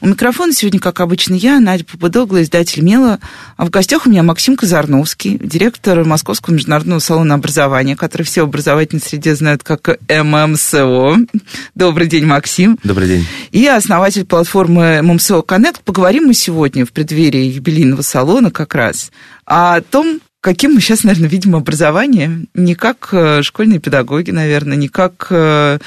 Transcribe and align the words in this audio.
У 0.00 0.06
микрофона 0.06 0.52
сегодня, 0.52 0.78
как 0.78 1.00
обычно, 1.00 1.34
я, 1.34 1.58
Надя 1.58 1.84
Попудогла, 1.84 2.42
издатель 2.42 2.82
«Мела». 2.82 3.18
А 3.56 3.64
в 3.64 3.70
гостях 3.70 4.06
у 4.06 4.10
меня 4.10 4.22
Максим 4.22 4.56
Казарновский, 4.56 5.38
директор 5.42 6.04
Московского 6.04 6.54
международного 6.54 7.00
салона 7.00 7.34
образования, 7.34 7.96
который 7.96 8.22
все 8.22 8.42
в 8.42 8.48
образовательной 8.48 9.02
среде 9.02 9.34
знают 9.34 9.64
как 9.64 9.98
ММСО. 10.08 11.16
Добрый 11.74 12.06
день, 12.06 12.26
Максим. 12.26 12.78
Добрый 12.84 13.08
день. 13.08 13.26
И 13.50 13.66
основатель 13.66 14.24
платформы 14.24 15.02
ММСО 15.02 15.40
Connect. 15.40 15.78
Поговорим 15.84 16.26
мы 16.26 16.34
сегодня 16.34 16.86
в 16.86 16.92
преддверии 16.92 17.52
юбилейного 17.52 18.02
салона 18.02 18.52
как 18.52 18.76
раз 18.76 19.10
о 19.46 19.80
том, 19.80 20.20
каким 20.40 20.74
мы 20.74 20.80
сейчас, 20.80 21.04
наверное, 21.04 21.28
видим 21.28 21.56
образование. 21.56 22.46
Не 22.54 22.74
как 22.74 23.08
э, 23.12 23.42
школьные 23.42 23.80
педагоги, 23.80 24.30
наверное, 24.30 24.76
не 24.76 24.88
как 24.88 25.26
э, 25.30 25.78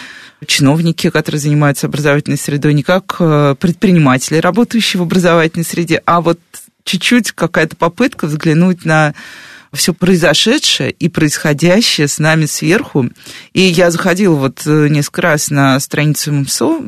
чиновники, 0.45 1.09
которые 1.09 1.39
занимаются 1.39 1.87
образовательной 1.87 2.37
средой, 2.37 2.73
не 2.73 2.83
как 2.83 3.15
э, 3.19 3.55
предприниматели, 3.59 4.37
работающие 4.37 4.99
в 4.99 5.03
образовательной 5.03 5.65
среде, 5.65 6.01
а 6.05 6.21
вот 6.21 6.39
чуть-чуть 6.83 7.31
какая-то 7.31 7.75
попытка 7.75 8.27
взглянуть 8.27 8.85
на 8.85 9.13
все 9.73 9.93
произошедшее 9.93 10.91
и 10.91 11.07
происходящее 11.07 12.07
с 12.07 12.19
нами 12.19 12.45
сверху. 12.45 13.09
И 13.53 13.61
я 13.61 13.89
заходила 13.89 14.35
вот 14.35 14.61
э, 14.65 14.87
несколько 14.89 15.21
раз 15.21 15.49
на 15.49 15.79
страницу 15.79 16.33
МСО, 16.33 16.81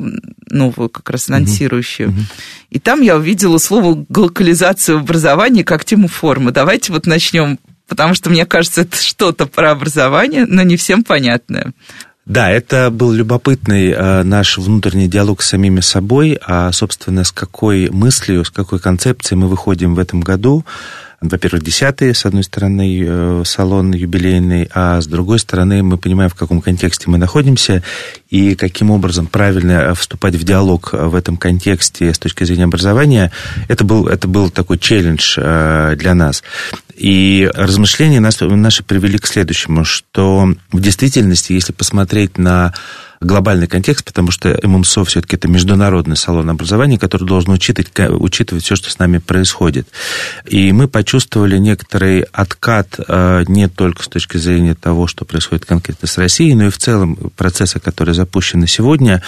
новую 0.49 0.89
как 0.89 1.09
раз 1.09 1.29
анонсирующую, 1.29 2.09
uh-huh. 2.09 2.23
и 2.69 2.79
там 2.79 3.01
я 3.01 3.15
увидела 3.15 3.57
слово 3.57 4.05
«глокализация 4.09 4.97
образования» 4.97 5.63
как 5.63 5.85
тему 5.85 6.07
формы. 6.07 6.51
Давайте 6.51 6.91
вот 6.91 7.07
начнем, 7.07 7.57
потому 7.87 8.13
что 8.13 8.29
мне 8.29 8.45
кажется, 8.45 8.81
это 8.81 8.97
что-то 8.97 9.45
про 9.45 9.71
образование, 9.71 10.45
но 10.45 10.61
не 10.63 10.75
всем 10.75 11.03
понятное. 11.03 11.73
Да, 12.25 12.49
это 12.49 12.89
был 12.89 13.11
любопытный 13.11 13.91
э, 13.91 14.23
наш 14.23 14.57
внутренний 14.57 15.09
диалог 15.09 15.41
с 15.41 15.49
самими 15.49 15.81
собой, 15.81 16.39
а, 16.45 16.71
собственно, 16.71 17.25
с 17.25 17.33
какой 17.33 17.89
мыслью, 17.89 18.45
с 18.45 18.49
какой 18.49 18.79
концепцией 18.79 19.37
мы 19.37 19.49
выходим 19.49 19.95
в 19.95 19.99
этом 19.99 20.21
году 20.21 20.63
во-первых, 21.29 21.63
десятый, 21.63 22.13
с 22.13 22.25
одной 22.25 22.43
стороны, 22.43 23.03
э, 23.05 23.43
салон 23.45 23.93
юбилейный, 23.93 24.69
а 24.73 24.99
с 25.01 25.07
другой 25.07 25.39
стороны, 25.39 25.81
мы 25.81 25.97
понимаем, 25.97 26.29
в 26.29 26.35
каком 26.35 26.61
контексте 26.61 27.09
мы 27.09 27.17
находимся 27.17 27.81
и 28.29 28.55
каким 28.55 28.91
образом 28.91 29.27
правильно 29.27 29.95
вступать 29.95 30.35
в 30.35 30.43
диалог 30.43 30.89
в 30.91 31.15
этом 31.15 31.37
контексте 31.37 32.13
с 32.13 32.19
точки 32.19 32.43
зрения 32.43 32.65
образования. 32.65 33.31
Это 33.69 33.83
был, 33.83 34.07
это 34.07 34.27
был 34.27 34.49
такой 34.49 34.77
челлендж 34.77 35.35
э, 35.37 35.95
для 35.97 36.13
нас. 36.13 36.43
И 36.95 37.49
размышления 37.53 38.19
нас, 38.19 38.39
наши 38.41 38.83
привели 38.83 39.17
к 39.17 39.25
следующему, 39.25 39.85
что 39.85 40.53
в 40.71 40.79
действительности, 40.79 41.53
если 41.53 41.71
посмотреть 41.71 42.37
на 42.37 42.73
глобальный 43.23 43.67
контекст, 43.67 44.05
потому 44.05 44.31
что 44.31 44.59
ММСО 44.61 45.03
все-таки 45.05 45.35
это 45.35 45.47
международный 45.47 46.15
салон 46.15 46.49
образования, 46.49 46.97
который 46.97 47.25
должен 47.25 47.51
учитывать, 47.51 47.91
учитывать 47.97 48.63
все, 48.63 48.75
что 48.75 48.89
с 48.89 48.99
нами 48.99 49.17
происходит. 49.17 49.87
И 50.45 50.71
мы 50.71 50.87
почувствовали 50.87 51.57
некоторый 51.57 52.21
откат 52.31 52.99
э, 53.07 53.43
не 53.47 53.67
только 53.67 54.03
с 54.03 54.07
точки 54.07 54.37
зрения 54.37 54.75
того, 54.75 55.07
что 55.07 55.25
происходит 55.25 55.65
конкретно 55.65 56.07
с 56.07 56.17
Россией, 56.17 56.55
но 56.55 56.65
и 56.65 56.69
в 56.69 56.77
целом 56.77 57.15
процессы, 57.35 57.79
которые 57.79 58.15
запущены 58.15 58.67
сегодня, 58.67 59.21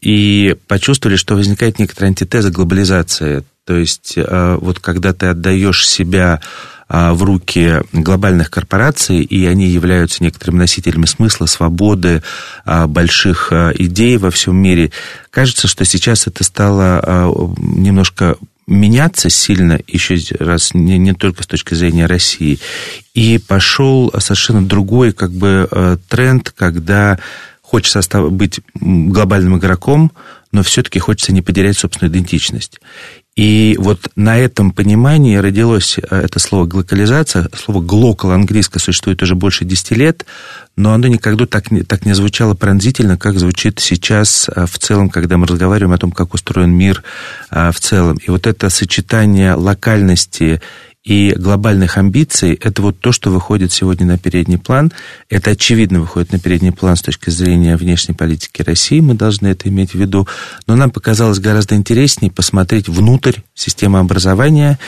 и 0.00 0.56
почувствовали, 0.66 1.16
что 1.16 1.34
возникает 1.34 1.78
некоторая 1.78 2.10
антитеза 2.10 2.50
глобализации. 2.50 3.44
То 3.66 3.76
есть 3.76 4.14
э, 4.16 4.58
вот 4.60 4.78
когда 4.78 5.12
ты 5.12 5.26
отдаешь 5.26 5.88
себя 5.88 6.40
а, 6.42 6.73
в 6.88 7.22
руки 7.22 7.80
глобальных 7.92 8.50
корпораций, 8.50 9.20
и 9.20 9.46
они 9.46 9.66
являются 9.68 10.22
некоторыми 10.22 10.58
носителями 10.58 11.06
смысла, 11.06 11.46
свободы, 11.46 12.22
а, 12.64 12.86
больших 12.86 13.48
а, 13.52 13.72
идей 13.74 14.18
во 14.18 14.30
всем 14.30 14.56
мире. 14.56 14.92
Кажется, 15.30 15.66
что 15.66 15.84
сейчас 15.84 16.26
это 16.26 16.44
стало 16.44 17.34
немножко 17.58 18.36
меняться 18.66 19.28
сильно, 19.28 19.78
еще 19.86 20.16
раз, 20.38 20.72
не, 20.74 20.96
не 20.98 21.12
только 21.12 21.42
с 21.42 21.46
точки 21.46 21.74
зрения 21.74 22.06
России. 22.06 22.58
И 23.14 23.38
пошел 23.38 24.12
совершенно 24.18 24.64
другой 24.64 25.12
как 25.12 25.32
бы 25.32 25.98
тренд, 26.08 26.50
когда 26.50 27.18
хочется 27.60 28.00
быть 28.30 28.60
глобальным 28.74 29.58
игроком, 29.58 30.12
но 30.52 30.62
все-таки 30.62 31.00
хочется 31.00 31.32
не 31.32 31.42
потерять 31.42 31.76
собственную 31.76 32.12
идентичность. 32.12 32.80
И 33.36 33.74
вот 33.80 34.10
на 34.14 34.38
этом 34.38 34.70
понимании 34.70 35.36
родилось 35.36 35.98
э, 35.98 36.02
это 36.16 36.38
слово 36.38 36.66
глокализация. 36.66 37.48
Слово 37.52 37.82
глокал 37.82 38.30
английское 38.30 38.78
существует 38.78 39.22
уже 39.22 39.34
больше 39.34 39.64
10 39.64 39.90
лет, 39.92 40.24
но 40.76 40.92
оно 40.92 41.08
никогда 41.08 41.44
так 41.44 41.72
не, 41.72 41.82
так 41.82 42.06
не 42.06 42.14
звучало 42.14 42.54
пронзительно, 42.54 43.18
как 43.18 43.40
звучит 43.40 43.80
сейчас 43.80 44.48
э, 44.48 44.66
в 44.66 44.78
целом, 44.78 45.10
когда 45.10 45.36
мы 45.36 45.48
разговариваем 45.48 45.92
о 45.92 45.98
том, 45.98 46.12
как 46.12 46.32
устроен 46.32 46.70
мир 46.70 47.02
э, 47.50 47.72
в 47.72 47.80
целом. 47.80 48.18
И 48.18 48.30
вот 48.30 48.46
это 48.46 48.70
сочетание 48.70 49.54
локальности 49.54 50.60
и 51.04 51.34
глобальных 51.36 51.98
амбиций– 51.98 52.54
это 52.62 52.80
вот 52.80 52.98
то, 52.98 53.12
что 53.12 53.30
выходит 53.30 53.72
сегодня 53.72 54.06
на 54.06 54.18
передний 54.18 54.58
план. 54.58 54.90
Это 55.28 55.50
очевидно 55.50 56.00
выходит 56.00 56.32
на 56.32 56.40
передний 56.40 56.72
план 56.72 56.96
с 56.96 57.02
точки 57.02 57.28
зрения 57.28 57.76
внешней 57.76 58.14
политики 58.14 58.62
России, 58.62 59.00
мы 59.00 59.14
должны 59.14 59.48
это 59.48 59.68
иметь 59.68 59.92
в 59.92 59.96
виду. 59.96 60.26
Но 60.66 60.76
нам 60.76 60.90
показалось 60.90 61.38
гораздо 61.38 61.74
интереснее 61.74 62.32
посмотреть 62.32 62.88
внутрь 62.88 63.40
системы 63.54 63.98
образования 63.98 64.78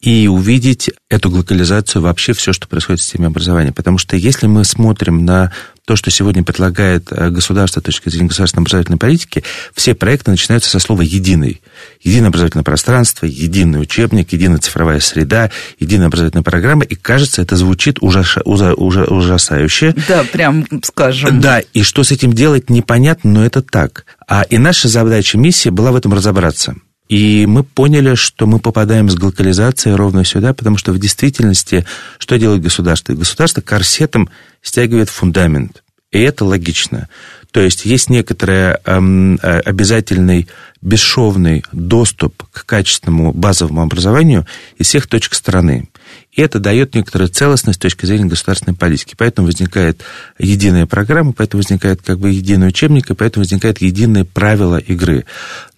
и 0.00 0.28
увидеть 0.28 0.90
эту 1.08 1.30
глокализацию 1.30 2.00
вообще 2.00 2.32
все, 2.32 2.52
что 2.52 2.68
происходит 2.68 3.00
в 3.00 3.04
системе 3.04 3.26
образования. 3.26 3.72
Потому 3.72 3.98
что 3.98 4.16
если 4.16 4.46
мы 4.46 4.64
смотрим 4.64 5.24
на 5.24 5.52
то, 5.86 5.94
что 5.94 6.10
сегодня 6.10 6.42
предлагает 6.42 7.12
э, 7.12 7.30
государство 7.30 7.78
с 7.78 7.84
точки 7.84 8.08
зрения 8.08 8.26
государственной 8.26 8.62
образовательной 8.62 8.98
политики, 8.98 9.44
все 9.72 9.94
проекты 9.94 10.32
начинаются 10.32 10.68
со 10.68 10.80
слова 10.80 11.00
«единый». 11.02 11.62
Единое 12.02 12.28
образовательное 12.28 12.64
пространство, 12.64 13.24
единый 13.24 13.80
учебник, 13.80 14.32
единая 14.32 14.58
цифровая 14.58 14.98
среда, 14.98 15.52
единая 15.78 16.08
образовательная 16.08 16.42
программа. 16.42 16.82
И 16.82 16.96
кажется, 16.96 17.40
это 17.40 17.56
звучит 17.56 17.98
ужас, 18.02 18.36
ужас, 18.44 18.74
ужасающе. 18.76 19.94
Да, 20.08 20.24
прям 20.24 20.66
скажем. 20.82 21.40
Да, 21.40 21.60
и 21.60 21.82
что 21.82 22.02
с 22.02 22.10
этим 22.10 22.32
делать, 22.32 22.68
непонятно, 22.68 23.30
но 23.30 23.46
это 23.46 23.62
так. 23.62 24.06
А 24.26 24.42
и 24.42 24.58
наша 24.58 24.88
задача, 24.88 25.38
миссия 25.38 25.70
была 25.70 25.92
в 25.92 25.96
этом 25.96 26.12
разобраться. 26.12 26.74
И 27.08 27.46
мы 27.46 27.62
поняли, 27.62 28.14
что 28.14 28.46
мы 28.46 28.58
попадаем 28.58 29.08
с 29.08 29.14
глокализацией 29.14 29.94
ровно 29.94 30.24
сюда, 30.24 30.54
потому 30.54 30.76
что 30.76 30.92
в 30.92 30.98
действительности 30.98 31.86
что 32.18 32.38
делает 32.38 32.62
государство? 32.62 33.14
Государство 33.14 33.60
корсетом 33.60 34.28
стягивает 34.62 35.08
фундамент. 35.08 35.82
И 36.10 36.20
это 36.20 36.44
логично. 36.44 37.08
То 37.52 37.60
есть 37.60 37.84
есть 37.84 38.10
некоторый 38.10 38.76
эм, 38.84 39.38
обязательный 39.42 40.48
бесшовный 40.82 41.64
доступ 41.72 42.42
к 42.52 42.66
качественному 42.66 43.32
базовому 43.32 43.82
образованию 43.82 44.46
из 44.76 44.88
всех 44.88 45.06
точек 45.06 45.34
страны. 45.34 45.88
И 46.36 46.42
это 46.42 46.60
дает 46.60 46.94
некоторую 46.94 47.28
целостность 47.28 47.78
с 47.78 47.82
точки 47.82 48.04
зрения 48.04 48.26
государственной 48.26 48.76
политики. 48.76 49.14
Поэтому 49.16 49.46
возникает 49.46 50.02
единая 50.38 50.86
программа, 50.86 51.32
поэтому 51.32 51.62
возникает 51.62 52.02
как 52.02 52.18
бы 52.18 52.30
единый 52.30 52.68
учебник, 52.68 53.10
и 53.10 53.14
поэтому 53.14 53.42
возникает 53.42 53.80
единые 53.80 54.26
правила 54.26 54.76
игры. 54.76 55.24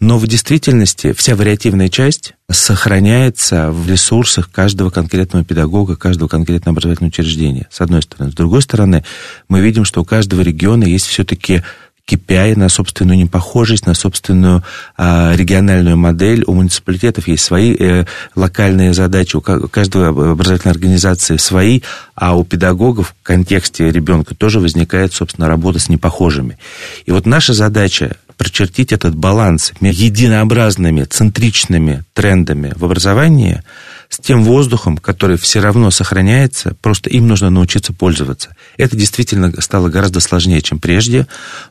Но 0.00 0.18
в 0.18 0.26
действительности 0.26 1.12
вся 1.12 1.36
вариативная 1.36 1.88
часть 1.88 2.34
сохраняется 2.50 3.70
в 3.70 3.88
ресурсах 3.88 4.50
каждого 4.50 4.90
конкретного 4.90 5.44
педагога, 5.44 5.94
каждого 5.94 6.28
конкретного 6.28 6.72
образовательного 6.74 7.10
учреждения, 7.10 7.68
с 7.70 7.80
одной 7.80 8.02
стороны. 8.02 8.32
С 8.32 8.34
другой 8.34 8.62
стороны, 8.62 9.04
мы 9.48 9.60
видим, 9.60 9.84
что 9.84 10.02
у 10.02 10.04
каждого 10.04 10.40
региона 10.40 10.84
есть 10.84 11.06
все-таки 11.06 11.62
KPI 12.08 12.56
на 12.56 12.68
собственную 12.68 13.18
непохожесть, 13.18 13.86
на 13.86 13.94
собственную 13.94 14.64
а, 14.96 15.34
региональную 15.34 15.96
модель. 15.96 16.44
У 16.46 16.54
муниципалитетов 16.54 17.28
есть 17.28 17.44
свои 17.44 17.76
э, 17.78 18.04
локальные 18.34 18.94
задачи, 18.94 19.36
у 19.36 19.40
каждой 19.40 20.08
образовательной 20.08 20.72
организации 20.72 21.36
свои, 21.36 21.82
а 22.14 22.36
у 22.36 22.44
педагогов 22.44 23.14
в 23.20 23.22
контексте 23.22 23.90
ребенка 23.90 24.34
тоже 24.34 24.60
возникает, 24.60 25.12
собственно, 25.12 25.48
работа 25.48 25.78
с 25.78 25.88
непохожими. 25.88 26.58
И 27.04 27.12
вот 27.12 27.26
наша 27.26 27.52
задача 27.52 28.16
прочертить 28.36 28.92
этот 28.92 29.14
баланс 29.14 29.72
между 29.80 30.02
единообразными, 30.02 31.04
центричными 31.04 32.04
трендами 32.14 32.72
в 32.76 32.84
образовании– 32.84 33.62
с 34.08 34.18
тем 34.18 34.42
воздухом, 34.42 34.96
который 34.96 35.36
все 35.36 35.60
равно 35.60 35.90
сохраняется, 35.90 36.74
просто 36.80 37.10
им 37.10 37.28
нужно 37.28 37.50
научиться 37.50 37.92
пользоваться. 37.92 38.56
Это 38.76 38.96
действительно 38.96 39.52
стало 39.60 39.88
гораздо 39.88 40.20
сложнее, 40.20 40.62
чем 40.62 40.78
прежде, 40.78 41.26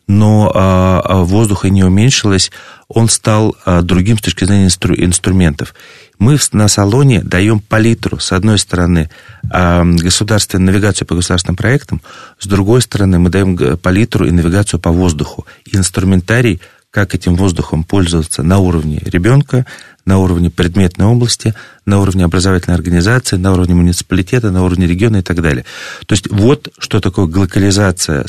но 0.07 0.51
а, 0.53 1.23
воздуха 1.23 1.69
не 1.69 1.83
уменьшилось, 1.83 2.51
он 2.87 3.09
стал 3.09 3.57
другим 3.81 4.17
с 4.17 4.21
точки 4.21 4.45
зрения 4.45 4.67
инструментов. 4.67 5.75
Мы 6.19 6.37
на 6.53 6.67
салоне 6.69 7.21
даем 7.21 7.59
палитру, 7.59 8.17
с 8.17 8.31
одной 8.31 8.59
стороны, 8.59 9.09
государственную 9.43 10.71
навигацию 10.71 11.05
по 11.05 11.15
государственным 11.15 11.57
проектам, 11.57 12.01
с 12.39 12.47
другой 12.47 12.81
стороны, 12.81 13.19
мы 13.19 13.29
даем 13.29 13.77
палитру 13.77 14.25
и 14.25 14.31
навигацию 14.31 14.79
по 14.79 14.91
воздуху. 14.91 15.45
Инструментарий, 15.65 16.61
как 16.91 17.13
этим 17.13 17.35
воздухом 17.35 17.83
пользоваться 17.83 18.41
на 18.41 18.59
уровне 18.59 19.01
ребенка, 19.03 19.65
на 20.07 20.17
уровне 20.17 20.49
предметной 20.49 21.05
области, 21.05 21.53
на 21.85 21.99
уровне 21.99 22.25
образовательной 22.25 22.75
организации, 22.75 23.35
на 23.35 23.53
уровне 23.53 23.75
муниципалитета, 23.75 24.49
на 24.49 24.63
уровне 24.63 24.87
региона 24.87 25.17
и 25.17 25.21
так 25.21 25.41
далее. 25.41 25.65
То 26.07 26.13
есть 26.13 26.31
вот 26.31 26.69
что 26.79 26.99
такое 26.99 27.27
глокализация, 27.27 28.25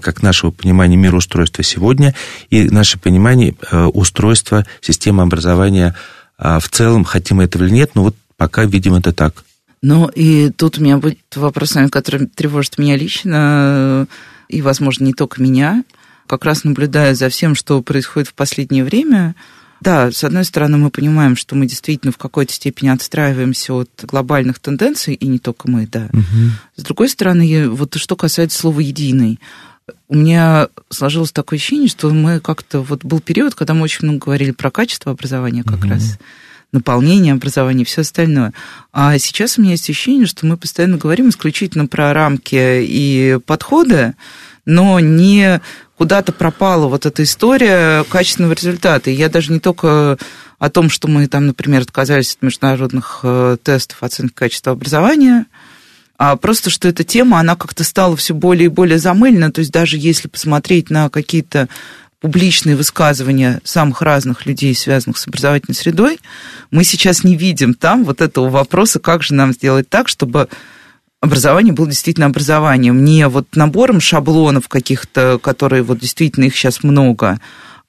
как 0.00 0.22
нашего 0.22 0.50
понимания 0.50 0.96
мироустройства 0.96 1.62
сегодня 1.62 2.14
и 2.50 2.64
наше 2.64 2.98
понимание 2.98 3.54
э, 3.70 3.84
устройства 3.84 4.66
системы 4.80 5.22
образования 5.22 5.94
а 6.38 6.60
в 6.60 6.68
целом, 6.68 7.04
хотим 7.04 7.38
мы 7.38 7.44
этого 7.44 7.64
или 7.64 7.72
нет, 7.72 7.90
но 7.94 8.04
вот 8.04 8.16
пока 8.36 8.64
видим 8.64 8.94
это 8.94 9.12
так. 9.12 9.44
Ну, 9.82 10.08
и 10.08 10.50
тут 10.50 10.78
у 10.78 10.82
меня 10.82 10.98
будет 10.98 11.18
вопрос, 11.34 11.76
который 11.90 12.26
тревожит 12.26 12.78
меня 12.78 12.96
лично, 12.96 14.06
и, 14.48 14.62
возможно, 14.62 15.04
не 15.04 15.12
только 15.12 15.42
меня. 15.42 15.84
Как 16.26 16.44
раз 16.44 16.64
наблюдая 16.64 17.14
за 17.14 17.28
всем, 17.28 17.54
что 17.54 17.82
происходит 17.82 18.28
в 18.28 18.34
последнее 18.34 18.84
время, 18.84 19.34
да, 19.80 20.10
с 20.10 20.24
одной 20.24 20.44
стороны, 20.44 20.76
мы 20.76 20.90
понимаем, 20.90 21.36
что 21.36 21.54
мы 21.54 21.66
действительно 21.66 22.12
в 22.12 22.18
какой-то 22.18 22.52
степени 22.52 22.88
отстраиваемся 22.88 23.74
от 23.74 23.90
глобальных 24.02 24.58
тенденций, 24.58 25.14
и 25.14 25.26
не 25.26 25.38
только 25.38 25.70
мы, 25.70 25.86
да. 25.86 26.08
Угу. 26.12 26.50
С 26.76 26.82
другой 26.82 27.08
стороны, 27.08 27.68
вот 27.68 27.94
что 27.96 28.16
касается 28.16 28.58
слова 28.58 28.80
«единый», 28.80 29.38
у 30.08 30.16
меня 30.16 30.68
сложилось 30.90 31.32
такое 31.32 31.58
ощущение, 31.58 31.88
что 31.88 32.10
мы 32.10 32.40
как-то... 32.40 32.80
Вот 32.80 33.04
был 33.04 33.20
период, 33.20 33.54
когда 33.54 33.74
мы 33.74 33.82
очень 33.82 34.06
много 34.06 34.26
говорили 34.26 34.50
про 34.50 34.70
качество 34.70 35.12
образования 35.12 35.62
как 35.62 35.78
угу. 35.78 35.88
раз, 35.88 36.18
наполнение 36.72 37.32
образования 37.32 37.82
и 37.82 37.86
все 37.86 38.02
остальное. 38.02 38.52
А 38.92 39.18
сейчас 39.18 39.58
у 39.58 39.62
меня 39.62 39.72
есть 39.72 39.88
ощущение, 39.88 40.26
что 40.26 40.46
мы 40.46 40.56
постоянно 40.56 40.98
говорим 40.98 41.30
исключительно 41.30 41.86
про 41.86 42.12
рамки 42.12 42.82
и 42.82 43.38
подходы, 43.46 44.14
но 44.66 45.00
не 45.00 45.60
куда-то 45.98 46.32
пропала 46.32 46.86
вот 46.86 47.04
эта 47.04 47.22
история 47.22 48.04
качественного 48.04 48.54
результата. 48.54 49.10
И 49.10 49.14
я 49.14 49.28
даже 49.28 49.52
не 49.52 49.60
только 49.60 50.16
о 50.58 50.70
том, 50.70 50.88
что 50.88 51.08
мы 51.08 51.26
там, 51.26 51.46
например, 51.46 51.82
отказались 51.82 52.34
от 52.34 52.42
международных 52.42 53.20
э, 53.22 53.56
тестов 53.62 54.02
оценки 54.02 54.32
качества 54.32 54.72
образования– 54.72 55.46
а 56.18 56.34
просто 56.34 56.68
что 56.68 56.88
эта 56.88 57.04
тема, 57.04 57.38
она 57.38 57.54
как-то 57.54 57.84
стала 57.84 58.16
все 58.16 58.34
более 58.34 58.66
и 58.66 58.68
более 58.68 58.98
замыльна, 58.98 59.52
то 59.52 59.60
есть 59.60 59.70
даже 59.70 59.96
если 59.96 60.26
посмотреть 60.26 60.90
на 60.90 61.08
какие-то 61.08 61.68
публичные 62.20 62.74
высказывания 62.74 63.60
самых 63.62 64.02
разных 64.02 64.44
людей, 64.44 64.74
связанных 64.74 65.16
с 65.16 65.28
образовательной 65.28 65.76
средой, 65.76 66.18
мы 66.72 66.82
сейчас 66.82 67.22
не 67.22 67.36
видим 67.36 67.72
там 67.72 68.04
вот 68.04 68.20
этого 68.20 68.48
вопроса, 68.48 68.98
как 68.98 69.22
же 69.22 69.34
нам 69.34 69.52
сделать 69.52 69.88
так, 69.88 70.08
чтобы 70.08 70.48
образование 71.20 71.72
было 71.72 71.88
действительно 71.88 72.26
образованием, 72.26 73.04
не 73.04 73.26
вот 73.28 73.56
набором 73.56 74.00
шаблонов 74.00 74.68
каких-то, 74.68 75.38
которые 75.42 75.82
вот 75.82 75.98
действительно 75.98 76.44
их 76.44 76.56
сейчас 76.56 76.82
много, 76.82 77.40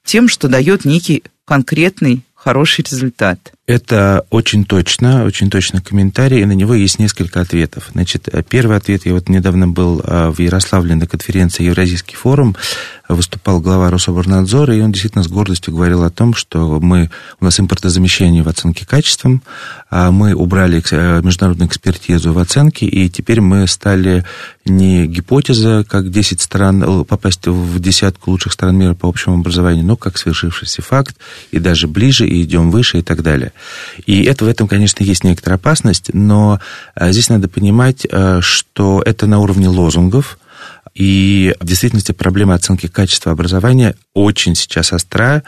тем, 0.04 0.28
что 0.28 0.48
дает 0.48 0.84
некий 0.84 1.24
конкретный 1.44 2.22
хороший 2.34 2.82
результат. 2.82 3.52
Это 3.70 4.26
очень 4.30 4.64
точно, 4.64 5.24
очень 5.24 5.48
точно 5.48 5.80
комментарий, 5.80 6.40
и 6.40 6.44
на 6.44 6.50
него 6.50 6.74
есть 6.74 6.98
несколько 6.98 7.40
ответов. 7.40 7.90
Значит, 7.92 8.28
первый 8.48 8.76
ответ, 8.76 9.06
я 9.06 9.14
вот 9.14 9.28
недавно 9.28 9.68
был 9.68 10.02
а, 10.02 10.32
в 10.32 10.40
Ярославле 10.40 10.96
на 10.96 11.06
конференции 11.06 11.62
Евразийский 11.62 12.16
форум, 12.16 12.56
выступал 13.08 13.60
глава 13.60 13.90
Рособорнадзора, 13.90 14.74
и 14.74 14.80
он 14.80 14.92
действительно 14.92 15.24
с 15.24 15.28
гордостью 15.28 15.74
говорил 15.74 16.02
о 16.02 16.10
том, 16.10 16.34
что 16.34 16.80
мы, 16.80 17.10
у 17.40 17.44
нас 17.44 17.58
импортозамещение 17.60 18.42
в 18.42 18.48
оценке 18.48 18.86
качеством, 18.86 19.42
а 19.90 20.10
мы 20.10 20.34
убрали 20.34 20.82
э, 20.90 21.20
международную 21.22 21.68
экспертизу 21.68 22.32
в 22.32 22.38
оценке, 22.38 22.86
и 22.86 23.08
теперь 23.08 23.40
мы 23.40 23.66
стали 23.66 24.24
не 24.64 25.06
гипотеза, 25.06 25.84
как 25.88 26.10
10 26.10 26.40
стран, 26.40 26.82
э, 26.82 27.04
попасть 27.04 27.46
в 27.46 27.80
десятку 27.80 28.30
лучших 28.30 28.52
стран 28.52 28.76
мира 28.76 28.94
по 28.94 29.08
общему 29.08 29.36
образованию, 29.36 29.84
но 29.84 29.96
как 29.96 30.18
свершившийся 30.18 30.82
факт, 30.82 31.16
и 31.50 31.58
даже 31.58 31.88
ближе, 31.88 32.28
и 32.28 32.42
идем 32.42 32.70
выше, 32.70 32.98
и 32.98 33.02
так 33.02 33.22
далее. 33.22 33.52
И 34.06 34.22
это, 34.24 34.44
в 34.44 34.48
этом, 34.48 34.68
конечно, 34.68 35.02
есть 35.02 35.24
некоторая 35.24 35.58
опасность, 35.58 36.10
но 36.12 36.60
э, 36.94 37.12
здесь 37.12 37.28
надо 37.28 37.48
понимать, 37.48 38.06
что 38.40 39.02
это 39.04 39.26
на 39.26 39.38
уровне 39.40 39.68
лозунгов, 39.68 40.38
и 40.94 41.54
в 41.60 41.64
действительности 41.64 42.12
проблема 42.12 42.54
оценки 42.54 42.86
качества 42.86 43.32
образования 43.32 43.94
очень 44.14 44.54
сейчас 44.54 44.92
остра. 44.92 45.42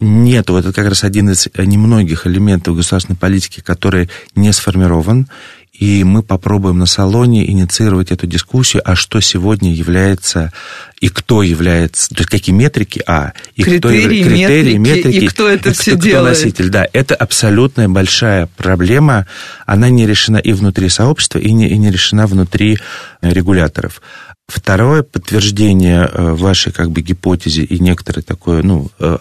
Нет, 0.00 0.50
вот 0.50 0.64
это 0.64 0.72
как 0.72 0.88
раз 0.88 1.04
один 1.04 1.30
из 1.30 1.48
немногих 1.56 2.26
элементов 2.26 2.76
государственной 2.76 3.16
политики, 3.16 3.60
который 3.60 4.10
не 4.34 4.52
сформирован. 4.52 5.28
И 5.72 6.04
мы 6.04 6.22
попробуем 6.22 6.78
на 6.78 6.86
салоне 6.86 7.50
инициировать 7.50 8.12
эту 8.12 8.26
дискуссию, 8.26 8.82
а 8.84 8.94
что 8.94 9.20
сегодня 9.20 9.72
является 9.72 10.52
и 11.04 11.08
кто 11.10 11.42
является, 11.42 12.08
то 12.08 12.20
есть 12.20 12.30
какие 12.30 12.54
метрики, 12.54 13.02
а, 13.06 13.34
и 13.56 13.62
критерии, 13.62 14.22
кто, 14.22 14.28
критерии 14.30 14.78
метрики, 14.78 14.78
метрики, 14.78 15.24
и 15.24 15.28
кто 15.28 15.48
это 15.50 15.68
и 15.68 15.72
все 15.74 15.90
кто, 15.90 16.00
делает. 16.00 16.38
Кто 16.38 16.46
носитель, 16.46 16.70
да, 16.70 16.88
это 16.94 17.14
абсолютная 17.14 17.90
большая 17.90 18.48
проблема, 18.56 19.26
она 19.66 19.90
не 19.90 20.06
решена 20.06 20.38
и 20.38 20.54
внутри 20.54 20.88
сообщества, 20.88 21.38
и 21.38 21.52
не, 21.52 21.68
и 21.68 21.76
не 21.76 21.90
решена 21.90 22.26
внутри 22.26 22.78
регуляторов. 23.20 24.00
Второе 24.46 25.02
подтверждение 25.02 26.08
э, 26.10 26.32
вашей 26.32 26.70
как 26.70 26.90
бы 26.90 27.00
гипотезе 27.00 27.64
и 27.64 27.78
некоторое 27.78 28.20
такое, 28.20 28.62
ну, 28.62 28.90
э, 28.98 29.16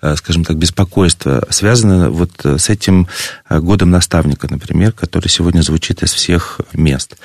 э, 0.00 0.16
скажем 0.16 0.44
так, 0.44 0.56
беспокойство 0.56 1.46
связано 1.50 2.10
вот 2.10 2.30
с 2.44 2.70
этим 2.70 3.06
годом 3.50 3.90
наставника, 3.90 4.48
например, 4.50 4.92
который 4.92 5.28
сегодня 5.28 5.60
звучит 5.60 6.02
из 6.02 6.12
всех 6.12 6.60
мест. 6.72 7.16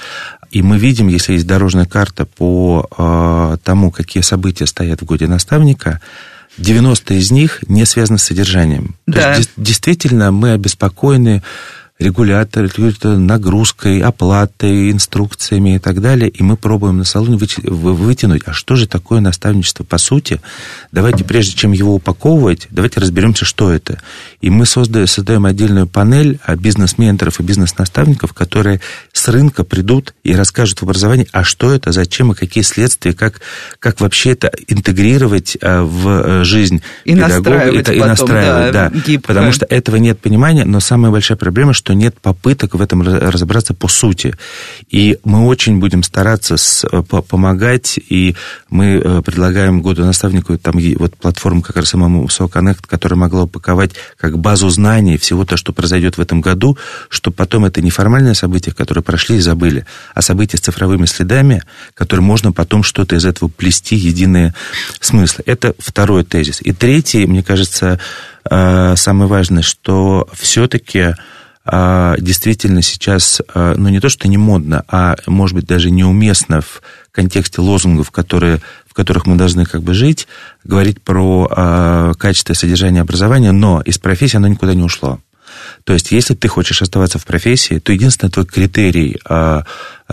И 0.56 0.62
мы 0.62 0.78
видим, 0.78 1.10
если 1.10 1.34
есть 1.34 1.46
дорожная 1.46 1.86
карта 1.86 2.26
по 2.26 3.58
тому, 3.66 3.92
какие 3.92 4.24
события 4.24 4.66
стоят 4.66 5.02
в 5.02 5.04
годе 5.04 5.28
наставника, 5.28 6.00
90 6.58 7.14
из 7.16 7.30
них 7.30 7.62
не 7.68 7.86
связаны 7.86 8.18
с 8.20 8.24
содержанием. 8.24 8.96
Да. 9.06 9.34
То 9.34 9.40
есть 9.40 9.50
действительно 9.58 10.32
мы 10.32 10.54
обеспокоены 10.54 11.44
регулятор, 11.98 12.70
нагрузкой, 13.04 14.02
оплатой, 14.02 14.92
инструкциями 14.92 15.76
и 15.76 15.80
так 15.80 16.02
далее. 16.02 16.30
И 16.30 16.44
мы 16.44 16.58
пробуем 16.58 16.98
на 16.98 17.06
салоне 17.06 17.38
вытянуть, 17.38 18.42
а 18.46 18.52
что 18.52 18.76
же 18.76 18.86
такое 18.86 19.22
наставничество 19.22 19.86
по 19.86 19.98
сути? 19.98 20.42
Давайте, 20.92 21.24
прежде 21.24 21.56
чем 21.56 21.72
его 21.72 21.96
упаковывать, 21.96 22.68
давайте 22.70 23.00
разберемся, 23.00 23.46
что 23.46 23.72
это. 23.72 24.00
И 24.42 24.50
мы 24.50 24.66
создаем, 24.66 25.08
создаем 25.08 25.46
отдельную 25.46 25.88
панель 25.88 26.40
бизнес-менторов 26.58 27.40
и 27.40 27.44
бизнес-наставников, 27.44 28.34
которые 28.34 28.82
с 29.14 29.28
рынка 29.30 29.64
придут 29.64 30.14
и 30.24 30.36
расскажут 30.36 30.80
в 30.80 30.84
образовании, 30.84 31.28
а 31.32 31.46
что 31.46 31.72
это, 31.72 31.94
зачем 31.94 32.34
и 32.34 32.36
какие 32.36 32.64
следствия, 32.64 33.14
как, 33.14 33.40
как 33.80 34.02
вообще 34.02 34.32
это 34.32 34.52
интегрировать 34.68 35.58
а, 35.62 35.84
в 35.84 36.08
э, 36.08 36.44
жизнь 36.44 36.82
и 37.06 37.16
педагога. 37.16 37.52
Это, 37.52 37.92
потом, 37.92 37.96
и 37.96 38.00
настраивать, 38.00 38.74
да, 38.74 38.90
да. 38.90 39.20
Потому 39.26 39.52
что 39.54 39.66
этого 39.66 39.96
нет 39.96 40.20
понимания, 40.20 40.66
но 40.66 40.82
самая 40.82 41.12
большая 41.12 41.38
проблема, 41.38 41.74
что 41.74 41.85
что 41.86 41.94
нет 41.94 42.20
попыток 42.20 42.74
в 42.74 42.82
этом 42.82 43.04
разобраться 43.04 43.76
по 43.76 43.88
сути. 43.88 44.36
И 44.90 45.20
мы 45.24 45.46
очень 45.46 45.80
будем 45.80 46.02
стараться 46.02 46.58
с, 46.58 46.84
э, 46.84 47.04
помогать, 47.04 48.00
и 48.10 48.36
мы 48.72 48.96
э, 48.96 49.22
предлагаем 49.24 49.84
году 49.84 50.04
наставнику 50.04 50.58
там 50.58 50.80
вот 50.98 51.16
платформу 51.16 51.62
как 51.62 51.76
раз 51.76 51.90
самому 51.90 52.26
Connect, 52.26 52.88
которая 52.88 53.20
могла 53.20 53.44
упаковать 53.44 53.92
как 54.18 54.40
базу 54.40 54.70
знаний 54.70 55.18
всего 55.18 55.46
того, 55.46 55.58
что 55.58 55.74
произойдет 55.74 56.18
в 56.18 56.22
этом 56.22 56.42
году, 56.42 56.76
чтобы 57.10 57.36
потом 57.36 57.66
это 57.66 57.84
не 57.84 57.92
формальное 57.92 58.34
событие, 58.34 58.74
которое 58.74 59.02
прошли 59.02 59.38
и 59.38 59.42
забыли, 59.42 59.86
а 60.16 60.24
события 60.24 60.58
с 60.58 60.62
цифровыми 60.62 61.06
следами, 61.06 61.62
которые 61.94 62.26
можно 62.26 62.52
потом 62.52 62.82
что-то 62.82 63.16
из 63.16 63.26
этого 63.26 63.48
плести, 63.48 63.96
единые 63.96 64.56
смыслы. 65.00 65.44
Это 65.46 65.76
второй 65.78 66.24
тезис. 66.24 66.62
И 66.64 66.74
третий, 66.74 67.28
мне 67.28 67.44
кажется, 67.44 68.00
э, 68.50 68.96
самое 68.96 69.30
важное, 69.30 69.62
что 69.62 70.28
все-таки 70.34 71.14
действительно 71.68 72.82
сейчас, 72.82 73.42
а, 73.54 73.74
ну 73.76 73.90
не 73.90 74.00
то, 74.00 74.10
что 74.10 74.28
не 74.28 74.38
модно, 74.38 74.84
а 74.88 75.16
может 75.26 75.56
быть 75.56 75.66
даже 75.66 75.90
неуместно 75.90 76.62
в 76.62 76.82
контексте 77.12 77.62
лозунгов, 77.62 78.12
которые, 78.12 78.62
в 78.88 78.94
которых 78.94 79.26
мы 79.26 79.36
должны 79.36 79.66
как 79.66 79.82
бы 79.82 79.94
жить, 79.94 80.28
говорить 80.64 81.02
про 81.02 81.50
э, 81.50 82.14
качество 82.20 82.54
и 82.54 82.56
содержание 82.56 83.02
образования, 83.02 83.52
но 83.52 83.82
из 83.82 83.98
профессии 83.98 84.38
оно 84.38 84.48
никуда 84.48 84.74
не 84.74 84.84
ушло. 84.84 85.20
То 85.84 85.94
есть, 85.94 86.12
если 86.12 86.34
ты 86.34 86.48
хочешь 86.48 86.82
оставаться 86.82 87.20
в 87.20 87.26
профессии, 87.26 87.80
то 87.80 87.94
единственный 87.94 88.30
твой 88.30 88.46
критерий 88.46 89.18
э, 89.28 89.62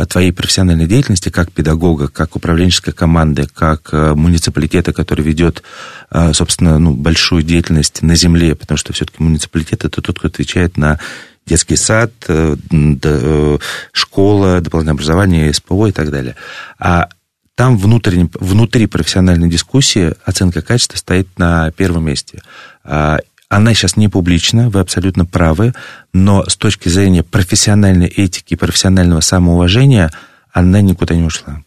твоей 0.08 0.32
профессиональной 0.32 0.86
деятельности 0.86 1.30
как 1.30 1.50
педагога, 1.52 2.08
как 2.08 2.36
управленческой 2.36 2.92
команды, 2.92 3.46
как 3.52 3.88
э, 3.92 4.14
муниципалитета, 4.14 4.92
который 4.92 5.24
ведет, 5.24 5.62
э, 6.10 6.32
собственно, 6.32 6.78
ну, 6.78 6.94
большую 6.94 7.42
деятельность 7.42 8.02
на 8.02 8.14
земле, 8.14 8.54
потому 8.54 8.78
что 8.78 8.92
все-таки 8.92 9.22
муниципалитет 9.22 9.84
это 9.84 10.00
тот, 10.00 10.18
кто 10.18 10.28
отвечает 10.28 10.76
на 10.76 10.98
детский 11.46 11.76
сад, 11.76 12.12
э, 12.28 12.56
э, 12.70 13.58
школа, 13.92 14.60
дополнительное 14.60 14.94
образование, 14.94 15.52
СПО 15.52 15.88
и 15.88 15.92
так 15.92 16.10
далее. 16.10 16.36
А 16.78 17.08
там 17.54 17.76
внутренне, 17.76 18.28
внутри 18.34 18.86
профессиональной 18.86 19.50
дискуссии 19.50 20.14
оценка 20.24 20.62
качества 20.62 20.96
стоит 20.96 21.28
на 21.38 21.70
первом 21.72 22.06
месте. 22.06 22.42
Она 22.82 23.74
сейчас 23.74 23.98
не 23.98 24.08
публична, 24.08 24.70
вы 24.70 24.80
абсолютно 24.80 25.26
правы, 25.26 25.74
но 26.14 26.48
с 26.48 26.56
точки 26.56 26.88
зрения 26.88 27.22
профессиональной 27.22 28.06
этики, 28.06 28.54
профессионального 28.54 29.20
самоуважения, 29.20 30.10
она 30.52 30.80
никуда 30.80 31.14
не 31.14 31.24
ушла. 31.24 31.62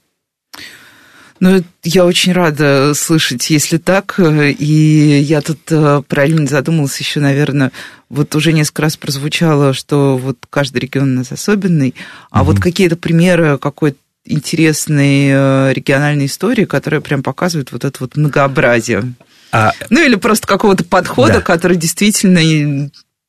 Ну, 1.39 1.63
я 1.83 2.05
очень 2.05 2.31
рада 2.31 2.93
слышать, 2.95 3.49
если 3.49 3.77
так. 3.77 4.19
И 4.19 5.19
я 5.21 5.41
тут 5.41 5.59
э, 5.69 6.01
параллельно 6.07 6.47
задумалась 6.47 6.97
еще, 6.97 7.19
наверное, 7.19 7.71
вот 8.09 8.35
уже 8.35 8.53
несколько 8.53 8.83
раз 8.83 8.95
прозвучало, 8.95 9.73
что 9.73 10.17
вот 10.17 10.37
каждый 10.49 10.77
регион 10.77 11.13
у 11.13 11.19
нас 11.19 11.31
особенный, 11.31 11.93
а 12.31 12.41
mm 12.41 12.45
вот 12.45 12.59
какие-то 12.59 12.95
примеры 12.95 13.57
какой-то 13.57 13.97
интересной 14.25 15.29
э, 15.29 15.73
региональной 15.73 16.25
истории, 16.25 16.65
которая 16.65 17.01
прям 17.01 17.21
показывает 17.21 17.71
вот 17.71 17.83
это 17.83 17.97
вот 17.99 18.15
многообразие. 18.15 19.13
А... 19.51 19.71
Ну 19.89 20.03
или 20.03 20.15
просто 20.15 20.47
какого-то 20.47 20.83
подхода, 20.83 21.35
да. 21.35 21.41
который 21.41 21.77
действительно 21.77 22.39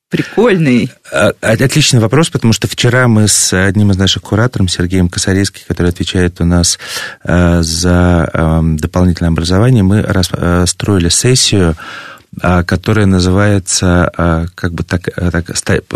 прикольный. 0.09 0.91
А, 1.11 1.33
отличный 1.41 1.99
вопрос, 1.99 2.29
потому 2.29 2.53
что 2.53 2.67
вчера 2.67 3.07
мы 3.07 3.27
с 3.27 3.53
одним 3.53 3.91
из 3.91 3.97
наших 3.97 4.23
кураторов, 4.23 4.71
Сергеем 4.71 5.09
Косаревским, 5.09 5.61
который 5.67 5.89
отвечает 5.89 6.39
у 6.41 6.45
нас 6.45 6.79
э, 7.23 7.61
за 7.61 8.29
эм, 8.33 8.77
дополнительное 8.77 9.31
образование, 9.31 9.83
мы 9.83 9.97
э, 9.99 10.65
строили 10.65 11.09
сессию 11.09 11.75
а, 11.77 12.16
которая 12.39 13.07
называется, 13.07 14.11
а, 14.15 14.45
как 14.53 14.73
бы 14.73 14.83
так, 14.83 15.09
э, 15.15 15.31
так 15.31 15.49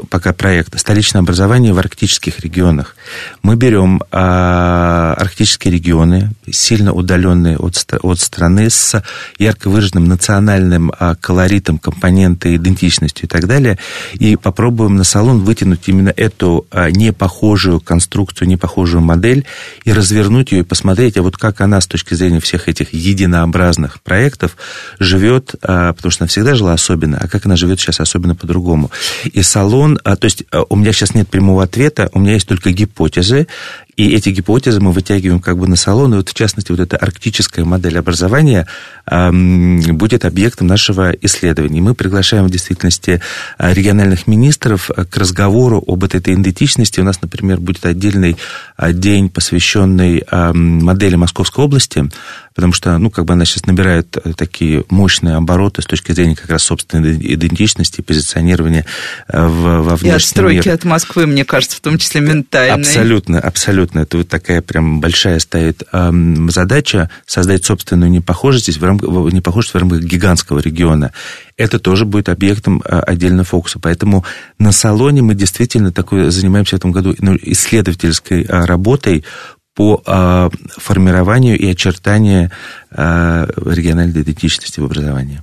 пока 0.10 0.34
проект 0.34 0.80
«Столичное 0.80 1.22
образование 1.22 1.72
в 1.72 1.78
арктических 1.78 2.40
регионах». 2.40 2.96
Мы 3.44 3.56
берем 3.56 4.02
а, 4.12 5.14
арктические 5.20 5.74
регионы, 5.74 6.32
сильно 6.52 6.94
удаленные 6.94 7.58
от, 7.58 7.76
от 8.02 8.20
страны, 8.20 8.70
с 8.72 9.04
ярко 9.38 9.70
выраженным 9.70 10.06
национальным 10.06 10.92
колоритом, 11.20 11.78
компонентой, 11.78 12.56
идентичностью 12.56 13.26
и 13.26 13.28
так 13.28 13.48
далее, 13.48 13.78
и 14.14 14.36
попробуем 14.36 14.96
на 14.96 15.04
салон 15.04 15.42
вытянуть 15.42 15.88
именно 15.88 16.14
эту 16.16 16.66
непохожую 16.74 17.80
конструкцию, 17.80 18.48
непохожую 18.48 19.02
модель 19.02 19.46
и 19.84 19.94
развернуть 19.94 20.52
ее 20.52 20.62
и 20.62 20.64
посмотреть, 20.64 21.18
а 21.18 21.22
вот 21.22 21.38
как 21.38 21.62
она 21.62 21.82
с 21.82 21.88
точки 21.88 22.14
зрения 22.14 22.40
всех 22.40 22.68
этих 22.68 22.94
единообразных 22.94 24.02
проектов 24.02 24.58
живет, 25.00 25.56
потому 25.62 26.12
что 26.12 26.24
всегда 26.32 26.56
жила 26.56 26.74
особенно, 26.74 27.18
а 27.18 27.28
как 27.28 27.46
она 27.46 27.56
живет 27.56 27.80
сейчас 27.80 28.00
особенно 28.00 28.36
по-другому. 28.36 28.92
И 29.26 29.42
салон, 29.44 30.00
а, 30.04 30.16
то 30.16 30.26
есть 30.26 30.44
а, 30.52 30.64
у 30.70 30.76
меня 30.76 30.92
сейчас 30.94 31.14
нет 31.14 31.30
прямого 31.30 31.64
ответа, 31.64 32.10
у 32.14 32.20
меня 32.20 32.34
есть 32.34 32.48
только 32.48 32.72
гипотезы, 32.72 33.48
и 33.96 34.10
эти 34.16 34.30
гипотезы 34.30 34.80
мы 34.80 34.92
вытягиваем 34.92 35.40
как 35.40 35.58
бы 35.58 35.68
на 35.68 35.76
салон. 35.76 36.14
И 36.14 36.18
вот 36.18 36.30
в 36.30 36.34
частности, 36.34 36.72
вот 36.72 36.80
эта 36.80 36.98
арктическая 36.98 37.66
модель 37.66 37.98
образования 37.98 38.68
будет 39.06 40.26
объектом 40.26 40.68
нашего 40.68 41.12
исследования. 41.12 41.82
Мы 41.82 41.96
приглашаем 41.96 42.46
в 42.46 42.50
действительности 42.50 43.22
а, 43.58 43.74
региональных 43.74 44.28
министров 44.28 44.90
к 44.90 45.18
разговору 45.18 45.84
об 45.86 46.04
этой 46.04 46.20
идентичности. 46.20 47.00
У 47.00 47.04
нас, 47.04 47.22
например, 47.22 47.60
будет 47.60 47.86
отдельный 47.86 48.38
а, 48.78 48.94
день, 48.94 49.30
посвященный 49.30 50.24
модели 50.54 51.16
Московской 51.16 51.66
области, 51.66 52.10
потому 52.54 52.74
что, 52.74 52.98
ну, 52.98 53.10
как 53.10 53.26
бы 53.26 53.34
она 53.34 53.46
сейчас 53.46 53.66
набирает 53.66 54.18
э, 54.18 54.34
такие 54.36 54.84
мощные 54.90 55.36
обороты 55.36 55.82
с 55.82 55.86
точки 55.86 56.12
зрения 56.12 56.36
как 56.36 56.50
раз 56.50 56.64
собственной 56.64 57.16
идентичности, 57.16 58.02
позиционирования 58.02 58.86
э, 59.28 59.46
в, 59.46 59.84
во 59.84 59.96
внешнем 59.96 60.12
И 60.12 60.16
отстройки 60.16 60.58
мире. 60.58 60.74
от 60.74 60.84
Москвы, 60.84 61.28
мне 61.28 61.46
кажется, 61.46 61.78
в 61.78 61.80
том 61.80 61.98
числе 61.98 62.22
ментальной. 62.22 62.76
Абсолютно, 62.76 63.40
абсолютно. 63.40 63.81
Это 63.84 64.18
вот 64.18 64.28
такая 64.28 64.62
прям 64.62 65.00
большая 65.00 65.40
стоит 65.40 65.84
эм, 65.92 66.50
задача 66.50 67.10
создать 67.26 67.66
собственную 67.66 68.12
непохожесть 68.12 68.78
в, 68.78 68.84
рамках, 68.84 69.10
непохожесть 69.34 69.74
в 69.74 69.78
рамках 69.78 70.02
гигантского 70.02 70.60
региона. 70.60 71.12
Это 71.58 71.80
тоже 71.80 72.06
будет 72.06 72.30
объектом 72.30 72.82
э, 72.84 73.00
отдельного 73.00 73.46
фокуса. 73.46 73.80
Поэтому 73.80 74.24
на 74.60 74.72
салоне 74.72 75.22
мы 75.22 75.36
действительно 75.36 75.92
такой, 75.92 76.32
занимаемся 76.32 76.76
в 76.76 76.80
этом 76.80 76.92
году 76.92 77.16
ну, 77.20 77.38
исследовательской 77.42 78.46
работой 78.48 79.26
по 79.74 80.02
э, 80.06 80.50
формированию 80.78 81.58
и 81.58 81.68
очертанию 81.72 82.52
э, 82.92 83.48
региональной 83.66 84.22
идентичности 84.22 84.80
в 84.80 84.86
образовании. 84.86 85.42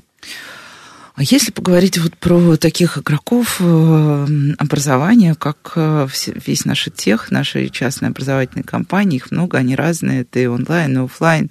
А 1.18 1.22
если 1.24 1.50
поговорить 1.50 1.98
вот 1.98 2.16
про 2.16 2.56
таких 2.56 2.96
игроков 2.96 3.56
э, 3.58 4.26
образования, 4.56 5.34
как 5.34 5.72
э, 5.74 6.06
весь 6.46 6.64
наш 6.64 6.88
тех, 6.94 7.32
наши 7.32 7.70
частные 7.70 8.10
образовательные 8.10 8.62
компании, 8.62 9.16
их 9.16 9.32
много, 9.32 9.58
они 9.58 9.74
разные, 9.74 10.20
это 10.20 10.38
и 10.38 10.46
онлайн, 10.46 10.96
и 10.96 11.04
офлайн. 11.04 11.50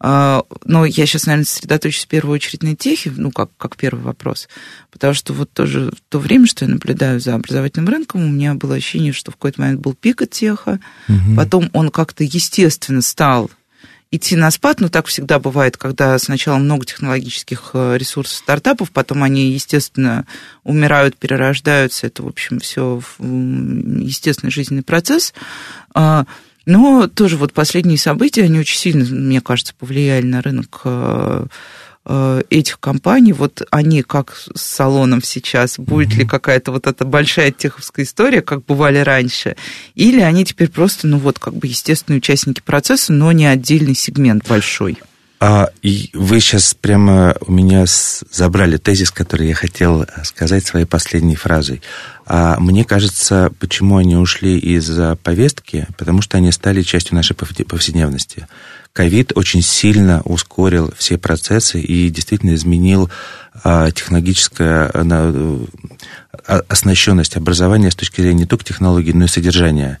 А, 0.00 0.42
но 0.64 0.84
я 0.84 1.06
сейчас, 1.06 1.26
наверное, 1.26 1.46
сосредоточусь 1.46 2.06
в 2.06 2.08
первую 2.08 2.34
очередь 2.34 2.64
на 2.64 2.74
техе, 2.74 3.12
ну, 3.16 3.30
как, 3.30 3.50
как 3.56 3.76
первый 3.76 4.00
вопрос. 4.00 4.48
Потому 4.90 5.14
что 5.14 5.34
вот 5.34 5.52
тоже 5.52 5.92
в 5.96 6.10
то 6.10 6.18
время, 6.18 6.48
что 6.48 6.64
я 6.64 6.72
наблюдаю 6.72 7.20
за 7.20 7.36
образовательным 7.36 7.88
рынком, 7.88 8.24
у 8.24 8.28
меня 8.28 8.54
было 8.54 8.74
ощущение, 8.74 9.12
что 9.12 9.30
в 9.30 9.36
какой-то 9.36 9.60
момент 9.60 9.82
был 9.82 9.94
пик 9.94 10.22
от 10.22 10.30
теха, 10.30 10.80
угу. 11.08 11.36
потом 11.36 11.70
он 11.74 11.90
как-то 11.90 12.24
естественно 12.24 13.02
стал 13.02 13.52
идти 14.10 14.36
на 14.36 14.50
спад, 14.50 14.80
но 14.80 14.88
так 14.88 15.06
всегда 15.06 15.38
бывает, 15.38 15.76
когда 15.76 16.18
сначала 16.18 16.58
много 16.58 16.86
технологических 16.86 17.70
э, 17.74 17.96
ресурсов 17.98 18.38
стартапов, 18.38 18.90
потом 18.90 19.22
они, 19.22 19.50
естественно, 19.50 20.26
умирают, 20.62 21.16
перерождаются, 21.16 22.06
это, 22.06 22.22
в 22.22 22.28
общем, 22.28 22.60
все 22.60 23.00
естественный 23.18 24.52
жизненный 24.52 24.82
процесс. 24.82 25.34
А, 25.94 26.24
но 26.66 27.08
тоже 27.08 27.36
вот 27.36 27.52
последние 27.52 27.98
события, 27.98 28.44
они 28.44 28.58
очень 28.58 28.78
сильно, 28.78 29.04
мне 29.04 29.40
кажется, 29.40 29.74
повлияли 29.78 30.26
на 30.26 30.42
рынок 30.42 30.80
э, 30.84 31.46
этих 32.50 32.78
компаний, 32.78 33.32
вот 33.32 33.62
они 33.70 34.02
как 34.02 34.36
с 34.54 34.60
салоном 34.60 35.22
сейчас, 35.22 35.78
будет 35.78 36.10
mm-hmm. 36.10 36.18
ли 36.18 36.26
какая-то 36.26 36.72
вот 36.72 36.86
эта 36.86 37.04
большая 37.04 37.50
теховская 37.50 38.04
история, 38.04 38.42
как 38.42 38.64
бывали 38.64 38.98
раньше, 38.98 39.56
или 39.94 40.20
они 40.20 40.44
теперь 40.44 40.68
просто, 40.68 41.06
ну 41.06 41.18
вот, 41.18 41.38
как 41.38 41.54
бы 41.54 41.66
естественные 41.66 42.18
участники 42.18 42.60
процесса, 42.64 43.12
но 43.12 43.32
не 43.32 43.46
отдельный 43.46 43.94
сегмент 43.94 44.46
большой? 44.48 44.98
А, 45.38 45.68
и 45.82 46.10
вы 46.14 46.40
сейчас 46.40 46.74
прямо 46.74 47.36
у 47.46 47.52
меня 47.52 47.84
забрали 47.86 48.78
тезис, 48.78 49.10
который 49.10 49.48
я 49.48 49.54
хотел 49.54 50.06
сказать 50.24 50.64
своей 50.64 50.86
последней 50.86 51.36
фразой. 51.36 51.82
А 52.24 52.58
мне 52.58 52.84
кажется, 52.84 53.52
почему 53.58 53.98
они 53.98 54.16
ушли 54.16 54.58
из 54.58 54.90
повестки, 55.22 55.86
потому 55.98 56.22
что 56.22 56.38
они 56.38 56.52
стали 56.52 56.82
частью 56.82 57.16
нашей 57.16 57.34
повседневности. 57.34 58.46
Ковид 58.96 59.32
очень 59.34 59.60
сильно 59.60 60.22
ускорил 60.24 60.90
все 60.96 61.18
процессы 61.18 61.78
и 61.78 62.08
действительно 62.08 62.54
изменил 62.54 63.10
а, 63.62 63.90
технологическое 63.90 64.90
а, 64.94 66.62
оснащенность 66.66 67.36
образования 67.36 67.90
с 67.90 67.94
точки 67.94 68.22
зрения 68.22 68.40
не 68.40 68.46
только 68.46 68.64
технологий, 68.64 69.12
но 69.12 69.26
и 69.26 69.28
содержания. 69.28 69.98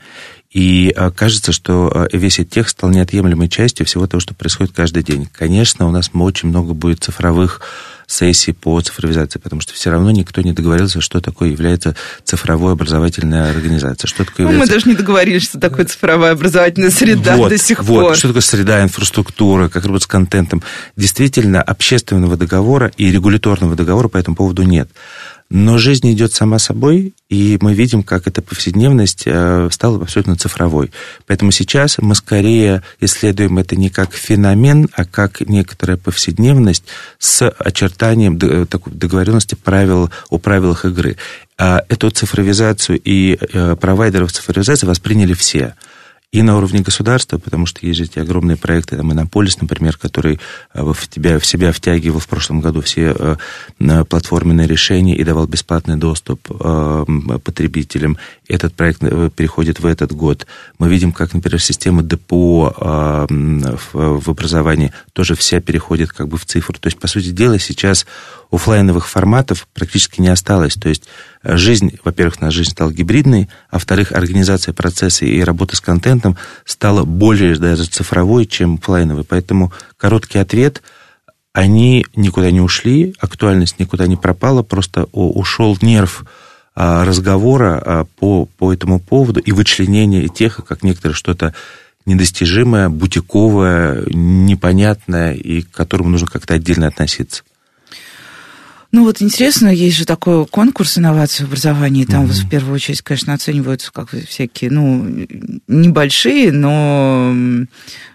И 0.56 0.90
а, 0.96 1.10
кажется, 1.10 1.52
что 1.52 1.92
а, 1.94 2.16
весь 2.16 2.38
этот 2.38 2.54
текст 2.54 2.78
стал 2.78 2.88
неотъемлемой 2.88 3.50
частью 3.50 3.84
всего 3.84 4.06
того, 4.06 4.22
что 4.22 4.32
происходит 4.32 4.72
каждый 4.74 5.02
день. 5.02 5.28
Конечно, 5.30 5.86
у 5.86 5.90
нас 5.90 6.10
очень 6.14 6.48
много 6.48 6.72
будет 6.72 7.04
цифровых 7.04 7.60
сессий 8.06 8.52
по 8.52 8.80
цифровизации, 8.80 9.38
потому 9.38 9.60
что 9.60 9.74
все 9.74 9.90
равно 9.90 10.10
никто 10.10 10.40
не 10.40 10.52
договорился, 10.52 11.02
что 11.02 11.20
такое 11.20 11.50
является 11.50 11.94
цифровой 12.24 12.72
образовательная 12.72 13.50
организация. 13.50 14.08
Что 14.08 14.24
такое 14.24 14.46
ну, 14.46 14.52
является... 14.52 14.72
Мы 14.72 14.78
даже 14.78 14.88
не 14.88 14.96
договорились, 14.96 15.42
что 15.42 15.60
такое 15.60 15.84
цифровая 15.84 16.32
образовательная 16.32 16.90
среда 16.90 17.36
вот, 17.36 17.50
до 17.50 17.58
сих 17.58 17.82
вот. 17.82 18.00
пор. 18.00 18.16
Что 18.16 18.28
такое 18.28 18.40
среда, 18.40 18.82
инфраструктура, 18.82 19.68
как 19.68 19.84
работать 19.84 20.04
с 20.04 20.06
контентом. 20.06 20.62
Действительно, 20.96 21.60
общественного 21.60 22.38
договора 22.38 22.92
и 22.96 23.10
регуляторного 23.10 23.76
договора 23.76 24.08
по 24.08 24.16
этому 24.16 24.36
поводу 24.36 24.62
нет. 24.62 24.88
Но 25.48 25.78
жизнь 25.78 26.12
идет 26.12 26.32
сама 26.32 26.58
собой, 26.58 27.14
и 27.28 27.56
мы 27.60 27.72
видим, 27.72 28.02
как 28.02 28.26
эта 28.26 28.42
повседневность 28.42 29.22
э, 29.26 29.68
стала 29.70 30.02
абсолютно 30.02 30.36
цифровой. 30.36 30.90
Поэтому 31.26 31.52
сейчас 31.52 31.98
мы 31.98 32.16
скорее 32.16 32.82
исследуем 33.00 33.58
это 33.58 33.76
не 33.76 33.88
как 33.88 34.12
феномен, 34.12 34.88
а 34.92 35.04
как 35.04 35.40
некоторая 35.42 35.98
повседневность 35.98 36.84
с 37.20 37.48
очертанием 37.48 38.38
договоренности 38.38 39.54
правил 39.54 40.10
о 40.30 40.38
правилах 40.38 40.84
игры. 40.84 41.16
А 41.58 41.80
эту 41.88 42.10
цифровизацию 42.10 43.00
и 43.02 43.38
э, 43.40 43.76
провайдеров 43.76 44.32
цифровизации 44.32 44.86
восприняли 44.86 45.32
все 45.32 45.74
и 46.32 46.42
на 46.42 46.56
уровне 46.56 46.80
государства, 46.80 47.38
потому 47.38 47.66
что 47.66 47.86
есть 47.86 48.00
эти 48.00 48.18
огромные 48.18 48.56
проекты, 48.56 48.96
там, 48.96 49.12
Иннополис, 49.12 49.60
например, 49.60 49.96
который 49.96 50.40
э, 50.74 50.82
в, 50.82 51.08
тебя, 51.08 51.38
в 51.38 51.46
себя 51.46 51.72
втягивал 51.72 52.18
в 52.18 52.26
прошлом 52.26 52.60
году 52.60 52.80
все 52.82 53.16
э, 53.78 54.04
платформенные 54.04 54.66
решения 54.66 55.16
и 55.16 55.24
давал 55.24 55.46
бесплатный 55.46 55.96
доступ 55.96 56.50
э, 56.50 57.04
потребителям. 57.42 58.18
Этот 58.48 58.74
проект 58.74 59.00
переходит 59.00 59.80
в 59.80 59.86
этот 59.86 60.12
год. 60.12 60.46
Мы 60.78 60.88
видим, 60.88 61.12
как, 61.12 61.32
например, 61.32 61.60
система 61.60 62.02
ДПО 62.02 63.26
в 63.28 64.30
образовании 64.30 64.92
тоже 65.12 65.34
вся 65.34 65.60
переходит 65.60 66.12
как 66.12 66.28
бы 66.28 66.38
в 66.38 66.44
цифру. 66.44 66.78
То 66.78 66.88
есть, 66.88 66.98
по 66.98 67.08
сути 67.08 67.30
дела, 67.30 67.58
сейчас 67.58 68.06
офлайновых 68.50 69.08
форматов 69.08 69.68
практически 69.74 70.20
не 70.20 70.28
осталось. 70.28 70.74
То 70.74 70.88
есть 70.88 71.04
э, 71.42 71.56
жизнь, 71.56 71.98
во-первых, 72.04 72.40
наша 72.40 72.58
жизнь 72.58 72.70
стала 72.70 72.92
гибридной, 72.92 73.48
а 73.70 73.76
во-вторых, 73.76 74.12
организация 74.12 74.72
процесса 74.72 75.24
и 75.24 75.40
работа 75.40 75.76
с 75.76 75.80
контентом 75.80 76.36
стала 76.64 77.04
более 77.04 77.56
даже 77.56 77.84
цифровой, 77.84 78.46
чем 78.46 78.76
офлайновой. 78.76 79.24
Поэтому 79.24 79.72
короткий 79.96 80.38
ответ– 80.38 80.82
они 81.56 82.04
никуда 82.14 82.50
не 82.50 82.60
ушли, 82.60 83.14
актуальность 83.18 83.78
никуда 83.78 84.06
не 84.06 84.16
пропала, 84.16 84.62
просто 84.62 85.04
ушел 85.12 85.78
нерв 85.80 86.26
а, 86.74 87.02
разговора 87.02 87.82
а, 87.82 88.04
по, 88.04 88.44
по 88.44 88.74
этому 88.74 89.00
поводу 89.00 89.40
и 89.40 89.52
вычленение 89.52 90.28
тех, 90.28 90.60
как 90.68 90.82
некоторые 90.82 91.16
что-то 91.16 91.54
недостижимое, 92.04 92.90
бутиковое, 92.90 94.04
непонятное, 94.12 95.32
и 95.32 95.62
к 95.62 95.70
которому 95.70 96.10
нужно 96.10 96.26
как-то 96.26 96.52
отдельно 96.52 96.88
относиться. 96.88 97.42
Ну 98.96 99.04
вот 99.04 99.20
интересно, 99.20 99.68
есть 99.68 99.94
же 99.94 100.06
такой 100.06 100.46
конкурс 100.46 100.96
инноваций 100.96 101.44
в 101.44 101.48
образовании, 101.48 102.06
там 102.06 102.24
mm-hmm. 102.24 102.46
в 102.46 102.48
первую 102.48 102.76
очередь, 102.76 103.02
конечно, 103.02 103.34
оцениваются 103.34 103.92
как 103.92 104.08
всякие, 104.08 104.70
ну, 104.70 105.26
небольшие, 105.68 106.50
но 106.50 107.34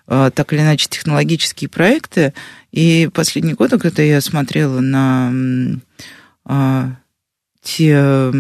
э, 0.08 0.32
так 0.34 0.52
или 0.52 0.62
иначе 0.62 0.88
технологические 0.90 1.70
проекты. 1.70 2.34
И 2.72 3.12
последние 3.14 3.54
годы, 3.54 3.78
когда 3.78 4.02
я 4.02 4.22
смотрела 4.22 4.80
на 4.80 5.32
э, 6.50 6.86
те 7.62 8.32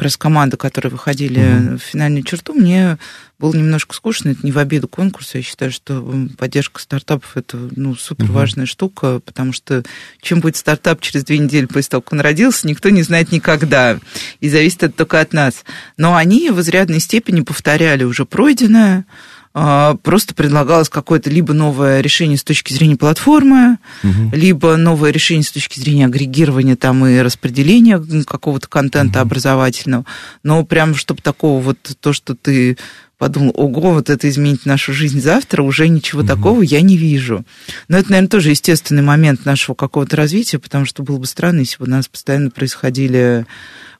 как 0.00 0.04
раз 0.04 0.16
команды, 0.16 0.56
которые 0.56 0.90
выходили 0.90 1.42
mm-hmm. 1.42 1.76
в 1.76 1.82
финальную 1.82 2.22
черту, 2.22 2.54
мне 2.54 2.96
было 3.38 3.54
немножко 3.54 3.94
скучно. 3.94 4.30
Это 4.30 4.40
не 4.44 4.50
в 4.50 4.56
обиду 4.56 4.88
конкурса. 4.88 5.36
Я 5.36 5.44
считаю, 5.44 5.70
что 5.70 6.02
поддержка 6.38 6.80
стартапов 6.80 7.36
это 7.36 7.68
ну, 7.76 7.94
супер 7.94 8.24
важная 8.32 8.64
mm-hmm. 8.64 8.68
штука, 8.68 9.20
потому 9.22 9.52
что 9.52 9.82
чем 10.22 10.40
будет 10.40 10.56
стартап 10.56 11.02
через 11.02 11.24
две 11.24 11.36
недели 11.36 11.66
после 11.66 11.90
того, 11.90 12.00
как 12.00 12.14
он 12.14 12.20
родился, 12.20 12.66
никто 12.66 12.88
не 12.88 13.02
знает 13.02 13.30
никогда. 13.30 14.00
И 14.40 14.48
зависит 14.48 14.84
это 14.84 14.94
только 14.94 15.20
от 15.20 15.34
нас. 15.34 15.66
Но 15.98 16.16
они 16.16 16.48
в 16.48 16.58
изрядной 16.62 17.00
степени 17.00 17.42
повторяли 17.42 18.04
уже 18.04 18.24
пройденное, 18.24 19.04
просто 19.52 20.34
предлагалось 20.34 20.88
какое-то 20.88 21.28
либо 21.28 21.52
новое 21.52 22.00
решение 22.00 22.38
с 22.38 22.44
точки 22.44 22.72
зрения 22.72 22.96
платформы, 22.96 23.78
угу. 24.04 24.30
либо 24.32 24.76
новое 24.76 25.10
решение 25.10 25.42
с 25.42 25.50
точки 25.50 25.80
зрения 25.80 26.06
агрегирования 26.06 26.76
там 26.76 27.04
и 27.04 27.18
распределения 27.18 28.00
какого-то 28.24 28.68
контента 28.68 29.18
угу. 29.20 29.26
образовательного. 29.26 30.04
Но 30.44 30.64
прям, 30.64 30.94
чтобы 30.94 31.20
такого 31.20 31.60
вот 31.60 31.78
то, 32.00 32.12
что 32.12 32.36
ты 32.36 32.76
подумал, 33.18 33.52
ого, 33.54 33.92
вот 33.92 34.08
это 34.08 34.28
изменит 34.30 34.64
нашу 34.64 34.94
жизнь 34.94 35.20
завтра, 35.20 35.62
уже 35.62 35.88
ничего 35.88 36.20
угу. 36.20 36.28
такого 36.28 36.62
я 36.62 36.80
не 36.80 36.96
вижу. 36.96 37.44
Но 37.88 37.98
это, 37.98 38.10
наверное, 38.12 38.30
тоже 38.30 38.50
естественный 38.50 39.02
момент 39.02 39.44
нашего 39.44 39.74
какого-то 39.74 40.16
развития, 40.16 40.58
потому 40.58 40.86
что 40.86 41.02
было 41.02 41.18
бы 41.18 41.26
странно, 41.26 41.60
если 41.60 41.76
бы 41.76 41.84
у 41.84 41.90
нас 41.90 42.08
постоянно 42.08 42.50
происходили 42.50 43.46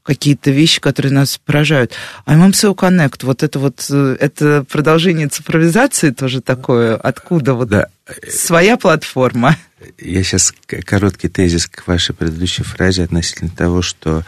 какие-то 0.02 0.50
вещи, 0.50 0.80
которые 0.80 1.12
нас 1.12 1.38
поражают. 1.38 1.92
А 2.25 2.35
MMSO 2.35 2.75
Connect, 2.75 3.25
вот 3.25 3.42
это 3.42 3.59
вот, 3.59 3.87
э, 3.90 4.16
это 4.19 4.64
продолжение 4.69 5.28
цифровизации 5.28 6.11
тоже 6.11 6.40
такое, 6.40 6.97
откуда 6.97 7.54
вот 7.54 7.69
да. 7.69 7.87
своя 8.28 8.76
платформа? 8.76 9.57
Я 9.99 10.23
сейчас 10.23 10.52
короткий 10.85 11.28
тезис 11.28 11.66
к 11.66 11.87
вашей 11.87 12.14
предыдущей 12.14 12.62
фразе 12.64 13.04
относительно 13.04 13.50
того, 13.50 13.83
что 13.83 14.25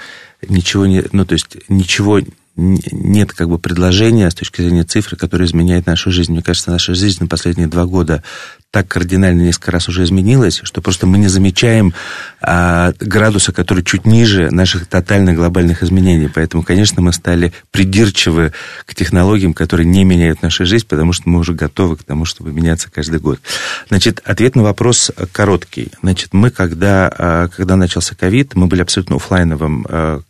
ничего 0.48 0.86
не, 0.86 1.04
ну, 1.12 1.24
то 1.24 1.34
есть 1.34 1.56
ничего 1.68 2.20
нет 2.56 3.32
как 3.32 3.48
бы 3.48 3.58
предложения 3.58 4.30
с 4.30 4.34
точки 4.34 4.60
зрения 4.60 4.84
цифры, 4.84 5.16
которое 5.16 5.46
изменяет 5.46 5.86
нашу 5.86 6.10
жизнь. 6.10 6.32
Мне 6.32 6.42
кажется, 6.42 6.70
наша 6.70 6.94
жизнь 6.94 7.18
на 7.20 7.26
последние 7.26 7.66
два 7.66 7.86
года 7.86 8.22
так 8.70 8.88
кардинально 8.88 9.42
несколько 9.42 9.70
раз 9.70 9.88
уже 9.88 10.02
изменилась, 10.02 10.60
что 10.62 10.80
просто 10.80 11.06
мы 11.06 11.18
не 11.18 11.28
замечаем 11.28 11.92
а, 12.40 12.92
градуса, 13.00 13.52
который 13.52 13.84
чуть 13.84 14.06
ниже 14.06 14.50
наших 14.50 14.86
тотальных 14.86 15.36
глобальных 15.36 15.82
изменений. 15.82 16.30
Поэтому, 16.34 16.62
конечно, 16.62 17.02
мы 17.02 17.12
стали 17.12 17.52
придирчивы 17.70 18.52
к 18.86 18.94
технологиям, 18.94 19.52
которые 19.52 19.86
не 19.86 20.04
меняют 20.04 20.40
нашу 20.40 20.64
жизнь, 20.64 20.86
потому 20.86 21.12
что 21.12 21.28
мы 21.28 21.38
уже 21.38 21.52
готовы 21.52 21.96
к 21.96 22.04
тому, 22.04 22.24
чтобы 22.24 22.52
меняться 22.52 22.90
каждый 22.90 23.20
год. 23.20 23.40
Значит, 23.88 24.22
ответ 24.24 24.56
на 24.56 24.62
вопрос 24.62 25.10
короткий. 25.32 25.90
Значит, 26.00 26.32
мы, 26.32 26.50
когда, 26.50 27.12
а, 27.16 27.48
когда 27.48 27.76
начался 27.76 28.14
ковид, 28.14 28.54
мы 28.54 28.68
были 28.68 28.80
абсолютно 28.80 29.16
офлайновым 29.16 29.86
а, 29.88 30.20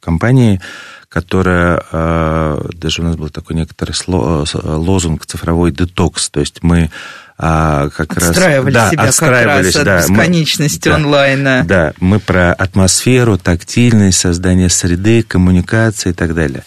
компанией, 0.00 0.60
которая, 1.10 1.82
а, 1.90 2.68
даже 2.72 3.02
у 3.02 3.04
нас 3.04 3.16
был 3.16 3.28
такой 3.30 3.56
некоторый 3.56 3.92
лозунг 4.06 5.26
цифровой 5.26 5.72
детокс, 5.72 6.30
то 6.30 6.38
есть 6.38 6.62
мы 6.62 6.88
а, 7.36 7.88
как 7.88 8.16
отстраивали 8.16 8.74
раз... 8.74 8.90
себя 8.90 9.02
отстраивались, 9.02 9.74
как 9.74 9.86
раз 9.86 10.04
от 10.04 10.10
бесконечности 10.10 10.88
мы, 10.88 10.94
онлайна. 10.94 11.64
Да, 11.66 11.86
да, 11.86 11.94
мы 11.98 12.20
про 12.20 12.52
атмосферу, 12.52 13.38
тактильность, 13.38 14.20
создание 14.20 14.68
среды, 14.68 15.22
коммуникации 15.22 16.10
и 16.10 16.12
так 16.12 16.34
далее. 16.34 16.62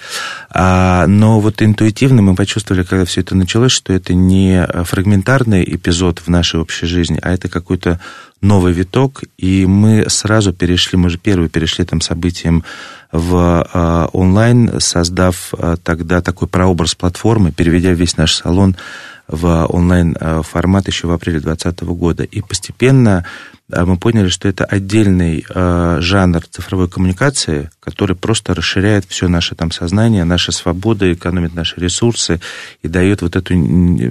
А, 0.50 1.08
но 1.08 1.39
вот 1.39 1.62
интуитивно 1.62 2.22
мы 2.22 2.36
почувствовали, 2.36 2.84
когда 2.84 3.06
все 3.06 3.22
это 3.22 3.36
началось, 3.36 3.72
что 3.72 3.94
это 3.94 4.13
не 4.13 4.68
фрагментарный 4.84 5.63
эпизод 5.63 6.20
в 6.20 6.28
нашей 6.28 6.60
общей 6.60 6.86
жизни, 6.86 7.18
а 7.22 7.32
это 7.32 7.48
какой-то 7.48 8.02
новый 8.44 8.74
виток, 8.74 9.24
и 9.38 9.66
мы 9.66 10.10
сразу 10.10 10.54
перешли, 10.54 10.98
мы 10.98 11.10
же 11.10 11.18
первые 11.18 11.50
перешли 11.50 11.86
там 11.86 12.02
событием 12.02 12.64
в 13.12 13.68
э, 13.74 14.08
онлайн, 14.12 14.80
создав 14.80 15.54
э, 15.58 15.78
тогда 15.82 16.22
такой 16.22 16.48
прообраз 16.48 16.94
платформы, 16.94 17.52
переведя 17.52 17.94
весь 17.94 18.18
наш 18.18 18.36
салон 18.36 18.76
в 19.28 19.66
онлайн-формат 19.68 20.88
еще 20.88 21.08
в 21.08 21.12
апреле 21.12 21.40
2020 21.40 21.84
года. 21.98 22.24
И 22.24 22.42
постепенно 22.42 23.26
мы 23.69 23.97
поняли, 23.97 24.28
что 24.28 24.49
это 24.49 24.65
отдельный 24.65 25.45
э, 25.47 25.97
жанр 26.02 26.43
цифровой 26.45 26.89
коммуникации, 26.89 27.69
который 27.80 28.15
просто 28.15 28.54
расширяет 28.54 29.06
все 29.08 29.30
наше 29.30 29.56
там 29.56 29.71
сознание, 29.71 30.26
наша 30.26 30.52
свобода, 30.52 31.12
экономит 31.12 31.56
наши 31.56 31.80
ресурсы 31.80 32.41
и 32.82 32.89
дает 32.89 33.21
вот 33.21 33.38
эту 33.38 33.54
э, 33.54 34.10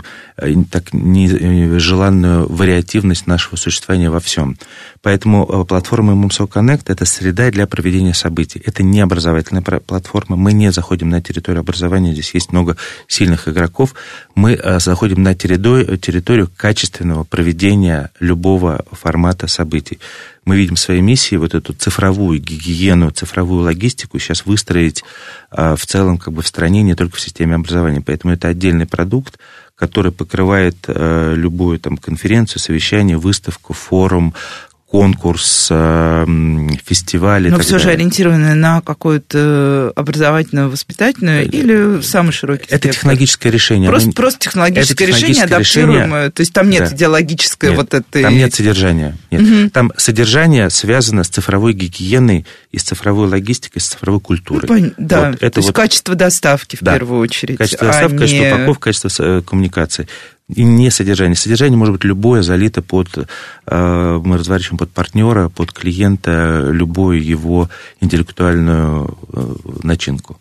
так 0.70 0.94
нежеланную 0.94 2.50
вариативность 2.50 3.26
нашего 3.26 3.56
существования 3.56 4.08
во 4.08 4.20
всем. 4.20 4.56
Поэтому 5.02 5.44
э, 5.44 5.64
платформа 5.66 6.14
MUMSO 6.14 6.48
Connect– 6.48 6.84
это 6.86 7.04
среда 7.04 7.50
для 7.50 7.66
проведения 7.66 8.14
событий. 8.14 8.62
Это 8.64 8.82
не 8.82 9.00
образовательная 9.00 9.62
платформа. 9.62 10.36
Мы 10.36 10.54
не 10.54 10.72
заходим 10.72 11.10
на 11.10 11.20
территорию 11.20 11.60
образования. 11.60 12.12
Здесь 12.12 12.32
есть 12.32 12.52
много 12.52 12.78
сильных 13.06 13.48
игроков. 13.48 13.94
Мы 14.34 14.54
э, 14.54 14.80
заходим 14.80 15.22
на 15.22 15.34
территорию, 15.34 15.98
территорию 15.98 16.50
качественного 16.56 17.24
проведения 17.24 18.10
любого 18.18 18.84
формата 18.92 19.41
событий. 19.46 19.98
Мы 20.44 20.57
видим 20.57 20.76
своей 20.76 21.00
миссией 21.00 21.38
вот 21.38 21.55
эту 21.55 21.72
цифровую 21.72 22.40
гигиену, 22.40 23.11
цифровую 23.11 23.64
логистику 23.64 24.18
сейчас 24.18 24.46
выстроить 24.46 25.05
а, 25.50 25.76
в 25.76 25.87
целом 25.87 26.18
как 26.18 26.35
бы 26.35 26.42
в 26.42 26.46
стране, 26.46 26.83
не 26.83 26.94
только 26.94 27.16
в 27.16 27.20
системе 27.20 27.55
образования. 27.55 28.02
Поэтому 28.05 28.35
это 28.35 28.48
отдельный 28.48 28.87
продукт, 28.87 29.38
который 29.74 30.12
покрывает 30.12 30.76
э, 30.87 31.35
любую 31.37 31.81
там 31.81 31.96
конференцию, 31.96 32.61
совещание, 32.61 33.16
выставку, 33.16 33.72
форум, 33.72 34.35
конкурс, 34.92 35.68
э, 35.70 36.26
фестиваль. 36.85 37.48
Но 37.48 37.59
все 37.61 37.70
далее. 37.70 37.85
же 37.85 37.90
ориентированы 37.92 38.55
на 38.55 38.83
какую-то 38.83 39.90
образовательную, 39.96 40.68
воспитательную 40.68 41.48
или 41.48 42.02
самый 42.02 42.33
широкий 42.33 42.64
Это 42.64 42.76
спектр? 42.76 42.98
технологическое 42.98 43.50
решение. 43.50 43.88
Просто, 43.88 44.09
Оно... 44.09 44.12
просто 44.12 44.40
технологическое, 44.40 44.83
это 44.83 44.94
технологическое 44.94 45.28
решение, 45.31 45.57
адаптируемое. 45.57 46.05
Решение... 46.05 46.31
То 46.33 46.40
есть 46.42 46.52
там 46.52 46.68
нет 46.68 46.90
да. 46.90 46.94
идеологической 46.94 47.70
нет, 47.70 47.78
вот 47.78 47.94
этой... 47.94 48.22
Там 48.22 48.37
нет 48.37 48.55
содержания. 48.55 49.16
Нет. 49.31 49.40
Угу. 49.40 49.70
Там 49.70 49.92
содержание 49.96 50.68
связано 50.68 51.24
с 51.24 51.28
цифровой 51.28 51.72
гигиеной 51.72 52.44
и 52.70 52.78
с 52.78 52.83
цифровой 52.83 53.28
логистикой, 53.28 53.81
с 53.81 53.87
цифровой 53.87 54.20
культурой. 54.20 54.68
Ну, 54.68 54.74
пон... 54.74 54.94
Да, 54.98 55.31
вот, 55.31 55.37
это 55.37 55.50
то 55.52 55.59
есть 55.61 55.68
вот... 55.70 55.76
качество 55.76 56.14
доставки 56.14 56.76
в 56.76 56.83
да. 56.83 56.92
первую 56.92 57.22
очередь. 57.22 57.57
Качество 57.57 57.87
доставки, 57.87 58.14
а 58.14 58.18
качество 58.18 58.44
не... 58.44 58.52
упаковки, 58.52 58.83
качество 58.83 59.11
э, 59.24 59.40
коммуникации 59.40 60.07
и 60.54 60.62
не 60.62 60.90
содержание. 60.90 61.36
Содержание 61.36 61.76
может 61.76 61.94
быть 61.94 62.04
любое, 62.04 62.42
залито 62.42 62.82
под, 62.82 63.08
э, 63.66 64.20
мы 64.24 64.38
разворачиваем 64.38 64.78
под 64.78 64.90
партнера, 64.90 65.48
под 65.48 65.72
клиента, 65.72 66.68
любую 66.70 67.24
его 67.24 67.68
интеллектуальную 68.00 69.18
э, 69.32 69.54
начинку. 69.82 70.38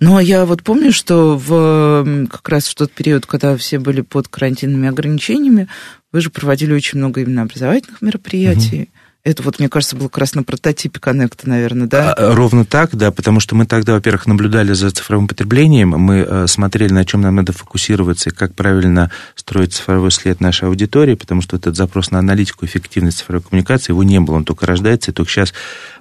Ну, 0.00 0.16
а 0.16 0.22
я 0.22 0.46
вот 0.46 0.62
помню, 0.62 0.92
что 0.92 1.36
в, 1.36 2.26
как 2.30 2.48
раз 2.48 2.68
в 2.68 2.74
тот 2.76 2.92
период, 2.92 3.26
когда 3.26 3.56
все 3.56 3.80
были 3.80 4.02
под 4.02 4.28
карантинными 4.28 4.88
ограничениями, 4.88 5.66
вы 6.12 6.20
же 6.20 6.30
проводили 6.30 6.72
очень 6.72 6.98
много 6.98 7.20
именно 7.20 7.42
образовательных 7.42 8.00
мероприятий. 8.00 8.90
Это 9.28 9.42
вот, 9.42 9.58
мне 9.58 9.68
кажется, 9.68 9.94
был 9.94 10.08
как 10.08 10.18
раз 10.18 10.34
на 10.34 10.42
прототипе 10.42 10.98
коннекта, 10.98 11.46
наверное, 11.46 11.86
да? 11.86 12.14
А, 12.14 12.34
ровно 12.34 12.64
так, 12.64 12.96
да, 12.96 13.10
потому 13.10 13.40
что 13.40 13.54
мы 13.54 13.66
тогда, 13.66 13.92
во-первых, 13.92 14.26
наблюдали 14.26 14.72
за 14.72 14.90
цифровым 14.90 15.28
потреблением, 15.28 15.90
мы 15.90 16.26
э, 16.26 16.46
смотрели, 16.46 16.94
на 16.94 17.04
чем 17.04 17.20
нам 17.20 17.36
надо 17.36 17.52
фокусироваться 17.52 18.30
и 18.30 18.32
как 18.32 18.54
правильно 18.54 19.10
строить 19.34 19.74
цифровой 19.74 20.12
след 20.12 20.40
нашей 20.40 20.68
аудитории, 20.68 21.14
потому 21.14 21.42
что 21.42 21.58
этот 21.58 21.76
запрос 21.76 22.10
на 22.10 22.20
аналитику 22.20 22.64
эффективность 22.64 23.18
цифровой 23.18 23.42
коммуникации, 23.42 23.92
его 23.92 24.02
не 24.02 24.18
было, 24.18 24.36
он 24.36 24.46
только 24.46 24.64
рождается, 24.64 25.10
и 25.10 25.14
только 25.14 25.30
сейчас 25.30 25.52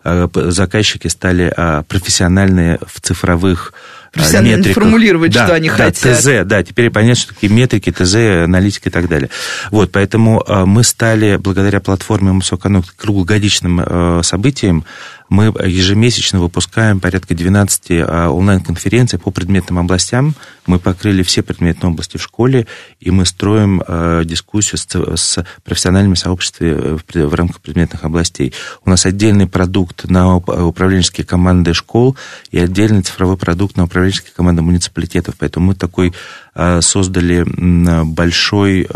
э, 0.06 0.30
заказчики 0.34 1.10
стали 1.10 1.54
а, 1.58 1.84
профессиональные 1.84 2.80
в 2.88 3.02
цифровых 3.02 3.74
профессионально 4.18 4.58
метриках. 4.58 4.84
формулировать, 4.84 5.32
да, 5.32 5.46
что 5.46 5.56
они 5.56 5.70
да, 5.70 5.76
хотят. 5.76 6.18
ТЗ, 6.20 6.28
да, 6.46 6.64
теперь 6.64 6.90
понятно, 6.90 7.16
что 7.16 7.34
такие 7.34 7.52
метрики, 7.52 7.92
ТЗ, 7.92 8.16
аналитика 8.46 8.90
и 8.90 8.92
так 8.92 9.08
далее. 9.08 9.30
Вот, 9.72 9.92
поэтому 9.92 10.44
мы 10.66 10.84
стали, 10.84 11.38
благодаря 11.38 11.80
платформе 11.80 12.32
Мусокану, 12.32 12.84
круглогодичным 12.98 14.24
событием, 14.24 14.84
Мы 15.30 15.46
ежемесячно 15.46 16.40
выпускаем 16.40 17.00
порядка 17.00 17.36
12 17.36 17.92
а, 17.92 18.30
онлайн-конференций 18.30 19.20
по 19.20 19.30
предметным 19.32 19.80
областям. 19.80 20.36
Мы 20.66 20.80
покрыли 20.80 21.22
все 21.24 21.44
предметные 21.44 21.92
области 21.92 22.18
в 22.18 22.22
школе, 22.22 22.66
и 23.00 23.12
мы 23.12 23.26
строим 23.26 23.84
а, 23.86 24.24
дискуссию 24.24 24.78
с 25.18 25.46
профессиональными 25.64 26.16
сообществами 26.16 26.98
в 26.98 27.34
рамках 27.34 27.60
предметных 27.62 28.06
областей. 28.06 28.54
У 28.86 28.90
нас 28.90 29.06
отдельный 29.06 29.48
продукт 29.48 30.06
на 30.10 30.38
управленческие 30.38 31.26
команды 31.26 31.74
школ 31.74 32.16
и 32.52 32.60
отдельный 32.60 33.02
цифровой 33.02 33.38
продукт 33.38 33.76
на 33.76 33.84
управленческие 33.84 34.34
команды 34.36 34.62
муниципалитетов. 34.62 35.36
Поэтому 35.38 35.68
мы 35.68 35.76
такой 35.76 36.14
создали 36.80 37.44
большой 38.04 38.88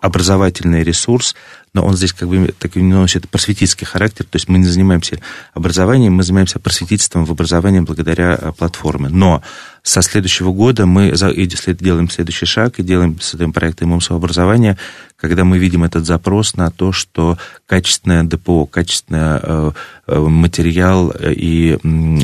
образовательный 0.00 0.82
ресурс, 0.82 1.34
но 1.72 1.84
он 1.84 1.96
здесь 1.96 2.12
как 2.12 2.28
бы 2.28 2.52
так 2.58 2.74
носит 2.74 3.28
просветительский 3.28 3.86
характер, 3.86 4.24
то 4.24 4.36
есть 4.36 4.48
мы 4.48 4.58
не 4.58 4.66
занимаемся 4.66 5.20
образованием, 5.54 6.14
мы 6.14 6.22
занимаемся 6.24 6.58
просветительством 6.58 7.24
в 7.24 7.30
образовании 7.30 7.80
благодаря 7.80 8.36
э, 8.40 8.52
платформе. 8.52 9.08
Но 9.08 9.42
со 9.82 10.02
следующего 10.02 10.52
года 10.52 10.86
мы 10.86 11.12
делаем 11.12 12.10
следующий 12.10 12.46
шаг 12.46 12.78
и 12.78 12.82
делаем, 12.82 13.20
создаем 13.20 13.52
проект 13.52 13.82
иммунского 13.82 14.18
образования, 14.18 14.76
когда 15.16 15.44
мы 15.44 15.58
видим 15.58 15.84
этот 15.84 16.06
запрос 16.06 16.54
на 16.54 16.70
то, 16.70 16.92
что 16.92 17.38
качественное 17.66 18.24
ДПО, 18.24 18.66
качественный 18.66 19.38
э, 19.40 19.70
э, 20.08 20.18
материал 20.18 21.12
и 21.20 21.78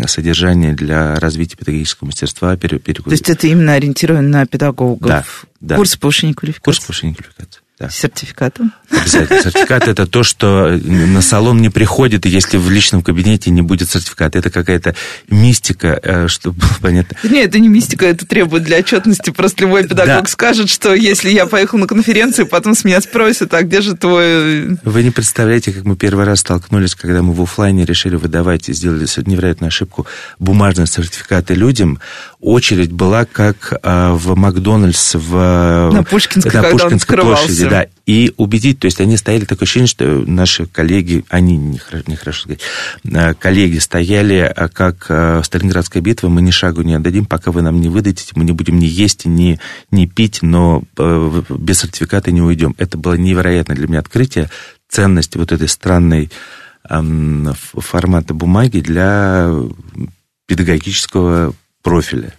содержание 0.07 0.75
для 0.75 1.15
развития 1.17 1.57
педагогического 1.57 2.07
мастерства. 2.07 2.57
То 2.57 3.11
есть 3.11 3.29
это 3.29 3.47
именно 3.47 3.75
ориентировано 3.75 4.29
на 4.29 4.47
педагогов? 4.47 5.09
Да. 5.09 5.25
да. 5.61 5.77
Курс 5.77 5.97
повышения 5.97 6.35
квалификации? 6.35 6.65
Курс 6.65 6.81
повышения 6.81 7.15
квалификации. 7.15 7.61
Да. 7.79 7.91
Сертификатом? 7.91 8.73
Обязательно. 8.91 9.43
Сертификат– 9.43 9.87
это 9.89 10.07
то, 10.07 10.23
что 10.23 10.81
на 10.83 11.21
салон 11.21 11.61
не 11.61 11.69
приходит, 11.69 12.25
если 12.25 12.57
в 12.57 12.71
личном 12.71 13.03
кабинете 13.03 13.51
не 13.51 13.61
будет 13.61 13.91
сертификата. 13.91 14.39
Это 14.39 14.49
какая-то 14.49 14.95
мистика, 15.29 16.01
э, 16.03 16.27
чтобы 16.29 16.61
было 16.61 16.71
понятно. 16.81 17.19
Нет, 17.23 17.49
это 17.49 17.59
не 17.59 17.69
мистика, 17.69 18.07
это 18.07 18.27
требует 18.27 18.63
для 18.63 18.79
отчетности. 18.79 19.29
Просто 19.29 19.65
любой 19.65 19.83
педагог 19.87 20.25
да. 20.25 20.31
скажет, 20.31 20.71
что 20.71 20.95
если 20.95 21.29
я 21.29 21.45
поехал 21.45 21.79
на 21.79 21.87
конференцию, 21.87 22.47
потом 22.47 22.75
с 22.75 22.83
меня 22.83 22.99
спросят, 23.03 23.53
а 23.53 23.63
где 23.63 23.83
же 23.83 23.95
твой... 23.95 24.79
Вы 24.83 25.03
не 25.03 25.11
представляете, 25.11 25.71
как 25.71 25.85
мы 25.85 25.97
первый 25.97 26.25
раз 26.25 26.41
столкнулись, 26.41 26.95
когда 26.95 27.21
мы 27.21 27.35
в 27.35 27.43
офлайне 27.43 27.85
решили 27.85 28.17
выдавать 28.17 28.71
и 28.71 28.73
сделали 28.73 29.07
невероятную 29.27 29.69
ошибку 29.69 30.07
бумажные 30.39 30.87
сертификаты 30.87 31.53
людям. 31.53 32.01
Очередь 32.47 32.93
была 32.93 33.25
как 33.25 33.73
э, 33.83 34.11
в 34.13 34.37
Макдональдс 34.37 35.17
в... 35.17 35.91
На 35.93 36.05
Пушкинской, 36.05 36.63
на 36.63 36.69
Пушкинской 36.69 37.19
площади 37.19 37.69
да, 37.69 37.87
и 38.07 38.33
убедить, 38.37 38.79
то 38.79 38.85
есть 38.85 39.01
они 39.01 39.17
стояли, 39.17 39.45
такое 39.45 39.65
ощущение, 39.65 39.89
что 39.89 40.05
наши 40.05 40.67
коллеги, 40.67 41.25
они, 41.29 41.57
нехорошо, 41.57 42.05
нехорошо 42.07 42.43
сказать, 42.43 42.61
э, 43.03 43.35
коллеги 43.35 43.79
стояли, 43.79 44.53
э, 44.57 44.69
как 44.69 45.07
э, 45.09 45.41
Сталинградская 45.43 46.01
битва, 46.01 46.29
мы 46.29 46.41
ни 46.41 46.53
шагу 46.53 46.83
не 46.83 46.95
отдадим, 46.95 47.27
пока 47.27 47.51
вы 47.51 47.63
нам 47.63 47.81
не 47.81 47.89
выдадите, 47.89 48.31
мы 48.37 48.45
не 48.45 48.53
будем 48.53 48.79
ни 48.79 48.87
есть, 48.87 49.27
ни, 49.27 49.59
ни 49.91 50.07
пить, 50.07 50.39
но 50.43 50.85
без 50.97 51.81
сертификата 51.81 52.31
не 52.31 52.43
уйдем. 52.43 52.77
Это 52.79 52.97
было 52.97 53.15
невероятное 53.15 53.75
для 53.75 53.89
меня 53.89 53.99
открытие, 53.99 54.51
ценность 54.89 55.35
вот 55.35 55.51
этой 55.51 55.67
странной 55.67 56.31
формата 56.85 58.35
бумаги 58.35 58.79
для 58.79 59.53
педагогического 60.47 61.53
профиля. 61.87 62.33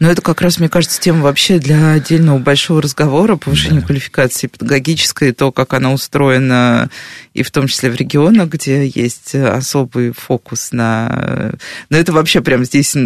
Но 0.00 0.10
это 0.10 0.22
как 0.22 0.40
раз, 0.40 0.58
мне 0.58 0.68
кажется, 0.68 1.00
тема 1.00 1.22
вообще 1.22 1.58
для 1.58 1.92
отдельного 1.92 2.38
большого 2.38 2.82
разговора, 2.82 3.36
повышения 3.36 3.80
да. 3.80 3.86
квалификации 3.86 4.48
педагогической, 4.48 5.32
то, 5.32 5.52
как 5.52 5.72
она 5.72 5.92
устроена, 5.92 6.90
и 7.32 7.44
в 7.44 7.50
том 7.52 7.68
числе 7.68 7.90
в 7.90 7.96
регионах, 7.96 8.48
где 8.48 8.86
есть 8.86 9.34
особый 9.34 10.12
фокус 10.12 10.70
на... 10.72 11.52
Но 11.90 11.96
это 11.96 12.12
вообще 12.12 12.40
прям 12.40 12.64
здесь 12.64 12.96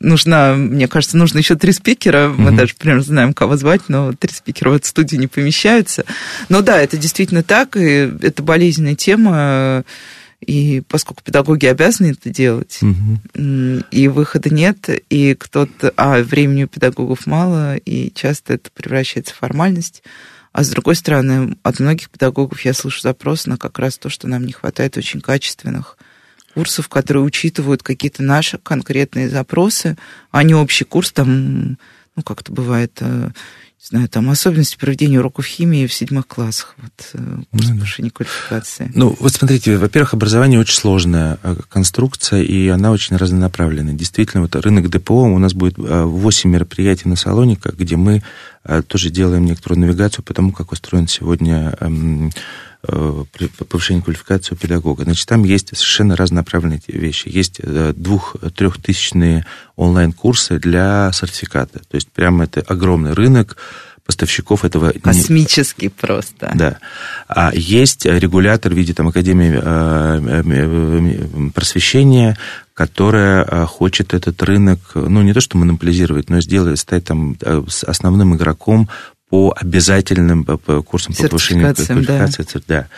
нужно, 0.00 0.54
мне 0.56 0.88
кажется, 0.88 1.16
нужно 1.16 1.38
еще 1.38 1.54
три 1.54 1.72
спикера. 1.72 2.28
Мы 2.28 2.50
mm-hmm. 2.50 2.56
даже 2.56 2.74
примерно 2.74 3.02
знаем, 3.02 3.34
кого 3.34 3.56
звать, 3.56 3.82
но 3.88 4.12
три 4.12 4.32
спикера 4.32 4.70
в 4.70 4.74
эту 4.74 4.86
студию 4.86 5.20
не 5.20 5.28
помещаются. 5.28 6.04
Но 6.48 6.60
да, 6.60 6.80
это 6.80 6.96
действительно 6.96 7.44
так, 7.44 7.76
и 7.76 8.10
это 8.22 8.42
болезненная 8.42 8.96
тема. 8.96 9.84
И 10.40 10.82
поскольку 10.86 11.22
педагоги 11.22 11.66
обязаны 11.66 12.08
это 12.08 12.30
делать, 12.30 12.78
угу. 12.82 13.82
и 13.90 14.08
выхода 14.08 14.50
нет, 14.50 14.88
и 15.08 15.34
кто-то, 15.34 15.92
а 15.96 16.22
времени 16.22 16.64
у 16.64 16.68
педагогов 16.68 17.26
мало, 17.26 17.76
и 17.76 18.12
часто 18.14 18.54
это 18.54 18.70
превращается 18.70 19.34
в 19.34 19.38
формальность. 19.38 20.02
А 20.52 20.62
с 20.62 20.70
другой 20.70 20.94
стороны, 20.94 21.56
от 21.62 21.80
многих 21.80 22.10
педагогов 22.10 22.62
я 22.62 22.74
слышу 22.74 23.00
запрос 23.00 23.46
на 23.46 23.56
как 23.56 23.78
раз 23.78 23.98
то, 23.98 24.08
что 24.08 24.28
нам 24.28 24.46
не 24.46 24.52
хватает 24.52 24.96
очень 24.96 25.20
качественных 25.20 25.98
курсов, 26.54 26.88
которые 26.88 27.22
учитывают 27.22 27.82
какие-то 27.82 28.22
наши 28.22 28.56
конкретные 28.56 29.28
запросы, 29.28 29.98
а 30.30 30.42
не 30.42 30.54
общий 30.54 30.84
курс, 30.84 31.12
там, 31.12 31.76
ну, 32.14 32.22
как 32.24 32.40
это 32.40 32.52
бывает, 32.52 32.92
э, 33.00 33.30
знаю, 33.80 34.08
там 34.08 34.30
особенности 34.30 34.76
проведения 34.76 35.18
уроков 35.18 35.46
химии 35.46 35.86
в 35.86 35.92
седьмых 35.92 36.26
классах, 36.26 36.74
вот, 36.78 36.92
э, 37.14 37.42
курс 37.50 37.68
ну, 37.68 37.74
повышения 37.74 38.10
квалификации. 38.10 38.90
Ну, 38.94 39.16
вот 39.18 39.32
смотрите, 39.32 39.76
во-первых, 39.76 40.14
образование 40.14 40.58
очень 40.58 40.74
сложная 40.74 41.38
э, 41.42 41.56
конструкция, 41.68 42.42
и 42.42 42.68
она 42.68 42.90
очень 42.90 43.16
разнонаправленная. 43.16 43.94
Действительно, 43.94 44.42
вот 44.42 44.56
рынок 44.56 44.88
ДПО, 44.88 45.22
у 45.22 45.38
нас 45.38 45.54
будет 45.54 45.78
8 45.78 46.50
э, 46.50 46.52
мероприятий 46.52 47.08
на 47.08 47.16
Салониках, 47.16 47.74
где 47.74 47.96
мы 47.96 48.22
тоже 48.88 49.10
делаем 49.10 49.44
некоторую 49.44 49.78
навигацию 49.78 50.24
по 50.24 50.34
тому, 50.34 50.50
как 50.50 50.72
устроен 50.72 51.06
сегодня 51.06 51.76
эм, 51.78 52.32
повышение 53.68 54.02
квалификации 54.02 54.54
у 54.54 54.58
педагога. 54.58 55.04
Значит, 55.04 55.28
там 55.28 55.44
есть 55.44 55.68
совершенно 55.68 56.16
разнонаправленные 56.16 56.80
вещи. 56.86 57.28
Есть 57.28 57.60
двух-трехтысячные 57.62 59.46
онлайн-курсы 59.76 60.58
для 60.58 61.10
сертификата. 61.12 61.80
То 61.80 61.94
есть 61.94 62.08
прямо 62.10 62.44
это 62.44 62.60
огромный 62.60 63.12
рынок 63.12 63.56
поставщиков 64.06 64.64
этого... 64.64 64.92
Космический 65.02 65.88
просто. 65.88 66.52
Да. 66.54 66.78
А 67.28 67.50
есть 67.52 68.06
регулятор 68.06 68.72
в 68.72 68.76
виде 68.76 68.94
там, 68.94 69.08
Академии 69.08 69.58
э, 69.60 70.42
э, 70.44 71.50
просвещения, 71.50 72.38
которая 72.72 73.44
э, 73.44 73.66
хочет 73.66 74.14
этот 74.14 74.40
рынок, 74.42 74.78
ну, 74.94 75.22
не 75.22 75.32
то 75.32 75.40
что 75.40 75.58
монополизировать, 75.58 76.30
но 76.30 76.40
сделать, 76.40 76.78
стать 76.78 77.04
там 77.04 77.36
основным 77.86 78.36
игроком 78.36 78.88
по 79.28 79.52
обязательным 79.56 80.44
по 80.44 80.82
курсам 80.82 81.14
по 81.14 81.28
повышению 81.28 81.74
квалификации. 81.74 82.46
Да. 82.54 82.60
да. 82.68 82.88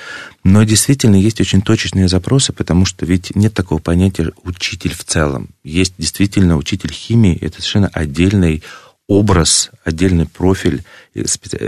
Но 0.44 0.62
действительно 0.64 1.16
есть 1.16 1.40
очень 1.40 1.62
точечные 1.62 2.08
запросы, 2.08 2.52
потому 2.52 2.84
что 2.84 3.06
ведь 3.06 3.34
нет 3.34 3.54
такого 3.54 3.78
понятия 3.78 4.32
учитель 4.44 4.94
в 4.94 5.04
целом. 5.04 5.48
Есть 5.64 5.94
действительно 5.96 6.56
учитель 6.56 6.92
химии, 6.92 7.36
это 7.40 7.56
совершенно 7.56 7.88
отдельный 7.88 8.62
образ, 9.08 9.70
отдельный 9.84 10.26
профиль. 10.26 10.84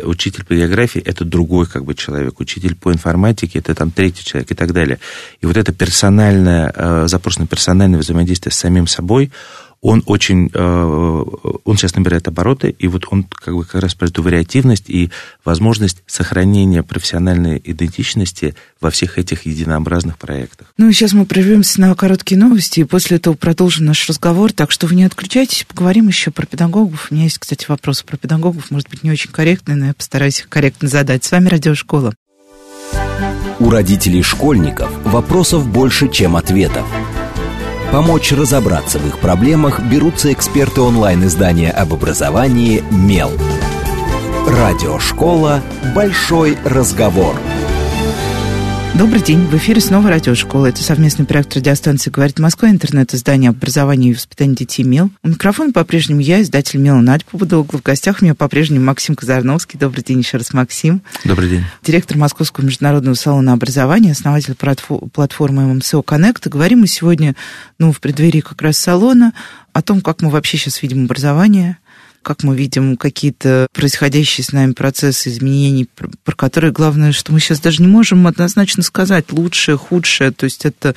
Учитель 0.03 0.45
по 0.45 0.55
географии– 0.55 1.01
это 1.05 1.25
другой 1.25 1.65
как 1.67 1.87
бы 1.87 1.95
человек. 1.95 2.39
Учитель 2.39 2.77
по 2.77 2.93
информатике– 2.93 3.59
это 3.61 3.75
там 3.75 3.91
третий 3.91 4.23
человек 4.23 4.51
и 4.51 4.55
так 4.55 4.75
далее. 4.75 5.01
И 5.41 5.47
вот 5.47 5.57
это 5.57 5.73
персональное, 5.73 6.71
э, 6.77 7.09
запрос 7.09 7.39
на 7.39 7.47
персональное 7.47 7.99
взаимодействие 7.99 8.53
с 8.53 8.57
самим 8.57 8.87
собой– 8.87 9.33
он 9.83 10.03
очень, 10.07 10.51
э, 10.53 11.25
он 11.65 11.77
сейчас 11.77 11.95
набирает 11.95 12.29
обороты, 12.29 12.75
и 12.79 12.87
вот 12.87 13.07
он 13.11 13.25
как 13.25 13.55
бы 13.55 13.65
как 13.65 13.83
раз 13.83 13.95
про 13.95 14.09
эту 14.09 14.23
вариативность 14.23 14.91
и 14.91 15.11
возможность 15.45 16.03
сохранения 16.07 16.83
профессиональной 16.83 17.61
идентичности 17.65 18.55
во 18.81 18.91
всех 18.91 19.19
этих 19.19 19.47
единообразных 19.47 20.19
проектах. 20.19 20.69
Ну 20.77 20.89
и 20.89 20.93
сейчас 20.93 21.15
мы 21.15 21.25
прервемся 21.25 21.81
на 21.81 21.95
короткие 21.95 22.39
новости, 22.39 22.81
и 22.81 22.85
после 22.85 23.17
этого 23.17 23.35
продолжим 23.35 23.87
наш 23.87 24.07
разговор, 24.09 24.53
так 24.53 24.71
что 24.71 24.87
вы 24.87 24.97
не 24.97 25.05
отключайтесь, 25.05 25.65
поговорим 25.65 26.09
еще 26.09 26.31
про 26.31 26.45
педагогов. 26.45 27.09
У 27.11 27.15
меня 27.15 27.25
есть, 27.25 27.39
кстати, 27.39 27.65
вопросы 27.69 28.05
про 28.05 28.19
педагогов, 28.19 28.71
может 28.71 28.91
быть, 28.91 29.03
не 29.03 29.11
очень 29.11 29.31
корректные, 29.31 29.77
но 29.77 29.87
я 29.87 29.95
постараюсь 29.95 30.41
их 30.41 30.49
корректно 30.49 30.89
задать. 30.89 31.25
С 31.25 31.31
вами 31.31 31.49
Радиошкола. 31.49 32.15
У 33.59 33.71
родителей 33.71 34.23
школьников 34.23 34.91
вопросов 35.05 35.67
больше, 35.67 36.09
чем 36.09 36.37
ответов. 36.37 36.87
Помочь 37.93 38.31
разобраться 38.31 39.01
в 39.01 39.07
их 39.07 39.19
проблемах 39.19 39.81
берутся 39.81 40.33
эксперты 40.33 40.81
онлайн-издания 40.81 41.73
об 41.73 41.93
образовании 41.93 42.85
«Мел». 42.91 43.33
Радиошкола 44.47 45.61
«Большой 45.93 46.57
разговор». 46.65 47.35
Добрый 48.99 49.23
день. 49.23 49.47
В 49.47 49.55
эфире 49.57 49.81
снова 49.81 50.11
радиошкола. 50.11 50.67
Это 50.67 50.83
совместный 50.83 51.25
проект 51.25 51.55
радиостанции 51.57 52.11
«Говорит 52.11 52.39
Москва», 52.39 52.69
интернет-издание 52.69 53.51
образования 53.51 54.11
и 54.11 54.15
воспитания 54.15 54.55
детей 54.55 54.83
МЕЛ. 54.83 55.11
У 55.23 55.29
микрофона 55.29 55.73
по-прежнему 55.73 56.21
я, 56.21 56.43
издатель 56.43 56.81
МЕЛа 56.81 57.01
Надя 57.01 57.25
Побудогла. 57.31 57.79
В 57.79 57.83
гостях 57.83 58.19
у 58.21 58.25
меня 58.25 58.35
по-прежнему 58.35 58.85
Максим 58.85 59.15
Казарновский. 59.15 59.79
Добрый 59.79 60.03
день 60.03 60.19
еще 60.19 60.37
раз, 60.37 60.53
Максим. 60.53 61.03
Добрый 61.25 61.49
день. 61.49 61.65
Директор 61.83 62.19
Московского 62.19 62.65
международного 62.65 63.15
салона 63.15 63.53
образования, 63.53 64.13
основатель 64.13 64.55
платформы 64.55 65.73
ММСО. 65.73 66.01
И 66.01 66.49
говорим 66.49 66.81
мы 66.81 66.89
сегодня, 66.89 67.37
ну, 67.79 67.93
в 67.93 68.01
преддверии 68.01 68.41
как 68.41 68.61
раз 68.61 68.77
салона, 68.77 69.33
о 69.73 69.83
том, 69.83 70.01
как 70.01 70.21
мы 70.21 70.31
вообще 70.31 70.59
сейчас 70.59 70.83
видим 70.83 71.05
образование– 71.05 71.79
как 72.23 72.43
мы 72.43 72.57
видим 72.57 72.97
какие-то 72.97 73.67
происходящие 73.73 74.45
с 74.45 74.53
нами 74.53 74.73
процессы 74.73 75.31
изменений, 75.31 75.89
про 76.25 76.35
которые 76.35 76.73
главное, 76.73 77.13
что 77.13 77.33
мы 77.33 77.41
сейчас 77.41 77.61
даже 77.61 77.83
не 77.83 77.89
можем 77.89 78.27
однозначно 78.27 78.83
сказать 78.83 79.33
лучшее, 79.33 79.77
худшее. 79.77 80.31
То 80.31 80.45
есть 80.45 80.65
это, 80.65 80.95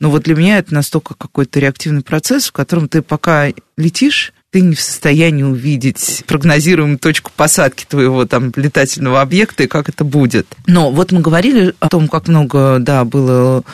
ну 0.00 0.10
вот 0.10 0.24
для 0.24 0.34
меня 0.34 0.58
это 0.58 0.74
настолько 0.74 1.14
какой-то 1.14 1.60
реактивный 1.60 2.02
процесс, 2.02 2.48
в 2.48 2.52
котором 2.52 2.88
ты 2.88 3.02
пока 3.02 3.48
летишь, 3.76 4.32
ты 4.50 4.60
не 4.60 4.74
в 4.74 4.80
состоянии 4.80 5.42
увидеть 5.42 6.24
прогнозируемую 6.26 6.98
точку 6.98 7.30
посадки 7.36 7.84
твоего 7.86 8.24
там 8.24 8.52
летательного 8.56 9.20
объекта 9.20 9.64
и 9.64 9.66
как 9.66 9.88
это 9.88 10.04
будет. 10.04 10.46
Но 10.66 10.90
вот 10.90 11.12
мы 11.12 11.20
говорили 11.20 11.74
о 11.80 11.88
том, 11.88 12.08
как 12.08 12.28
много, 12.28 12.78
да, 12.80 13.04
было 13.04 13.64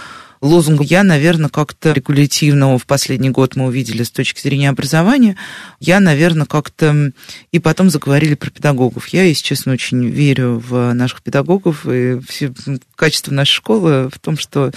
лозунга 0.42 0.84
я, 0.84 1.04
наверное, 1.04 1.48
как-то 1.48 1.92
регулятивного 1.92 2.78
в 2.78 2.84
последний 2.84 3.30
год 3.30 3.56
мы 3.56 3.66
увидели 3.66 4.02
с 4.02 4.10
точки 4.10 4.40
зрения 4.40 4.68
образования. 4.68 5.36
Я, 5.80 6.00
наверное, 6.00 6.46
как-то... 6.46 7.12
И 7.52 7.58
потом 7.58 7.88
заговорили 7.88 8.34
про 8.34 8.50
педагогов. 8.50 9.08
Я, 9.08 9.22
если 9.22 9.44
честно, 9.44 9.72
очень 9.72 10.08
верю 10.08 10.62
в 10.66 10.92
наших 10.92 11.22
педагогов 11.22 11.86
и 11.86 12.14
в 12.14 12.78
качество 12.96 13.32
нашей 13.32 13.54
школы 13.54 14.10
в 14.12 14.18
том, 14.18 14.36
что 14.36 14.72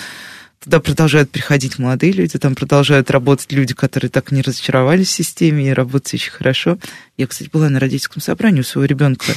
Туда 0.65 0.79
продолжают 0.79 1.29
приходить 1.29 1.77
молодые 1.77 2.11
люди, 2.11 2.39
там 2.39 2.55
продолжают 2.55 3.11
работать 3.11 3.51
люди, 3.51 3.75
которые 3.75 4.09
так 4.09 4.31
не 4.31 4.41
разочаровались 4.41 5.09
в 5.09 5.11
системе 5.11 5.69
и 5.69 5.73
работают 5.73 6.15
очень 6.15 6.31
хорошо. 6.31 6.79
Я, 7.17 7.27
кстати, 7.27 7.51
была 7.53 7.69
на 7.69 7.79
родительском 7.79 8.19
собрании 8.19 8.61
у 8.61 8.63
своего 8.63 8.85
ребенка, 8.85 9.31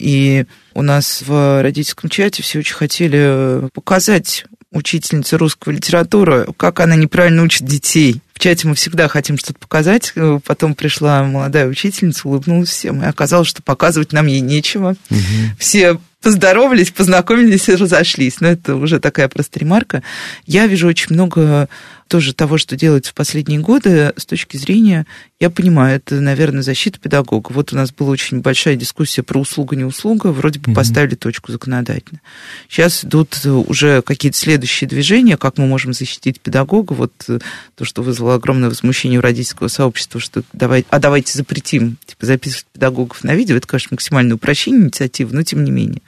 и 0.00 0.46
у 0.72 0.82
нас 0.82 1.22
в 1.24 1.62
родительском 1.62 2.10
чате 2.10 2.42
все 2.42 2.58
очень 2.58 2.74
хотели 2.74 3.68
показать 3.72 4.46
учительнице 4.74 5.38
русского 5.38 5.72
литературы, 5.72 6.46
как 6.56 6.80
она 6.80 6.96
неправильно 6.96 7.42
учит 7.42 7.64
детей. 7.64 8.20
В 8.34 8.40
чате 8.40 8.68
мы 8.68 8.74
всегда 8.74 9.08
хотим 9.08 9.38
что-то 9.38 9.58
показать. 9.60 10.12
Потом 10.44 10.74
пришла 10.74 11.22
молодая 11.22 11.68
учительница, 11.68 12.28
улыбнулась 12.28 12.68
всем, 12.68 13.02
и 13.02 13.06
оказалось, 13.06 13.48
что 13.48 13.62
показывать 13.62 14.12
нам 14.12 14.26
ей 14.26 14.40
нечего. 14.40 14.96
Угу. 15.10 15.18
Все 15.58 15.98
поздоровались, 16.20 16.90
познакомились 16.90 17.68
и 17.68 17.76
разошлись. 17.76 18.40
Но 18.40 18.48
это 18.48 18.74
уже 18.74 18.98
такая 18.98 19.28
просто 19.28 19.60
ремарка. 19.60 20.02
Я 20.46 20.66
вижу 20.66 20.88
очень 20.88 21.14
много 21.14 21.68
тоже 22.08 22.34
того, 22.34 22.58
что 22.58 22.76
делается 22.76 23.12
в 23.12 23.14
последние 23.14 23.60
годы, 23.60 24.12
с 24.16 24.26
точки 24.26 24.56
зрения, 24.56 25.06
я 25.40 25.50
понимаю, 25.50 25.96
это, 25.96 26.20
наверное, 26.20 26.62
защита 26.62 26.98
педагога. 26.98 27.50
Вот 27.52 27.72
у 27.72 27.76
нас 27.76 27.92
была 27.92 28.10
очень 28.10 28.40
большая 28.40 28.76
дискуссия 28.76 29.22
про 29.22 29.40
услуга-не 29.40 29.84
услуга, 29.84 30.28
вроде 30.28 30.60
бы 30.60 30.70
mm-hmm. 30.70 30.74
поставили 30.74 31.14
точку 31.14 31.52
законодательно. 31.52 32.20
Сейчас 32.68 33.04
идут 33.04 33.38
уже 33.44 34.02
какие-то 34.02 34.38
следующие 34.38 34.88
движения, 34.88 35.36
как 35.36 35.58
мы 35.58 35.66
можем 35.66 35.92
защитить 35.92 36.40
педагога. 36.40 36.92
Вот 36.92 37.12
э, 37.28 37.38
то, 37.74 37.84
что 37.84 38.02
вызвало 38.02 38.34
огромное 38.34 38.68
возмущение 38.68 39.18
у 39.18 39.22
родительского 39.22 39.68
сообщества, 39.68 40.20
что 40.20 40.42
давай, 40.52 40.86
а 40.90 40.98
давайте 40.98 41.36
запретим 41.36 41.96
типа, 42.06 42.26
записывать 42.26 42.66
педагогов 42.72 43.24
на 43.24 43.34
видео. 43.34 43.56
Это, 43.56 43.66
конечно, 43.66 43.88
максимальное 43.92 44.36
упрощение 44.36 44.82
инициативы, 44.82 45.34
но 45.34 45.42
тем 45.42 45.64
не 45.64 45.70
менее. 45.70 46.02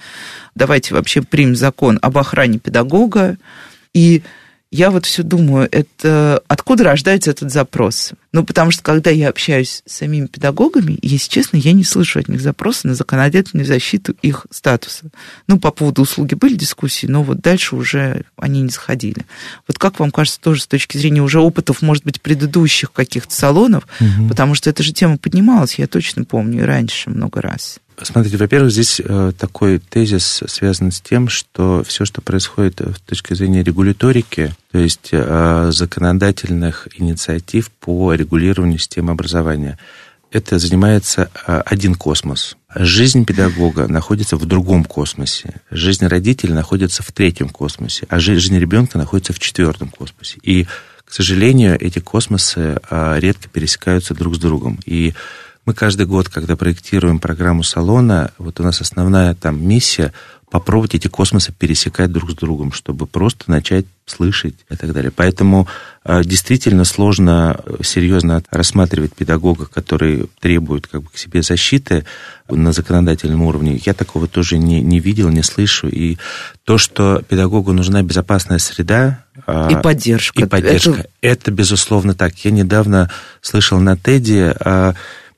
Давайте 0.55 0.95
вообще 0.95 1.23
примем 1.23 1.57
закон 1.57 1.99
об 2.01 2.17
охране 2.17 2.59
педагога 2.59 3.37
и 3.93 4.23
я 4.77 4.91
вот 4.91 5.07
все 5.07 5.23
думаю, 5.23 5.69
это 5.73 6.43
откуда 6.49 6.85
рождается 6.85 7.31
этот 7.31 7.51
запрос? 7.51 8.13
Ну, 8.33 8.45
потому 8.45 8.71
что 8.71 8.83
когда 8.83 9.11
я 9.11 9.29
общаюсь 9.29 9.83
с 9.87 9.95
самими 9.95 10.27
педагогами, 10.27 10.99
если 11.03 11.31
честно, 11.31 11.57
я 11.57 11.73
не 11.73 11.85
слышу 11.85 12.19
от 12.19 12.29
них 12.29 12.41
запроса 12.41 12.87
на 12.87 12.95
законодательную 12.95 13.67
защиту 13.67 14.15
их 14.23 14.47
статуса. 14.51 15.11
Ну, 15.47 15.59
по 15.59 15.71
поводу 15.71 16.03
услуги 16.03 16.35
были 16.35 16.55
дискуссии, 16.55 17.07
но 17.07 17.23
вот 17.23 17.41
дальше 17.41 17.77
уже 17.77 18.25
они 18.37 18.63
не 18.63 18.69
заходили. 18.69 19.25
Вот 19.67 19.79
как 19.79 19.99
вам 20.01 20.11
кажется, 20.11 20.41
тоже 20.41 20.63
с 20.63 20.67
точки 20.67 20.99
зрения 20.99 21.23
уже 21.23 21.41
опытов, 21.41 21.83
может 21.83 22.05
быть, 22.05 22.21
предыдущих 22.21 22.93
каких-то 22.93 23.35
салонов, 23.35 23.87
угу. 24.01 24.29
потому 24.29 24.55
что 24.55 24.71
эта 24.71 24.83
же 24.83 24.93
тема 24.93 25.19
поднималась, 25.19 25.79
я 25.79 25.87
точно 25.87 26.25
помню, 26.25 26.63
и 26.63 26.67
раньше 26.67 27.11
много 27.11 27.41
раз. 27.41 27.81
Смотрите, 28.03 28.37
во-первых, 28.37 28.73
здесь 28.73 29.01
э, 29.03 29.33
такой 29.39 29.79
тезис 29.79 30.43
связан 30.47 30.93
с 30.93 31.01
тем, 31.01 31.29
что 31.29 31.83
все, 31.87 32.05
что 32.05 32.21
происходит 32.21 32.81
с 32.81 33.01
точки 33.01 33.33
зрения 33.33 33.63
регуляторики, 33.63 34.53
то 34.71 34.79
есть 34.79 35.09
э, 35.13 35.71
законодательных 35.73 36.89
инициатив 36.97 37.71
по 37.71 38.13
регулированию 38.17 38.79
системы 38.79 39.13
образования, 39.13 39.79
это 40.31 40.59
занимается 40.59 41.31
э, 41.47 41.63
один 41.65 41.95
космос. 41.95 42.57
Жизнь 42.75 43.25
педагога 43.25 43.87
находится 43.87 44.37
в 44.37 44.45
другом 44.45 44.85
космосе. 44.85 45.61
Жизнь 45.71 46.07
родителя 46.07 46.55
находится 46.55 47.03
в 47.03 47.13
третьем 47.13 47.49
космосе, 47.49 48.07
а 48.09 48.19
жизнь 48.19 48.59
ребенка 48.59 48.99
находится 48.99 49.33
в 49.33 49.39
четвертом 49.39 49.89
космосе. 49.89 50.39
И, 50.43 50.67
к 51.05 51.13
сожалению, 51.13 51.79
эти 51.81 52.01
космосы 52.01 52.81
редко 52.91 53.49
пересекаются 53.49 54.15
друг 54.15 54.35
с 54.35 54.39
другом. 54.39 54.81
И 54.85 55.15
мы 55.67 55.75
каждый 55.75 56.07
год, 56.07 56.29
когда 56.29 56.55
проектируем 56.55 57.19
программу 57.19 57.65
салона, 57.65 58.31
вот 58.39 58.61
у 58.61 58.63
нас 58.63 58.81
основная 58.81 59.35
там 59.35 59.61
миссия 59.67 60.13
попробовать 60.51 60.95
эти 60.95 61.09
космосы 61.09 61.53
пересекать 61.53 62.13
друг 62.13 62.31
с 62.31 62.35
другом, 62.35 62.73
чтобы 62.73 63.07
просто 63.07 63.51
начать 63.51 63.85
слышать 64.07 64.55
и 64.71 64.77
так 64.77 64.93
далее. 64.93 65.11
Поэтому 65.11 65.67
э, 66.05 66.23
действительно 66.23 66.85
сложно 66.85 67.61
э, 67.65 67.83
серьезно 67.83 68.41
рассматривать 68.51 69.15
педагога, 69.15 69.67
который 69.67 70.31
требует 70.39 70.87
как 70.87 71.03
бы, 71.03 71.11
к 71.11 71.19
себе 71.19 71.43
защиты 71.43 72.05
на 72.49 72.71
законодательном 72.71 73.43
уровне. 73.43 73.81
Я 73.85 73.95
такого 73.95 74.29
тоже 74.29 74.59
не, 74.59 74.81
не 74.81 75.01
видел, 75.01 75.31
не 75.31 75.43
слышу. 75.43 75.89
И 75.89 76.19
то, 76.65 76.79
что 76.79 77.23
педагогу 77.29 77.73
нужна 77.73 78.03
безопасная 78.03 78.59
среда, 78.59 79.25
а, 79.47 79.69
и 79.69 79.75
поддержка. 79.83 80.43
И 80.43 80.47
поддержка. 80.47 80.91
Это, 80.91 81.09
это 81.21 81.51
безусловно 81.51 82.15
так. 82.15 82.37
Я 82.45 82.53
недавно 82.53 83.11
слышал 83.41 83.81
на 83.81 83.97
Теди 83.97 84.55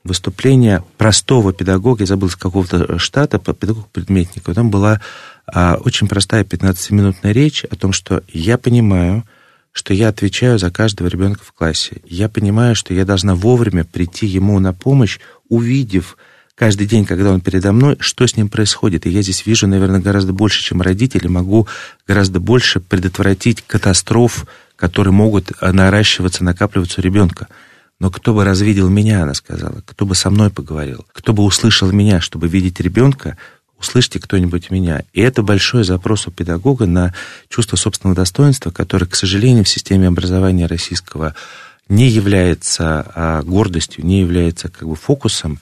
выступление 0.03 0.83
простого 0.97 1.53
педагога, 1.53 2.03
я 2.03 2.07
забыл, 2.07 2.29
с 2.29 2.35
какого-то 2.35 2.97
штата, 2.99 3.37
педагога-предметника, 3.39 4.53
там 4.53 4.69
была 4.69 5.01
а, 5.45 5.75
очень 5.75 6.07
простая 6.07 6.43
15-минутная 6.43 7.31
речь 7.31 7.63
о 7.65 7.75
том, 7.75 7.91
что 7.91 8.23
я 8.31 8.57
понимаю, 8.57 9.23
что 9.71 9.93
я 9.93 10.09
отвечаю 10.09 10.59
за 10.59 10.71
каждого 10.71 11.07
ребенка 11.07 11.41
в 11.43 11.53
классе. 11.53 11.97
Я 12.05 12.29
понимаю, 12.29 12.75
что 12.75 12.93
я 12.93 13.05
должна 13.05 13.35
вовремя 13.35 13.83
прийти 13.83 14.25
ему 14.25 14.59
на 14.59 14.73
помощь, 14.73 15.19
увидев 15.47 16.17
каждый 16.55 16.87
день, 16.87 17.05
когда 17.05 17.31
он 17.31 17.41
передо 17.41 17.71
мной, 17.71 17.95
что 17.99 18.27
с 18.27 18.35
ним 18.35 18.49
происходит. 18.49 19.05
И 19.05 19.09
я 19.09 19.21
здесь 19.21 19.45
вижу, 19.45 19.67
наверное, 19.67 20.01
гораздо 20.01 20.33
больше, 20.33 20.61
чем 20.61 20.81
родители, 20.81 21.27
могу 21.27 21.67
гораздо 22.07 22.39
больше 22.39 22.79
предотвратить 22.81 23.61
катастроф, 23.65 24.45
которые 24.75 25.13
могут 25.13 25.53
наращиваться, 25.61 26.43
накапливаться 26.43 26.99
у 26.99 27.03
ребенка. 27.03 27.47
Но 27.99 28.09
кто 28.09 28.33
бы 28.33 28.45
развидел 28.45 28.89
меня, 28.89 29.23
она 29.23 29.33
сказала, 29.33 29.81
кто 29.85 30.05
бы 30.05 30.15
со 30.15 30.29
мной 30.29 30.49
поговорил, 30.49 31.05
кто 31.11 31.33
бы 31.33 31.43
услышал 31.43 31.91
меня, 31.91 32.21
чтобы 32.21 32.47
видеть 32.47 32.79
ребенка, 32.79 33.37
услышьте 33.77 34.19
кто-нибудь 34.19 34.71
меня. 34.71 35.03
И 35.13 35.21
это 35.21 35.43
большой 35.43 35.83
запрос 35.83 36.27
у 36.27 36.31
педагога 36.31 36.85
на 36.85 37.13
чувство 37.49 37.75
собственного 37.75 38.15
достоинства, 38.15 38.71
которое, 38.71 39.05
к 39.05 39.15
сожалению, 39.15 39.65
в 39.65 39.69
системе 39.69 40.07
образования 40.07 40.65
российского 40.65 41.35
не 41.89 42.07
является 42.07 43.11
а, 43.15 43.41
гордостью, 43.41 44.05
не 44.05 44.19
является 44.19 44.69
как 44.69 44.87
бы 44.87 44.95
фокусом. 44.95 45.59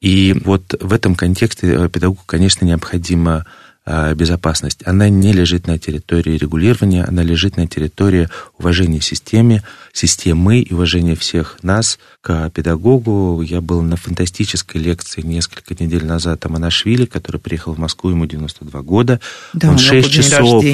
И 0.00 0.34
вот 0.44 0.74
в 0.80 0.92
этом 0.92 1.14
контексте 1.14 1.68
э, 1.68 1.88
педагогу, 1.88 2.20
конечно, 2.26 2.64
необходимо 2.64 3.46
безопасность, 4.14 4.80
она 4.84 5.08
не 5.08 5.32
лежит 5.32 5.66
на 5.66 5.78
территории 5.78 6.36
регулирования, 6.36 7.04
она 7.04 7.22
лежит 7.22 7.56
на 7.56 7.66
территории 7.66 8.28
уважения 8.58 9.00
системе, 9.00 9.62
системы 9.92 10.60
и 10.60 10.74
уважения 10.74 11.14
всех 11.14 11.58
нас 11.62 11.98
к 12.20 12.50
педагогу. 12.50 13.42
Я 13.42 13.60
был 13.60 13.82
на 13.82 13.96
фантастической 13.96 14.80
лекции 14.80 15.22
несколько 15.22 15.74
недель 15.82 16.04
назад 16.04 16.44
о 16.44 16.48
Манашвили, 16.48 17.06
который 17.06 17.40
приехал 17.40 17.74
в 17.74 17.78
Москву, 17.78 18.10
ему 18.10 18.26
92 18.26 18.82
года. 18.82 19.20
Да, 19.54 19.70
он 19.70 19.78
6 19.78 20.10
часов, 20.10 20.64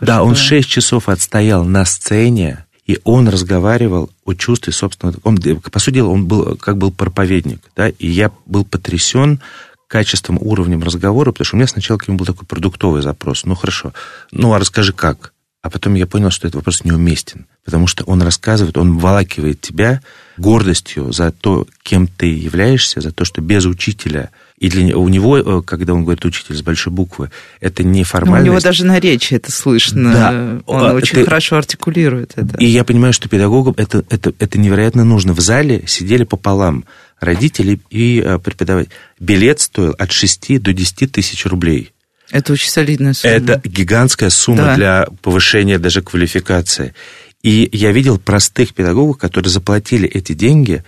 да, 0.00 0.16
что. 0.16 0.22
он 0.22 0.34
6 0.34 0.68
часов 0.68 1.08
отстоял 1.08 1.64
на 1.64 1.84
сцене, 1.84 2.64
и 2.86 2.98
он 3.04 3.28
разговаривал 3.28 4.10
о 4.24 4.34
чувстве 4.34 4.72
собственного... 4.72 5.18
Он, 5.24 5.38
по 5.38 5.78
сути 5.78 5.96
дела, 5.96 6.08
он 6.08 6.26
был, 6.26 6.56
как 6.56 6.76
был 6.76 6.90
проповедник, 6.90 7.60
да, 7.74 7.88
и 7.88 8.06
я 8.06 8.30
был 8.46 8.64
потрясен 8.64 9.40
качеством, 9.88 10.38
уровнем 10.40 10.82
разговора, 10.82 11.32
потому 11.32 11.46
что 11.46 11.56
у 11.56 11.58
меня 11.58 11.68
сначала 11.68 11.98
к 11.98 12.08
нему 12.08 12.18
был 12.18 12.26
такой 12.26 12.46
продуктовый 12.46 13.02
запрос. 13.02 13.44
Ну, 13.44 13.54
хорошо, 13.54 13.92
ну, 14.30 14.52
а 14.52 14.58
расскажи 14.58 14.92
как? 14.92 15.32
А 15.62 15.70
потом 15.70 15.94
я 15.94 16.06
понял, 16.06 16.30
что 16.30 16.46
этот 16.46 16.56
вопрос 16.56 16.84
неуместен, 16.84 17.46
потому 17.64 17.86
что 17.86 18.04
он 18.04 18.20
рассказывает, 18.22 18.76
он 18.76 18.98
волакивает 18.98 19.62
тебя 19.62 20.02
гордостью 20.36 21.10
за 21.10 21.32
то, 21.32 21.66
кем 21.82 22.06
ты 22.06 22.26
являешься, 22.26 23.00
за 23.00 23.12
то, 23.12 23.24
что 23.24 23.40
без 23.40 23.64
учителя 23.64 24.30
и 24.58 24.68
для, 24.68 24.96
у 24.96 25.08
него, 25.08 25.38
э, 25.38 25.62
когда 25.62 25.94
он 25.94 26.04
говорит 26.04 26.24
учитель 26.24 26.54
с 26.54 26.62
большой 26.62 26.92
буквы, 26.92 27.30
это 27.60 27.82
не 27.82 28.04
формальность. 28.04 28.46
Но 28.46 28.52
у 28.52 28.54
него 28.54 28.62
даже 28.62 28.84
на 28.86 29.00
речи 29.00 29.34
это 29.34 29.50
слышно. 29.50 30.12
Да. 30.12 30.62
Он 30.66 30.90
а, 30.90 30.94
очень 30.94 31.18
это... 31.18 31.26
хорошо 31.26 31.56
артикулирует 31.56 32.32
это. 32.36 32.56
И 32.58 32.66
я 32.66 32.84
понимаю, 32.84 33.12
что 33.12 33.28
педагогам 33.28 33.74
это, 33.76 34.04
это, 34.10 34.32
это 34.38 34.58
невероятно 34.58 35.04
нужно. 35.04 35.32
В 35.32 35.40
зале 35.40 35.84
сидели 35.86 36.24
пополам 36.24 36.84
родителей 37.18 37.80
и 37.90 38.22
э, 38.24 38.38
преподавателей. 38.38 38.94
Билет 39.18 39.60
стоил 39.60 39.94
от 39.98 40.12
6 40.12 40.62
до 40.62 40.72
10 40.72 41.10
тысяч 41.10 41.44
рублей. 41.46 41.92
Это 42.30 42.52
очень 42.52 42.70
солидная 42.70 43.12
сумма. 43.12 43.34
Это 43.34 43.60
гигантская 43.64 44.30
сумма 44.30 44.64
да. 44.64 44.74
для 44.76 45.06
повышения 45.22 45.78
даже 45.78 46.00
квалификации. 46.00 46.94
И 47.42 47.68
я 47.72 47.92
видел 47.92 48.18
простых 48.18 48.72
педагогов, 48.72 49.18
которые 49.18 49.50
заплатили 49.50 50.08
эти 50.08 50.32
деньги, 50.32 50.82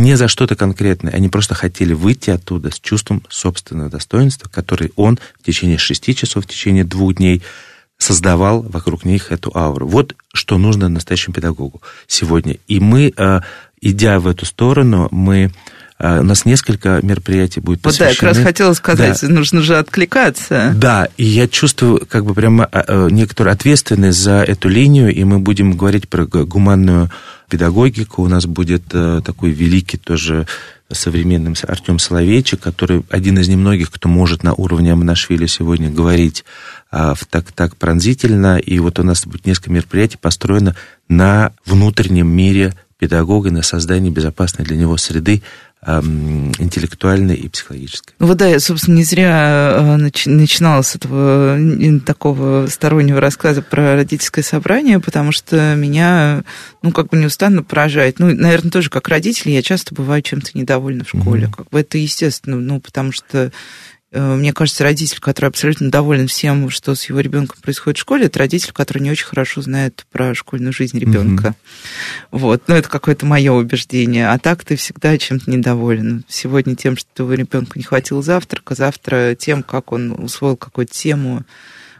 не 0.00 0.16
за 0.16 0.28
что-то 0.28 0.56
конкретное. 0.56 1.12
Они 1.12 1.28
просто 1.28 1.54
хотели 1.54 1.92
выйти 1.92 2.30
оттуда 2.30 2.70
с 2.70 2.80
чувством 2.80 3.22
собственного 3.28 3.90
достоинства, 3.90 4.48
который 4.48 4.92
он 4.96 5.18
в 5.38 5.44
течение 5.44 5.78
шести 5.78 6.14
часов, 6.14 6.44
в 6.44 6.48
течение 6.48 6.84
двух 6.84 7.16
дней 7.16 7.42
создавал 7.98 8.62
вокруг 8.62 9.04
них 9.04 9.30
эту 9.30 9.52
ауру. 9.54 9.86
Вот 9.86 10.16
что 10.32 10.56
нужно 10.58 10.88
настоящему 10.88 11.34
педагогу 11.34 11.82
сегодня. 12.06 12.56
И 12.66 12.80
мы, 12.80 13.12
э, 13.14 13.40
идя 13.82 14.18
в 14.20 14.26
эту 14.26 14.46
сторону, 14.46 15.08
мы 15.10 15.52
у 16.00 16.22
нас 16.22 16.44
несколько 16.44 17.00
мероприятий 17.02 17.60
будет 17.60 17.82
посвящены. 17.82 18.08
Вот 18.08 18.20
да, 18.20 18.26
я 18.26 18.32
как 18.32 18.36
раз 18.36 18.46
хотела 18.46 18.72
сказать, 18.72 19.18
да. 19.20 19.28
нужно 19.28 19.62
же 19.62 19.76
откликаться. 19.76 20.72
Да, 20.74 21.08
и 21.16 21.24
я 21.24 21.46
чувствую 21.46 22.06
как 22.08 22.24
бы 22.24 22.34
прямо 22.34 22.68
э, 22.72 23.08
некоторую 23.10 23.52
ответственность 23.52 24.18
за 24.18 24.42
эту 24.42 24.68
линию, 24.68 25.14
и 25.14 25.22
мы 25.24 25.38
будем 25.38 25.76
говорить 25.76 26.08
про 26.08 26.24
гуманную 26.24 27.10
педагогику. 27.48 28.22
У 28.22 28.28
нас 28.28 28.46
будет 28.46 28.84
такой 28.86 29.50
великий 29.50 29.98
тоже 29.98 30.46
современным 30.92 31.54
Артем 31.66 31.98
Соловейчик, 31.98 32.60
который 32.60 33.04
один 33.10 33.38
из 33.38 33.48
немногих, 33.48 33.90
кто 33.90 34.08
может 34.08 34.42
на 34.42 34.54
уровне 34.54 34.92
Аманашвили 34.92 35.46
сегодня 35.46 35.90
говорить 35.90 36.44
а, 36.90 37.14
так, 37.28 37.52
так 37.52 37.76
пронзительно. 37.76 38.58
И 38.58 38.78
вот 38.78 38.98
у 38.98 39.02
нас 39.02 39.26
будет 39.26 39.46
несколько 39.46 39.70
мероприятий 39.70 40.18
построено 40.20 40.76
на 41.08 41.52
внутреннем 41.64 42.28
мире 42.28 42.74
педагога, 42.98 43.50
на 43.50 43.62
создании 43.62 44.10
безопасной 44.10 44.64
для 44.64 44.76
него 44.76 44.96
среды, 44.96 45.42
интеллектуальной 45.82 47.36
и 47.36 47.48
психологической. 47.48 48.14
Ну 48.18 48.26
вот 48.26 48.36
да, 48.36 48.46
я, 48.46 48.60
собственно, 48.60 48.96
не 48.96 49.04
зря 49.04 49.96
э, 49.98 50.28
начинала 50.28 50.82
с 50.82 50.94
этого 50.94 51.58
такого 52.04 52.66
стороннего 52.66 53.18
рассказа 53.18 53.62
про 53.62 53.94
родительское 53.94 54.44
собрание, 54.44 55.00
потому 55.00 55.32
что 55.32 55.74
меня, 55.74 56.44
ну, 56.82 56.92
как 56.92 57.08
бы 57.08 57.16
неустанно 57.16 57.62
поражает. 57.62 58.18
Ну, 58.18 58.26
наверное, 58.34 58.70
тоже 58.70 58.90
как 58.90 59.08
родитель 59.08 59.50
я 59.50 59.62
часто 59.62 59.94
бываю 59.94 60.20
чем-то 60.20 60.50
недовольна 60.54 61.04
в 61.04 61.08
школе. 61.08 61.46
Mm-hmm. 61.46 61.56
Как 61.56 61.70
бы 61.70 61.80
это 61.80 61.96
естественно, 61.96 62.56
ну, 62.56 62.78
потому 62.80 63.12
что 63.12 63.46
Э, 63.46 63.50
мне 64.12 64.52
кажется, 64.52 64.82
родитель, 64.82 65.20
который 65.20 65.46
абсолютно 65.46 65.90
доволен 65.90 66.26
всем, 66.26 66.68
что 66.68 66.94
с 66.96 67.04
его 67.04 67.20
ребенком 67.20 67.58
происходит 67.62 67.98
в 67.98 68.00
школе, 68.00 68.26
это 68.26 68.40
родитель, 68.40 68.72
который 68.72 69.00
не 69.00 69.10
очень 69.10 69.26
хорошо 69.26 69.62
знает 69.62 70.04
про 70.10 70.34
школьную 70.34 70.72
жизнь 70.72 70.98
ребенка. 70.98 71.48
Mm-hmm. 71.48 72.28
Вот, 72.32 72.62
ну 72.66 72.74
это 72.74 72.88
какое-то 72.88 73.24
мое 73.26 73.52
убеждение. 73.52 74.28
А 74.28 74.38
так 74.38 74.64
ты 74.64 74.74
всегда 74.74 75.16
чем-то 75.16 75.48
недоволен. 75.48 76.24
Сегодня 76.28 76.74
тем, 76.74 76.96
что 76.96 77.08
твоему 77.14 77.34
ребенку 77.34 77.72
не 77.76 77.84
хватило 77.84 78.20
завтрака, 78.20 78.74
завтра 78.74 79.36
тем, 79.36 79.62
как 79.62 79.92
он 79.92 80.12
усвоил 80.12 80.56
какую-то 80.56 80.92
тему, 80.92 81.44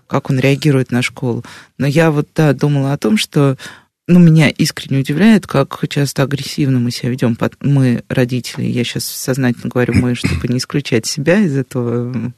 как 0.08 0.30
он 0.30 0.40
реагирует 0.40 0.90
на 0.90 1.02
школу. 1.02 1.44
Но 1.78 1.86
я 1.86 2.10
вот 2.10 2.28
да, 2.34 2.52
думала 2.52 2.92
о 2.92 2.98
том, 2.98 3.16
что 3.16 3.56
ну, 4.10 4.18
меня 4.18 4.48
искренне 4.48 5.00
удивляет, 5.00 5.46
как 5.46 5.84
часто 5.88 6.24
агрессивно 6.24 6.80
мы 6.80 6.90
себя 6.90 7.10
ведем, 7.10 7.36
мы, 7.60 8.02
родители, 8.08 8.64
я 8.64 8.82
сейчас 8.82 9.04
сознательно 9.04 9.70
говорю 9.70 9.94
мы, 9.94 10.14
чтобы 10.14 10.48
не 10.48 10.58
исключать 10.58 11.06
себя 11.06 11.38
из 11.38 11.56
этого 11.56 12.32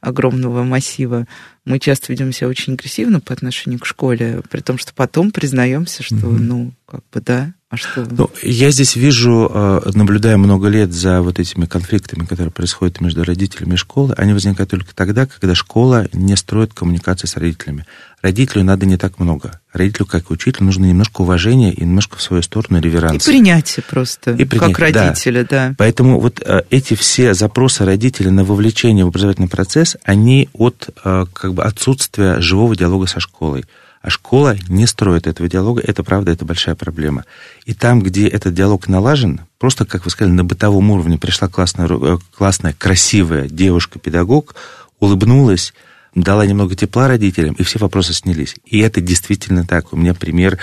огромного 0.00 0.62
массива, 0.62 1.26
мы 1.68 1.78
часто 1.78 2.10
ведем 2.12 2.32
себя 2.32 2.48
очень 2.48 2.74
агрессивно 2.74 3.20
по 3.20 3.32
отношению 3.32 3.78
к 3.78 3.86
школе, 3.86 4.42
при 4.50 4.60
том, 4.60 4.78
что 4.78 4.92
потом 4.94 5.30
признаемся, 5.30 6.02
что, 6.02 6.16
mm-hmm. 6.16 6.38
ну, 6.38 6.72
как 6.86 7.02
бы 7.12 7.20
да, 7.20 7.52
а 7.70 7.76
что? 7.76 8.06
Ну, 8.10 8.30
я 8.42 8.70
здесь 8.70 8.96
вижу, 8.96 9.50
э, 9.52 9.90
наблюдая 9.92 10.38
много 10.38 10.68
лет 10.68 10.90
за 10.90 11.20
вот 11.20 11.38
этими 11.38 11.66
конфликтами, 11.66 12.24
которые 12.24 12.50
происходят 12.50 13.02
между 13.02 13.24
родителями 13.24 13.74
и 13.74 13.76
школой, 13.76 14.14
они 14.16 14.32
возникают 14.32 14.70
только 14.70 14.94
тогда, 14.94 15.26
когда 15.26 15.54
школа 15.54 16.08
не 16.14 16.34
строит 16.36 16.72
коммуникации 16.72 17.26
с 17.26 17.36
родителями. 17.36 17.84
Родителю 18.22 18.64
надо 18.64 18.86
не 18.86 18.96
так 18.96 19.18
много. 19.18 19.60
Родителю, 19.74 20.06
как 20.06 20.30
и 20.30 20.32
учителю, 20.32 20.64
нужно 20.64 20.86
немножко 20.86 21.20
уважения 21.20 21.70
и 21.70 21.82
немножко 21.84 22.16
в 22.16 22.22
свою 22.22 22.42
сторону 22.42 22.80
реверанса. 22.80 23.30
И 23.30 23.34
принятие 23.34 23.84
просто, 23.88 24.30
и 24.30 24.44
принятие, 24.44 24.74
как 24.74 24.78
родителя, 24.78 25.42
да. 25.48 25.68
да. 25.68 25.74
Поэтому 25.76 26.18
вот 26.18 26.40
э, 26.40 26.62
эти 26.70 26.94
все 26.94 27.34
запросы 27.34 27.84
родителей 27.84 28.30
на 28.30 28.44
вовлечение 28.44 29.04
в 29.04 29.08
образовательный 29.08 29.48
процесс, 29.48 29.98
они 30.04 30.48
от 30.54 30.88
э, 31.04 31.26
как 31.32 31.52
бы 31.52 31.57
отсутствия 31.64 32.40
живого 32.40 32.76
диалога 32.76 33.06
со 33.06 33.20
школой. 33.20 33.64
А 34.00 34.10
школа 34.10 34.56
не 34.68 34.86
строит 34.86 35.26
этого 35.26 35.48
диалога, 35.48 35.82
это 35.84 36.04
правда, 36.04 36.30
это 36.30 36.44
большая 36.44 36.76
проблема. 36.76 37.24
И 37.66 37.74
там, 37.74 38.00
где 38.00 38.28
этот 38.28 38.54
диалог 38.54 38.86
налажен, 38.86 39.40
просто, 39.58 39.84
как 39.84 40.04
вы 40.04 40.10
сказали, 40.10 40.34
на 40.34 40.44
бытовом 40.44 40.90
уровне 40.90 41.18
пришла 41.18 41.48
классная, 41.48 41.88
э, 41.88 42.18
классная 42.36 42.74
красивая 42.78 43.48
девушка-педагог, 43.48 44.54
улыбнулась, 45.00 45.74
дала 46.14 46.46
немного 46.46 46.76
тепла 46.76 47.08
родителям, 47.08 47.54
и 47.54 47.64
все 47.64 47.78
вопросы 47.78 48.14
снялись. 48.14 48.56
И 48.64 48.78
это 48.78 49.00
действительно 49.00 49.66
так. 49.66 49.92
У 49.92 49.96
меня 49.96 50.14
пример 50.14 50.58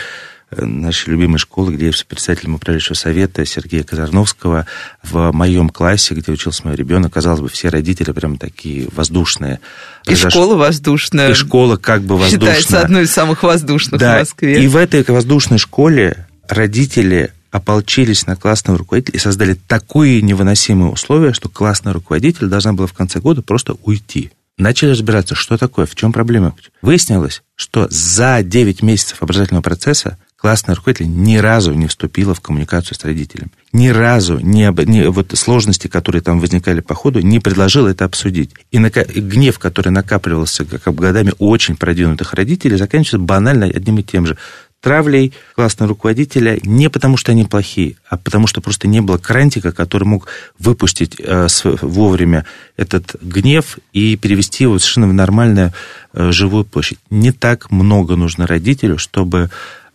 нашей 0.51 1.09
любимой 1.09 1.37
школы, 1.37 1.73
где 1.73 1.87
я 1.87 1.91
председателем 2.07 2.55
управляющего 2.55 2.95
совета 2.95 3.45
Сергея 3.45 3.83
Казарновского. 3.83 4.65
В 5.03 5.31
моем 5.31 5.69
классе, 5.69 6.13
где 6.13 6.31
учился 6.31 6.61
мой 6.65 6.75
ребенок, 6.75 7.13
казалось 7.13 7.41
бы, 7.41 7.49
все 7.49 7.69
родители 7.69 8.11
прям 8.11 8.37
такие 8.37 8.87
воздушные. 8.91 9.59
И 10.03 10.07
Произош... 10.07 10.33
школа 10.33 10.55
воздушная. 10.55 11.31
И 11.31 11.33
школа 11.33 11.77
как 11.77 12.03
бы 12.03 12.17
воздушная. 12.17 12.55
Считается 12.55 12.81
одной 12.81 13.03
из 13.03 13.11
самых 13.11 13.43
воздушных 13.43 13.99
да. 13.99 14.17
в 14.17 14.19
Москве. 14.19 14.63
И 14.63 14.67
в 14.67 14.77
этой 14.77 15.03
воздушной 15.03 15.57
школе 15.57 16.27
родители 16.47 17.31
ополчились 17.51 18.27
на 18.27 18.35
классного 18.35 18.79
руководителя 18.79 19.15
и 19.15 19.19
создали 19.19 19.53
такое 19.53 20.21
невыносимые 20.21 20.91
условия, 20.91 21.33
что 21.33 21.49
классный 21.49 21.93
руководитель 21.93 22.47
должна 22.47 22.73
была 22.73 22.87
в 22.87 22.93
конце 22.93 23.19
года 23.19 23.41
просто 23.41 23.75
уйти. 23.83 24.31
Начали 24.57 24.91
разбираться, 24.91 25.35
что 25.35 25.57
такое, 25.57 25.85
в 25.85 25.95
чем 25.95 26.13
проблема. 26.13 26.55
Выяснилось, 26.81 27.43
что 27.55 27.87
за 27.89 28.41
9 28.41 28.83
месяцев 28.83 29.21
образовательного 29.21 29.61
процесса 29.61 30.17
классная 30.45 30.75
руководитель 30.75 31.07
ни 31.09 31.37
разу 31.37 31.73
не 31.73 31.87
вступила 31.87 32.35
в 32.35 32.39
коммуникацию 32.39 32.95
с 32.95 33.03
родителем. 33.03 33.49
Ни 33.73 33.87
разу 33.87 34.37
не, 34.37 34.71
не 34.85 35.09
вот 35.09 35.31
сложности, 35.33 35.87
которые 35.87 36.21
там 36.21 36.39
возникали 36.39 36.81
по 36.81 36.93
ходу, 36.93 37.19
не 37.19 37.39
предложила 37.39 37.87
это 37.87 38.05
обсудить. 38.05 38.51
И, 38.69 38.77
на, 38.77 38.91
гнев, 38.91 39.57
который 39.57 39.89
накапливался 39.89 40.63
как 40.63 40.93
годами 40.93 41.33
очень 41.39 41.75
продвинутых 41.75 42.35
родителей, 42.35 42.77
заканчивается 42.77 43.17
банально 43.17 43.65
одним 43.65 43.97
и 43.97 44.03
тем 44.03 44.27
же 44.27 44.37
травлей 44.81 45.33
классного 45.55 45.89
руководителя 45.89 46.59
не 46.61 46.91
потому, 46.91 47.17
что 47.17 47.31
они 47.31 47.43
плохие, 47.45 47.95
а 48.07 48.15
потому, 48.15 48.45
что 48.45 48.61
просто 48.61 48.87
не 48.87 49.01
было 49.01 49.17
крантика, 49.17 49.71
который 49.71 50.03
мог 50.03 50.27
выпустить 50.59 51.15
э, 51.17 51.47
вовремя 51.63 52.45
этот 52.77 53.15
гнев 53.19 53.79
и 53.93 54.15
перевести 54.15 54.65
его 54.65 54.77
совершенно 54.77 55.07
в 55.07 55.13
нормальную 55.13 55.73
э, 56.13 56.31
живую 56.31 56.65
площадь. 56.65 56.99
Не 57.09 57.31
так 57.31 57.71
много 57.71 58.15
нужно 58.15 58.45
родителю, 58.45 58.99
чтобы 58.99 59.49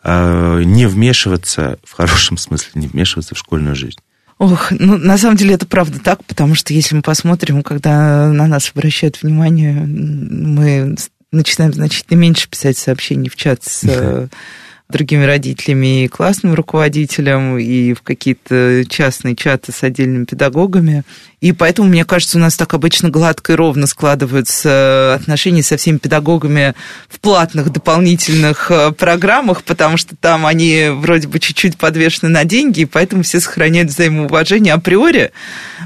не 0.05 0.87
вмешиваться, 0.87 1.79
в 1.85 1.93
хорошем 1.93 2.39
смысле, 2.39 2.71
не 2.75 2.87
вмешиваться 2.87 3.35
в 3.35 3.39
школьную 3.39 3.75
жизнь. 3.75 3.99
Ох, 4.39 4.71
ну, 4.71 4.97
на 4.97 5.19
самом 5.19 5.37
деле 5.37 5.55
это 5.55 5.67
правда 5.67 5.99
так, 5.99 6.25
потому 6.25 6.55
что 6.55 6.73
если 6.73 6.95
мы 6.95 7.03
посмотрим, 7.03 7.63
когда 7.63 8.29
на 8.29 8.47
нас 8.47 8.71
обращают 8.75 9.21
внимание, 9.21 9.75
мы 9.75 10.97
начинаем 11.31 11.75
значительно 11.75 12.17
меньше 12.19 12.49
писать 12.49 12.79
сообщений 12.79 13.29
в 13.29 13.37
чат 13.37 13.63
с 13.65 13.85
другими 14.91 15.25
родителями 15.25 16.05
и 16.05 16.09
классным 16.09 16.55
руководителем, 16.55 17.59
и 17.59 17.95
в 17.95 18.03
какие-то 18.03 18.85
частные 18.89 19.37
чаты 19.37 19.73
с 19.73 19.83
отдельными 19.83 20.25
педагогами. 20.25 21.05
И 21.41 21.53
поэтому, 21.53 21.89
мне 21.89 22.05
кажется, 22.05 22.37
у 22.37 22.41
нас 22.41 22.57
так 22.57 22.75
обычно 22.75 23.09
гладко 23.09 23.53
и 23.53 23.57
ровно 23.57 23.87
складываются 23.87 25.15
отношения 25.15 25.63
со 25.63 25.77
всеми 25.77 25.97
педагогами 25.97 26.75
в 27.09 27.19
платных 27.21 27.71
дополнительных 27.71 28.71
э, 28.71 28.93
программах, 28.93 29.65
потому 29.65 29.97
что 29.97 30.17
там 30.17 30.45
они 30.45 30.89
вроде 30.91 31.29
бы 31.29 31.39
чуть-чуть 31.39 31.79
подвешены 31.79 32.29
на 32.29 32.45
деньги, 32.45 32.81
и 32.81 32.85
поэтому 32.85 33.23
все 33.23 33.41
сохраняют 33.41 33.91
взаимоуважение 33.91 34.75
априори. 34.75 35.33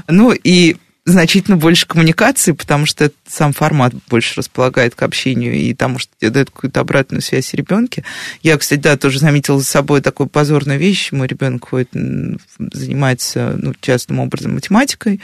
Ну 0.07 0.33
и 0.33 0.75
значительно 1.05 1.55
больше 1.55 1.85
коммуникации, 1.85 2.51
потому 2.51 2.85
что 2.85 3.11
сам 3.27 3.53
формат 3.53 3.93
больше 4.09 4.35
располагает 4.37 4.95
к 4.95 5.03
общению 5.03 5.53
и 5.53 5.73
тому, 5.73 5.99
что 5.99 6.11
тебе 6.19 6.31
дает 6.31 6.49
какую-то 6.49 6.79
обратную 6.79 7.21
связь 7.21 7.53
ребенке. 7.53 8.03
Я, 8.41 8.57
кстати, 8.57 8.79
да, 8.79 8.97
тоже 8.97 9.19
заметила 9.19 9.59
за 9.59 9.65
собой 9.65 10.01
такую 10.01 10.27
позорную 10.27 10.79
вещь. 10.79 11.11
Мой 11.11 11.27
ребенок 11.27 11.69
ходит, 11.69 11.89
занимается 11.93 13.55
ну, 13.61 13.73
частным 13.79 14.19
образом 14.19 14.55
математикой. 14.55 15.21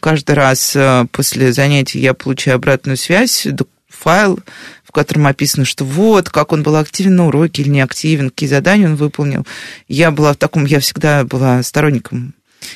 Каждый 0.00 0.34
раз 0.34 0.76
э, 0.76 1.06
после 1.10 1.52
занятий 1.54 1.98
я 1.98 2.12
получаю 2.12 2.56
обратную 2.56 2.98
связь, 2.98 3.46
файл, 3.88 4.38
в 4.84 4.92
котором 4.92 5.26
описано, 5.26 5.64
что 5.64 5.84
вот, 5.84 6.28
как 6.28 6.52
он 6.52 6.62
был 6.62 6.76
активен 6.76 7.16
на 7.16 7.26
уроке 7.28 7.62
или 7.62 7.70
не 7.70 7.80
активен, 7.80 8.28
какие 8.28 8.48
задания 8.48 8.86
он 8.86 8.96
выполнил. 8.96 9.46
Я 9.88 10.10
была 10.10 10.34
в 10.34 10.36
таком, 10.36 10.66
я 10.66 10.80
всегда 10.80 11.24
была 11.24 11.62
сторонником 11.62 12.34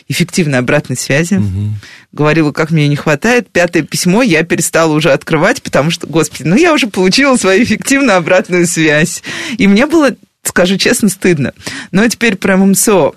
эффективной 0.09 0.59
обратной 0.59 0.97
связи. 0.97 1.35
Угу. 1.35 1.75
Говорила, 2.13 2.53
как 2.53 2.71
мне 2.71 2.89
не 2.89 2.97
хватает. 2.97 3.49
Пятое 3.51 3.83
письмо 3.83 4.23
я 4.23 4.43
перестала 4.45 4.93
уже 4.93 5.13
открывать, 5.13 5.63
потому 5.63 5.91
что, 5.91 6.07
господи, 6.07 6.43
ну 6.45 6.57
я 6.57 6.73
уже 6.73 6.87
получила 6.87 7.37
свою 7.37 7.63
эффективную 7.65 8.17
обратную 8.17 8.67
связь. 8.67 9.23
И 9.57 9.67
мне 9.67 9.87
было, 9.87 10.11
скажу 10.43 10.77
честно, 10.77 11.09
стыдно. 11.09 11.53
Но 11.91 12.07
теперь 12.09 12.37
про 12.37 12.57
МСО 12.57 13.13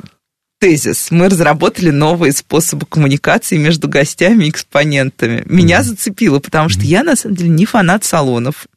тезис. 0.61 1.09
Мы 1.09 1.28
разработали 1.28 1.89
новые 1.89 2.34
способы 2.34 2.86
коммуникации 2.86 3.57
между 3.57 3.89
гостями 3.89 4.45
и 4.45 4.49
экспонентами. 4.49 5.43
Меня 5.47 5.80
mm-hmm. 5.80 5.84
зацепило, 5.84 6.39
потому 6.39 6.69
что 6.69 6.82
mm-hmm. 6.82 6.86
я, 6.86 7.03
на 7.03 7.15
самом 7.15 7.36
деле, 7.36 7.49
не 7.49 7.65
фанат 7.65 8.05
салонов 8.05 8.67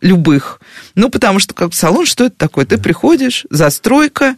любых. 0.00 0.60
Ну, 0.94 1.10
потому 1.10 1.38
что 1.38 1.54
как 1.54 1.74
салон, 1.74 2.06
что 2.06 2.24
это 2.26 2.36
такое? 2.36 2.64
Ты 2.64 2.78
приходишь, 2.78 3.46
застройка, 3.50 4.36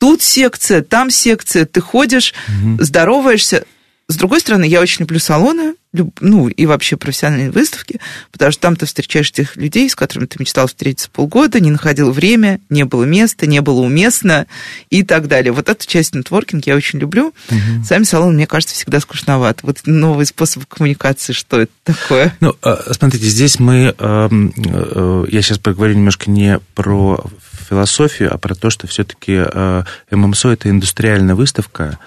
тут 0.00 0.22
секция, 0.22 0.82
там 0.82 1.10
секция, 1.10 1.66
ты 1.66 1.80
ходишь, 1.80 2.32
угу. 2.48 2.82
здороваешься. 2.82 3.64
С 4.08 4.16
другой 4.16 4.40
стороны, 4.40 4.64
я 4.64 4.80
очень 4.80 5.00
люблю 5.00 5.20
салоны, 5.20 5.74
ну, 6.20 6.48
и 6.48 6.66
вообще 6.66 6.96
профессиональные 6.96 7.50
выставки, 7.50 8.00
потому 8.32 8.50
что 8.50 8.60
там 8.60 8.76
ты 8.76 8.86
встречаешь 8.86 9.30
тех 9.30 9.56
людей, 9.56 9.88
с 9.88 9.94
которыми 9.94 10.26
ты 10.26 10.36
мечтал 10.40 10.66
встретиться 10.66 11.10
полгода, 11.10 11.60
не 11.60 11.70
находил 11.70 12.10
время, 12.10 12.60
не 12.70 12.84
было 12.84 13.04
места, 13.04 13.46
не 13.46 13.60
было 13.60 13.82
уместно 13.82 14.46
и 14.88 15.02
так 15.02 15.28
далее. 15.28 15.52
Вот 15.52 15.68
эту 15.68 15.86
часть 15.86 16.14
нетворкинг 16.14 16.66
я 16.66 16.76
очень 16.76 16.98
люблю. 16.98 17.34
Угу. 17.50 17.84
Сами 17.86 18.04
салоны, 18.04 18.32
мне 18.32 18.46
кажется, 18.46 18.74
всегда 18.74 19.00
скучновато. 19.00 19.60
Вот 19.64 19.80
новый 19.84 20.26
способ 20.26 20.64
коммуникации, 20.66 21.32
что 21.32 21.60
это 21.60 21.72
такое? 21.84 22.34
Ну, 22.40 22.56
а, 22.62 22.92
смотрите, 22.92 23.26
здесь 23.26 23.60
мы, 23.60 23.94
эм, 23.98 24.52
э, 24.56 25.24
я 25.28 25.42
сейчас 25.42 25.58
поговорю 25.58 25.94
немножко 25.94 26.30
не 26.30 26.58
про 26.74 27.24
философию, 27.60 28.32
а 28.32 28.38
про 28.38 28.54
то, 28.54 28.70
что 28.70 28.86
все-таки 28.86 29.42
э, 29.44 29.82
ММСО– 30.10 30.48
это 30.50 30.70
индустриальная 30.70 31.34
выставка, 31.34 31.98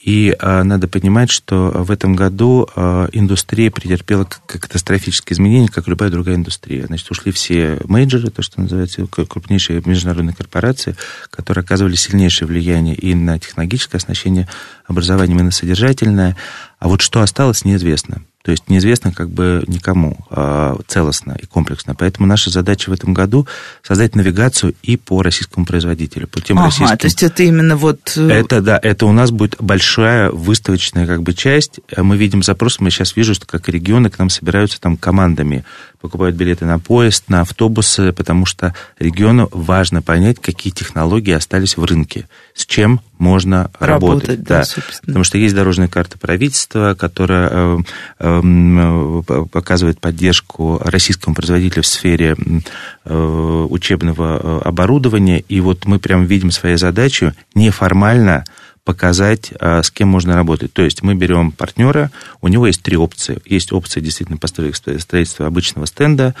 и 0.00 0.34
а, 0.38 0.64
надо 0.64 0.88
понимать, 0.88 1.30
что 1.30 1.70
в 1.74 1.90
этом 1.90 2.16
году 2.16 2.66
а, 2.74 3.08
индустрия 3.12 3.70
претерпела 3.70 4.24
катастрофические 4.24 5.34
изменения, 5.34 5.68
как 5.68 5.88
любая 5.88 6.08
другая 6.08 6.36
индустрия. 6.36 6.86
Значит, 6.86 7.10
ушли 7.10 7.32
все 7.32 7.78
мейджоры, 7.84 8.30
то, 8.30 8.40
что 8.40 8.62
называется, 8.62 9.06
крупнейшие 9.06 9.82
международные 9.84 10.34
корпорации, 10.34 10.96
которые 11.28 11.62
оказывали 11.62 11.96
сильнейшее 11.96 12.48
влияние 12.48 12.94
и 12.94 13.14
на 13.14 13.38
технологическое 13.38 13.98
оснащение 13.98 14.48
образованием, 14.90 15.40
и 15.40 15.42
на 15.42 15.50
содержательное. 15.50 16.36
А 16.78 16.88
вот 16.88 17.00
что 17.00 17.20
осталось, 17.20 17.64
неизвестно. 17.64 18.22
То 18.42 18.52
есть 18.52 18.70
неизвестно 18.70 19.12
как 19.12 19.28
бы 19.28 19.62
никому 19.66 20.16
а, 20.30 20.78
целостно 20.86 21.36
и 21.40 21.44
комплексно. 21.44 21.94
Поэтому 21.94 22.26
наша 22.26 22.48
задача 22.48 22.88
в 22.88 22.92
этом 22.94 23.12
году 23.12 23.46
создать 23.82 24.16
навигацию 24.16 24.74
и 24.82 24.96
по 24.96 25.22
российскому 25.22 25.66
производителю, 25.66 26.26
по 26.26 26.40
тем 26.40 26.58
ага, 26.58 26.68
российским... 26.68 26.96
то 26.96 27.04
есть 27.04 27.22
это 27.22 27.42
именно 27.42 27.76
вот... 27.76 28.14
Э, 28.16 28.30
это, 28.30 28.62
да, 28.62 28.80
это 28.82 29.04
у 29.04 29.12
нас 29.12 29.30
будет 29.30 29.56
большая 29.60 30.30
выставочная 30.30 31.06
как 31.06 31.22
бы 31.22 31.34
часть. 31.34 31.80
Мы 31.94 32.16
видим 32.16 32.42
запрос, 32.42 32.80
мы 32.80 32.90
сейчас 32.90 33.14
вижу, 33.14 33.34
что 33.34 33.46
как 33.46 33.68
регионы 33.68 34.08
к 34.08 34.18
нам 34.18 34.30
собираются 34.30 34.80
там 34.80 34.96
командами 34.96 35.66
покупают 36.00 36.36
билеты 36.36 36.64
на 36.64 36.78
поезд, 36.78 37.28
на 37.28 37.42
автобусы, 37.42 38.12
потому 38.12 38.46
что 38.46 38.74
региону 38.98 39.48
важно 39.52 40.02
понять, 40.02 40.38
какие 40.40 40.72
технологии 40.72 41.32
остались 41.32 41.76
в 41.76 41.84
рынке, 41.84 42.26
с 42.54 42.64
чем 42.64 43.00
можно 43.18 43.70
работать. 43.78 44.28
работать 44.28 44.42
да, 44.44 44.62
да. 44.62 44.82
Потому 45.04 45.24
что 45.24 45.36
есть 45.36 45.54
дорожная 45.54 45.88
карта 45.88 46.18
правительства, 46.18 46.94
которая 46.98 47.50
э, 47.52 47.78
э, 48.18 49.22
показывает 49.52 50.00
поддержку 50.00 50.80
российскому 50.82 51.34
производителю 51.34 51.82
в 51.82 51.86
сфере 51.86 52.34
э, 53.04 53.66
учебного 53.70 54.62
оборудования, 54.62 55.40
и 55.40 55.60
вот 55.60 55.84
мы 55.84 55.98
прям 55.98 56.24
видим 56.24 56.50
своей 56.50 56.76
задачу 56.76 57.34
неформально 57.54 58.44
показать, 58.84 59.52
а, 59.60 59.82
с 59.82 59.90
кем 59.90 60.08
можно 60.08 60.34
работать. 60.34 60.72
То 60.72 60.82
есть 60.82 61.02
мы 61.02 61.14
берем 61.14 61.52
партнера, 61.52 62.10
у 62.40 62.48
него 62.48 62.66
есть 62.66 62.82
три 62.82 62.96
опции. 62.96 63.40
Есть 63.44 63.72
опция 63.72 64.02
действительно 64.02 64.38
построить 64.38 64.76
строительство 64.76 65.46
обычного 65.46 65.86
стенда, 65.86 66.34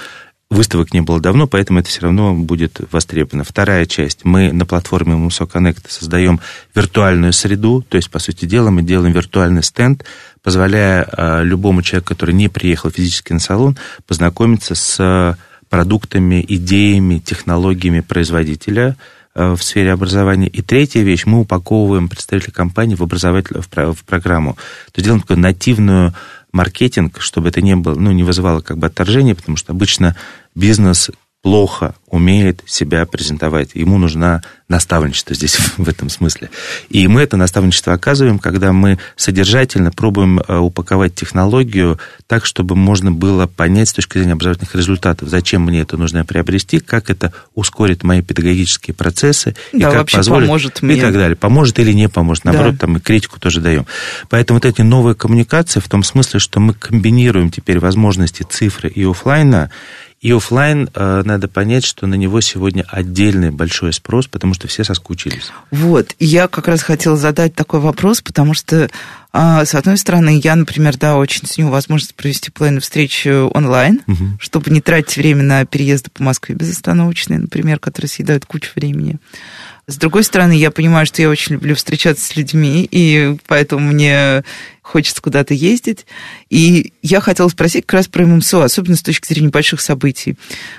Выставок 0.50 0.92
не 0.92 1.00
было 1.00 1.20
давно, 1.20 1.46
поэтому 1.46 1.78
это 1.78 1.88
все 1.88 2.00
равно 2.00 2.34
будет 2.34 2.80
востребовано. 2.90 3.44
Вторая 3.44 3.86
часть. 3.86 4.24
Мы 4.24 4.52
на 4.52 4.66
платформе 4.66 5.14
Muso 5.14 5.48
Connect 5.48 5.84
создаем 5.88 6.40
виртуальную 6.74 7.32
среду, 7.32 7.82
то 7.88 7.96
есть, 7.96 8.10
по 8.10 8.18
сути 8.18 8.46
дела, 8.46 8.70
мы 8.70 8.82
делаем 8.82 9.12
виртуальный 9.12 9.62
стенд, 9.62 10.04
позволяя 10.42 11.04
а, 11.04 11.42
любому 11.42 11.82
человеку, 11.82 12.08
который 12.08 12.34
не 12.34 12.48
приехал 12.48 12.90
физически 12.90 13.32
на 13.32 13.38
салон, 13.38 13.78
познакомиться 14.08 14.74
с 14.74 15.38
продуктами, 15.68 16.44
идеями, 16.48 17.20
технологиями 17.20 18.00
производителя, 18.00 18.96
в 19.34 19.58
сфере 19.58 19.92
образования. 19.92 20.48
И 20.48 20.60
третья 20.60 21.02
вещь, 21.02 21.24
мы 21.24 21.40
упаковываем 21.40 22.08
представителей 22.08 22.52
компании 22.52 22.96
в 22.96 23.02
образовательную 23.02 23.62
в, 23.94 24.04
программу. 24.04 24.54
То 24.54 24.98
есть 24.98 25.04
делаем 25.04 25.22
такой 25.22 25.36
нативную 25.36 26.14
маркетинг, 26.52 27.20
чтобы 27.20 27.48
это 27.48 27.60
не 27.60 27.76
было, 27.76 27.94
ну, 27.94 28.10
не 28.10 28.24
вызывало 28.24 28.60
как 28.60 28.78
бы 28.78 28.88
отторжения, 28.88 29.34
потому 29.34 29.56
что 29.56 29.72
обычно 29.72 30.16
бизнес 30.54 31.10
плохо 31.42 31.94
умеет 32.06 32.62
себя 32.66 33.06
презентовать. 33.06 33.70
Ему 33.74 33.96
нужна 33.96 34.42
наставничество 34.68 35.34
здесь 35.34 35.56
в 35.76 35.88
этом 35.88 36.10
смысле. 36.10 36.50
И 36.90 37.06
мы 37.08 37.22
это 37.22 37.36
наставничество 37.36 37.94
оказываем, 37.94 38.38
когда 38.38 38.72
мы 38.72 38.98
содержательно 39.16 39.90
пробуем 39.90 40.40
э, 40.40 40.56
упаковать 40.56 41.14
технологию 41.14 41.98
так, 42.26 42.44
чтобы 42.44 42.76
можно 42.76 43.10
было 43.10 43.46
понять 43.46 43.88
с 43.88 43.92
точки 43.92 44.18
зрения 44.18 44.32
образовательных 44.32 44.74
результатов, 44.74 45.28
зачем 45.28 45.62
мне 45.62 45.80
это 45.80 45.96
нужно 45.96 46.24
приобрести, 46.24 46.78
как 46.78 47.10
это 47.10 47.32
ускорит 47.54 48.02
мои 48.02 48.22
педагогические 48.22 48.94
процессы 48.94 49.56
да, 49.72 49.88
и 49.88 49.92
как 49.92 50.10
позволит 50.10 50.46
поможет 50.46 50.82
мне. 50.82 50.96
и 50.96 51.00
так 51.00 51.14
далее. 51.14 51.36
Поможет 51.36 51.78
или 51.78 51.92
не 51.92 52.08
поможет. 52.08 52.44
Наоборот, 52.44 52.74
да. 52.74 52.80
там 52.80 52.92
мы 52.92 53.00
критику 53.00 53.40
тоже 53.40 53.60
даем. 53.60 53.86
Поэтому 54.28 54.58
вот 54.58 54.66
эти 54.66 54.82
новые 54.82 55.14
коммуникации 55.14 55.80
в 55.80 55.88
том 55.88 56.02
смысле, 56.02 56.38
что 56.38 56.60
мы 56.60 56.74
комбинируем 56.74 57.50
теперь 57.50 57.78
возможности 57.78 58.42
цифры 58.42 58.88
и 58.88 59.04
офлайна, 59.04 59.70
и 60.20 60.32
офлайн 60.32 60.90
э, 60.94 61.22
надо 61.24 61.48
понять, 61.48 61.84
что 61.84 62.06
на 62.06 62.14
него 62.14 62.42
сегодня 62.42 62.84
отдельный 62.88 63.50
большой 63.50 63.94
спрос, 63.94 64.26
потому 64.26 64.52
что 64.52 64.68
все 64.68 64.84
соскучились. 64.84 65.50
Вот, 65.70 66.14
я 66.18 66.46
как 66.46 66.68
раз 66.68 66.82
хотела 66.82 67.16
задать 67.16 67.54
такой 67.54 67.80
вопрос, 67.80 68.20
потому 68.20 68.52
что, 68.52 68.90
а, 69.32 69.64
с 69.64 69.74
одной 69.74 69.96
стороны, 69.96 70.38
я, 70.42 70.56
например, 70.56 70.98
да, 70.98 71.16
очень 71.16 71.46
ценю 71.46 71.70
возможность 71.70 72.14
провести 72.14 72.50
половину 72.50 72.82
встречу 72.82 73.50
онлайн, 73.54 74.02
угу. 74.06 74.38
чтобы 74.38 74.70
не 74.70 74.82
тратить 74.82 75.16
время 75.16 75.42
на 75.42 75.64
переезды 75.64 76.10
по 76.10 76.22
Москве 76.22 76.54
безостановочные, 76.54 77.38
например, 77.38 77.78
которые 77.78 78.10
съедают 78.10 78.44
кучу 78.44 78.72
времени. 78.76 79.18
С 79.90 79.96
другой 79.96 80.22
стороны, 80.22 80.52
я 80.52 80.70
понимаю, 80.70 81.04
что 81.04 81.20
я 81.20 81.28
очень 81.28 81.54
люблю 81.54 81.74
встречаться 81.74 82.24
с 82.24 82.36
людьми, 82.36 82.88
и 82.88 83.36
поэтому 83.48 83.92
мне 83.92 84.44
хочется 84.82 85.20
куда-то 85.20 85.52
ездить. 85.52 86.06
И 86.48 86.92
я 87.02 87.20
хотела 87.20 87.48
спросить 87.48 87.86
как 87.86 87.94
раз 87.94 88.06
про 88.06 88.24
ММСО, 88.24 88.62
особенно 88.62 88.96
с 88.96 89.02
точки 89.02 89.26
зрения 89.26 89.48
больших 89.48 89.80
событий. 89.80 90.36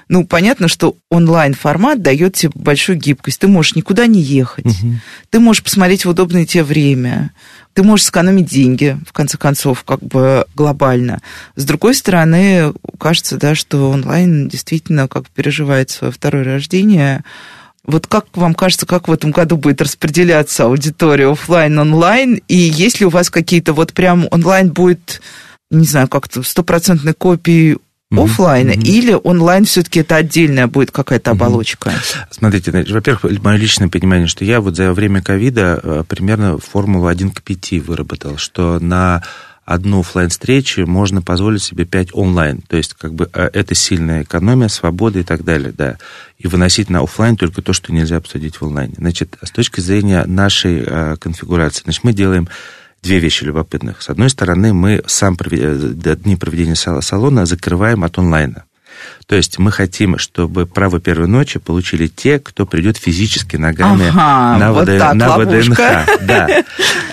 Ну, 0.07 0.26
понятно, 0.26 0.70
что 0.70 0.95
онлайн-формат 1.09 2.01
дает 2.01 2.36
тебе 2.36 2.51
большую 2.55 2.97
гибкость. 2.97 3.39
Ты 3.39 3.49
можешь 3.49 3.76
никуда 3.76 4.07
не 4.07 4.22
ехать. 4.22 4.68
Угу. 4.68 4.93
Ты 5.30 5.39
можешь 5.41 5.64
посмотреть 5.64 6.05
в 6.05 6.09
удобное 6.09 6.45
тебе 6.45 6.64
время. 6.64 7.32
Ты 7.74 7.84
можешь 7.84 8.05
сэкономить 8.05 8.49
деньги, 8.49 8.97
в 9.05 9.12
конце 9.12 9.38
концов, 9.38 9.84
как 9.84 10.01
бы 10.01 10.45
глобально. 10.55 11.20
С 11.57 11.66
другой 11.66 11.95
стороны, 11.95 12.74
кажется, 12.97 13.36
да, 13.36 13.55
что 13.55 13.89
онлайн 13.89 14.47
действительно 14.47 15.09
как 15.09 15.28
переживает 15.30 15.89
свое 15.89 16.14
второе 16.14 16.45
рождение– 16.45 17.26
вот 17.86 18.07
как 18.07 18.25
вам 18.36 18.53
кажется, 18.53 18.86
как 18.86 19.07
в 19.07 19.11
этом 19.11 19.32
году 19.32 19.57
будет 19.57 19.82
распределяться 19.82 20.65
аудитория 20.65 21.32
офлайн 21.32 21.79
онлайн? 21.79 22.41
И 22.47 22.55
есть 22.55 22.99
ли 22.99 23.05
у 23.05 23.09
вас 23.09 23.29
какие-то 23.29 23.73
вот 23.73 23.93
прям 23.93 24.27
онлайн 24.32 24.69
будет, 24.69 25.21
не 25.71 25.86
знаю, 25.86 26.07
как-то 26.07 26.43
стопроцентной 26.43 27.13
копии 27.13 27.77
офлайна, 28.11 28.71
mm-hmm. 28.71 28.84
или 28.84 29.13
онлайн 29.13 29.63
все-таки 29.63 30.01
это 30.01 30.17
отдельная 30.17 30.67
будет 30.67 30.91
какая-то 30.91 31.32
оболочка? 31.32 31.89
Mm-hmm. 31.89 32.25
Смотрите, 32.29 32.71
во-первых, 32.93 33.41
мое 33.41 33.55
личное 33.55 33.88
понимание, 33.88 34.27
что 34.27 34.45
я 34.45 34.61
вот 34.61 34.75
за 34.75 34.93
время 34.93 35.21
ковида 35.21 35.79
э, 35.82 36.03
примерно 36.07 36.57
формулу 36.57 37.07
1 37.07 37.32
к 37.32 37.41
5 37.41 37.71
выработал, 37.86 38.38
что 38.38 38.79
на 38.79 39.23
одну 39.66 39.99
офлайн 40.01 40.30
встречу 40.30 40.86
можно 40.86 41.22
позволить 41.22 41.64
себе 41.64 41.86
5 41.86 42.09
онлайн. 42.14 42.62
То 42.68 42.78
есть, 42.78 42.93
как 42.93 43.14
бы, 43.14 43.30
э, 43.34 43.49
это 43.53 43.76
сильная 43.76 44.24
экономия, 44.24 44.68
свобода 44.68 45.20
и 45.20 45.24
так 45.24 45.43
далее, 45.43 45.72
да. 45.72 45.97
И 46.38 46.47
выносить 46.47 46.89
на 46.89 47.01
офлайн 47.01 47.38
только 47.38 47.62
то, 47.62 47.74
что 47.74 47.93
нельзя 47.93 48.18
обсудить 48.18 48.57
в 48.57 48.66
онлайне. 48.66 48.95
Значит, 48.97 49.38
с 49.41 49.51
точки 49.51 49.80
зрения 49.80 50.26
нашей 50.26 50.84
э, 50.86 51.16
конфигурации, 51.18 51.84
значит, 51.84 52.03
мы 52.03 52.14
делаем 52.14 52.47
две 53.01 53.20
вещи 53.20 53.43
любопытных. 53.43 54.01
С 54.01 54.09
одной 54.09 54.30
стороны, 54.30 54.74
мы 54.74 55.03
сам 55.05 55.38
э, 55.39 56.16
дни 56.16 56.36
проведения 56.36 56.76
салона 56.76 57.45
закрываем 57.45 58.03
от 58.03 58.18
онлайна. 58.18 58.66
То 59.27 59.35
есть 59.35 59.59
мы 59.59 59.71
хотим, 59.71 60.17
чтобы 60.17 60.65
право 60.65 60.99
первой 60.99 61.27
ночи 61.27 61.57
получили 61.59 62.07
те, 62.07 62.39
кто 62.39 62.65
придет 62.65 62.97
физически 62.97 63.55
ногами 63.55 64.09
ага, 64.09 64.57
на, 64.57 64.73
вот 64.73 64.89
ВД... 64.89 64.99
так, 64.99 65.13
на 65.13 65.37
ВДНХ. 65.37 65.79
Да. 66.21 66.63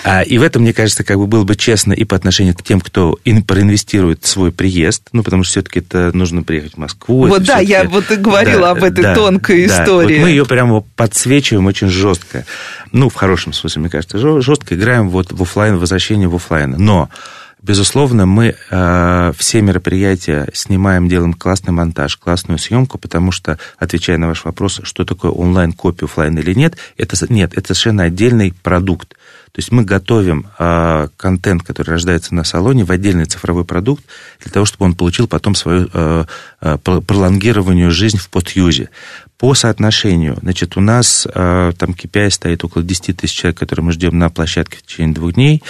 А, 0.03 0.21
и 0.21 0.37
в 0.37 0.43
этом, 0.43 0.63
мне 0.63 0.73
кажется, 0.73 1.03
как 1.03 1.17
бы 1.17 1.27
было 1.27 1.43
бы 1.43 1.55
честно 1.55 1.93
и 1.93 2.03
по 2.03 2.15
отношению 2.15 2.55
к 2.55 2.63
тем, 2.63 2.81
кто 2.81 3.17
проинвестирует 3.47 4.25
свой 4.25 4.51
приезд, 4.51 5.03
ну, 5.11 5.23
потому 5.23 5.43
что 5.43 5.51
все-таки 5.51 5.79
это 5.79 6.11
нужно 6.15 6.43
приехать 6.43 6.73
в 6.73 6.77
Москву. 6.77 7.27
Вот 7.27 7.43
да, 7.43 7.59
я 7.59 7.83
вот 7.85 8.11
и 8.11 8.15
говорила 8.15 8.61
да, 8.61 8.71
об 8.71 8.83
этой 8.83 9.03
да, 9.03 9.15
тонкой 9.15 9.67
да. 9.67 9.83
истории. 9.83 10.15
Вот 10.15 10.23
мы 10.23 10.29
ее 10.29 10.45
прямо 10.45 10.81
подсвечиваем 10.95 11.65
очень 11.65 11.87
жестко. 11.87 12.45
Ну, 12.91 13.09
в 13.09 13.15
хорошем 13.15 13.53
смысле, 13.53 13.81
мне 13.81 13.89
кажется, 13.89 14.17
жестко 14.41 14.75
играем 14.75 15.09
вот 15.09 15.31
в 15.31 15.41
офлайн, 15.41 15.77
возвращение 15.77 16.27
в 16.27 16.35
офлайн. 16.35 16.75
Но 16.77 17.09
Безусловно, 17.61 18.25
мы 18.25 18.55
э, 18.69 19.33
все 19.37 19.61
мероприятия 19.61 20.47
снимаем, 20.53 21.09
делаем 21.09 21.33
классный 21.33 21.73
монтаж, 21.73 22.15
классную 22.15 22.57
съемку, 22.57 22.97
потому 22.97 23.31
что, 23.33 23.59
отвечая 23.77 24.17
на 24.17 24.27
ваш 24.27 24.45
вопрос, 24.45 24.79
что 24.83 25.03
такое 25.03 25.31
онлайн-копия, 25.31 26.05
офлайн 26.05 26.37
или 26.37 26.53
нет, 26.53 26.77
это 26.95 27.17
нет, 27.31 27.51
это 27.57 27.73
совершенно 27.73 28.03
отдельный 28.03 28.53
продукт. 28.53 29.17
То 29.51 29.59
есть 29.59 29.73
мы 29.73 29.83
готовим 29.83 30.47
э, 30.57 31.09
контент, 31.17 31.63
который 31.63 31.89
рождается 31.91 32.33
на 32.33 32.45
салоне, 32.45 32.85
в 32.85 32.91
отдельный 32.91 33.25
цифровой 33.25 33.65
продукт, 33.65 34.05
для 34.41 34.51
того, 34.51 34.65
чтобы 34.65 34.85
он 34.85 34.95
получил 34.95 35.27
потом 35.27 35.53
свою 35.53 35.89
э, 35.91 36.25
э, 36.61 36.77
пролонгированную 36.77 37.91
жизнь 37.91 38.19
в 38.19 38.29
подюзе. 38.29 38.89
По 39.37 39.53
соотношению, 39.53 40.37
значит, 40.41 40.77
у 40.77 40.81
нас 40.81 41.27
э, 41.27 41.73
там 41.77 41.89
KPI 41.91 42.29
стоит 42.29 42.63
около 42.63 42.85
10 42.85 43.17
тысяч 43.17 43.35
человек, 43.35 43.59
которые 43.59 43.83
мы 43.85 43.91
ждем 43.91 44.17
на 44.17 44.29
площадке 44.29 44.77
в 44.77 44.83
течение 44.83 45.15
двух 45.15 45.33
дней, 45.33 45.61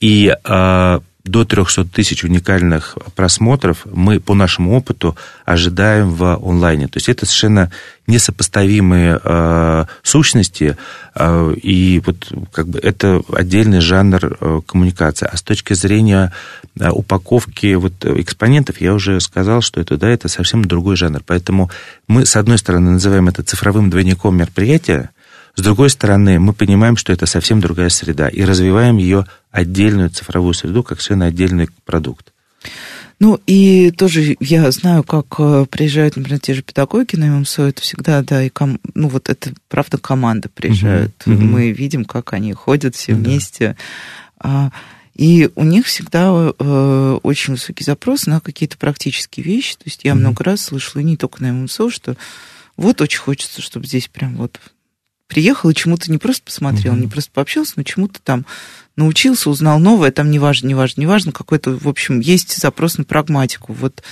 и 0.00 0.34
э, 0.42 1.00
до 1.26 1.44
300 1.44 1.84
тысяч 1.86 2.24
уникальных 2.24 2.96
просмотров 3.14 3.86
мы 3.92 4.20
по 4.20 4.34
нашему 4.34 4.76
опыту 4.76 5.16
ожидаем 5.44 6.10
в 6.10 6.40
онлайне. 6.42 6.86
То 6.88 6.96
есть 6.98 7.08
это 7.08 7.26
совершенно 7.26 7.70
несопоставимые 8.06 9.20
э, 9.22 9.84
сущности, 10.02 10.76
э, 11.14 11.54
и 11.54 12.00
вот 12.06 12.32
как 12.52 12.68
бы 12.68 12.78
это 12.78 13.22
отдельный 13.32 13.80
жанр 13.80 14.36
э, 14.40 14.60
коммуникации. 14.66 15.28
А 15.30 15.36
с 15.36 15.42
точки 15.42 15.74
зрения 15.74 16.32
э, 16.78 16.88
упаковки 16.90 17.74
вот 17.74 18.04
экспонентов, 18.04 18.80
я 18.80 18.94
уже 18.94 19.20
сказал, 19.20 19.60
что 19.60 19.80
это, 19.80 19.96
да, 19.96 20.08
это 20.08 20.28
совсем 20.28 20.64
другой 20.64 20.96
жанр. 20.96 21.22
Поэтому 21.26 21.70
мы, 22.06 22.24
с 22.24 22.36
одной 22.36 22.58
стороны, 22.58 22.92
называем 22.92 23.28
это 23.28 23.42
цифровым 23.42 23.90
двойником 23.90 24.36
мероприятия, 24.36 25.10
с 25.56 25.62
другой 25.62 25.88
стороны, 25.88 26.38
мы 26.38 26.52
понимаем, 26.52 26.96
что 26.96 27.12
это 27.12 27.24
совсем 27.24 27.60
другая 27.60 27.88
среда, 27.88 28.28
и 28.28 28.42
развиваем 28.42 28.98
ее 28.98 29.26
отдельную 29.50 30.10
цифровую 30.10 30.52
среду 30.52 30.82
как 30.82 31.00
совершенно 31.00 31.26
отдельный 31.26 31.68
продукт. 31.86 32.32
Ну, 33.18 33.40
и 33.46 33.90
тоже 33.92 34.36
я 34.40 34.70
знаю, 34.70 35.02
как 35.02 35.26
э, 35.38 35.64
приезжают, 35.70 36.16
например, 36.16 36.38
те 36.38 36.52
же 36.52 36.60
педагоги 36.60 37.16
на 37.16 37.26
ММСО, 37.28 37.62
это 37.62 37.80
всегда, 37.80 38.22
да, 38.22 38.42
и 38.42 38.50
ком... 38.50 38.78
ну, 38.94 39.08
вот 39.08 39.30
это, 39.30 39.52
правда, 39.68 39.96
команда 39.96 40.50
приезжает. 40.50 41.14
Uh-huh. 41.24 41.32
Uh-huh. 41.32 41.44
Мы 41.44 41.72
видим, 41.72 42.04
как 42.04 42.34
они 42.34 42.52
ходят 42.52 42.94
все 42.94 43.12
uh-huh. 43.12 43.14
вместе. 43.14 43.76
А, 44.38 44.70
и 45.14 45.48
у 45.54 45.64
них 45.64 45.86
всегда 45.86 46.52
э, 46.58 47.18
очень 47.22 47.54
высокий 47.54 47.84
запрос 47.84 48.26
на 48.26 48.40
какие-то 48.40 48.76
практические 48.76 49.44
вещи. 49.44 49.76
То 49.76 49.84
есть 49.86 50.04
я 50.04 50.12
uh-huh. 50.12 50.16
много 50.16 50.44
раз 50.44 50.64
слышала, 50.64 51.00
не 51.00 51.16
только 51.16 51.42
на 51.42 51.54
ММСО, 51.54 51.88
что 51.88 52.16
вот 52.76 53.00
очень 53.00 53.20
хочется, 53.20 53.62
чтобы 53.62 53.86
здесь 53.86 54.08
прям 54.08 54.36
вот 54.36 54.60
приехал 55.26 55.70
и 55.70 55.74
чему-то 55.74 56.10
не 56.10 56.18
просто 56.18 56.42
посмотрел, 56.44 56.94
uh-huh. 56.94 57.00
не 57.00 57.08
просто 57.08 57.30
пообщался, 57.32 57.74
но 57.76 57.82
чему-то 57.82 58.20
там 58.22 58.46
научился, 58.96 59.50
узнал 59.50 59.78
новое, 59.78 60.10
там 60.10 60.30
неважно, 60.30 60.68
неважно, 60.68 61.00
неважно, 61.00 61.32
какой-то, 61.32 61.76
в 61.76 61.88
общем, 61.88 62.20
есть 62.20 62.56
запрос 62.56 62.98
на 62.98 63.04
прагматику. 63.04 63.74
Вот 63.74 64.02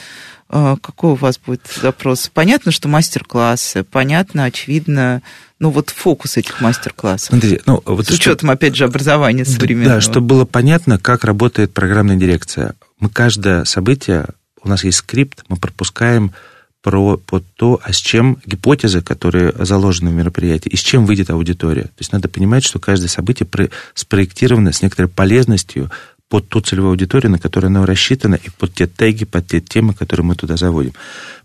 э, 0.50 0.76
какой 0.80 1.12
у 1.12 1.14
вас 1.14 1.38
будет 1.38 1.62
запрос? 1.80 2.30
Понятно, 2.32 2.70
что 2.70 2.88
мастер-классы, 2.88 3.84
понятно, 3.84 4.44
очевидно, 4.44 5.22
ну 5.58 5.70
вот 5.70 5.90
фокус 5.90 6.36
этих 6.36 6.60
мастер-классов. 6.60 7.28
Смотрите, 7.28 7.62
ну, 7.64 7.82
вот 7.86 8.06
С 8.06 8.10
учетом, 8.10 8.48
что... 8.48 8.52
опять 8.52 8.76
же, 8.76 8.84
образования 8.84 9.44
современного. 9.44 9.96
Да, 9.96 10.00
чтобы 10.00 10.26
было 10.26 10.44
понятно, 10.44 10.98
как 10.98 11.24
работает 11.24 11.72
программная 11.72 12.16
дирекция. 12.16 12.74
Мы 12.98 13.08
каждое 13.08 13.64
событие, 13.64 14.26
у 14.62 14.68
нас 14.68 14.84
есть 14.84 14.98
скрипт, 14.98 15.44
мы 15.48 15.56
пропускаем 15.56 16.32
про 16.84 17.16
под 17.16 17.44
то, 17.56 17.80
а 17.82 17.94
с 17.94 17.96
чем 17.96 18.36
гипотезы, 18.44 19.00
которые 19.00 19.54
заложены 19.58 20.10
в 20.10 20.12
мероприятии, 20.12 20.68
и 20.68 20.76
с 20.76 20.80
чем 20.80 21.06
выйдет 21.06 21.30
аудитория. 21.30 21.84
То 21.84 22.00
есть 22.00 22.12
надо 22.12 22.28
понимать, 22.28 22.62
что 22.62 22.78
каждое 22.78 23.08
событие 23.08 23.48
спроектировано 23.94 24.70
с 24.70 24.82
некоторой 24.82 25.08
полезностью 25.08 25.90
под 26.28 26.46
ту 26.50 26.60
целевую 26.60 26.90
аудиторию, 26.90 27.32
на 27.32 27.38
которую 27.38 27.68
оно 27.68 27.86
рассчитано, 27.86 28.34
и 28.34 28.50
под 28.50 28.74
те 28.74 28.86
теги, 28.86 29.24
под 29.24 29.46
те 29.46 29.62
темы, 29.62 29.94
которые 29.94 30.26
мы 30.26 30.34
туда 30.34 30.58
заводим. 30.58 30.92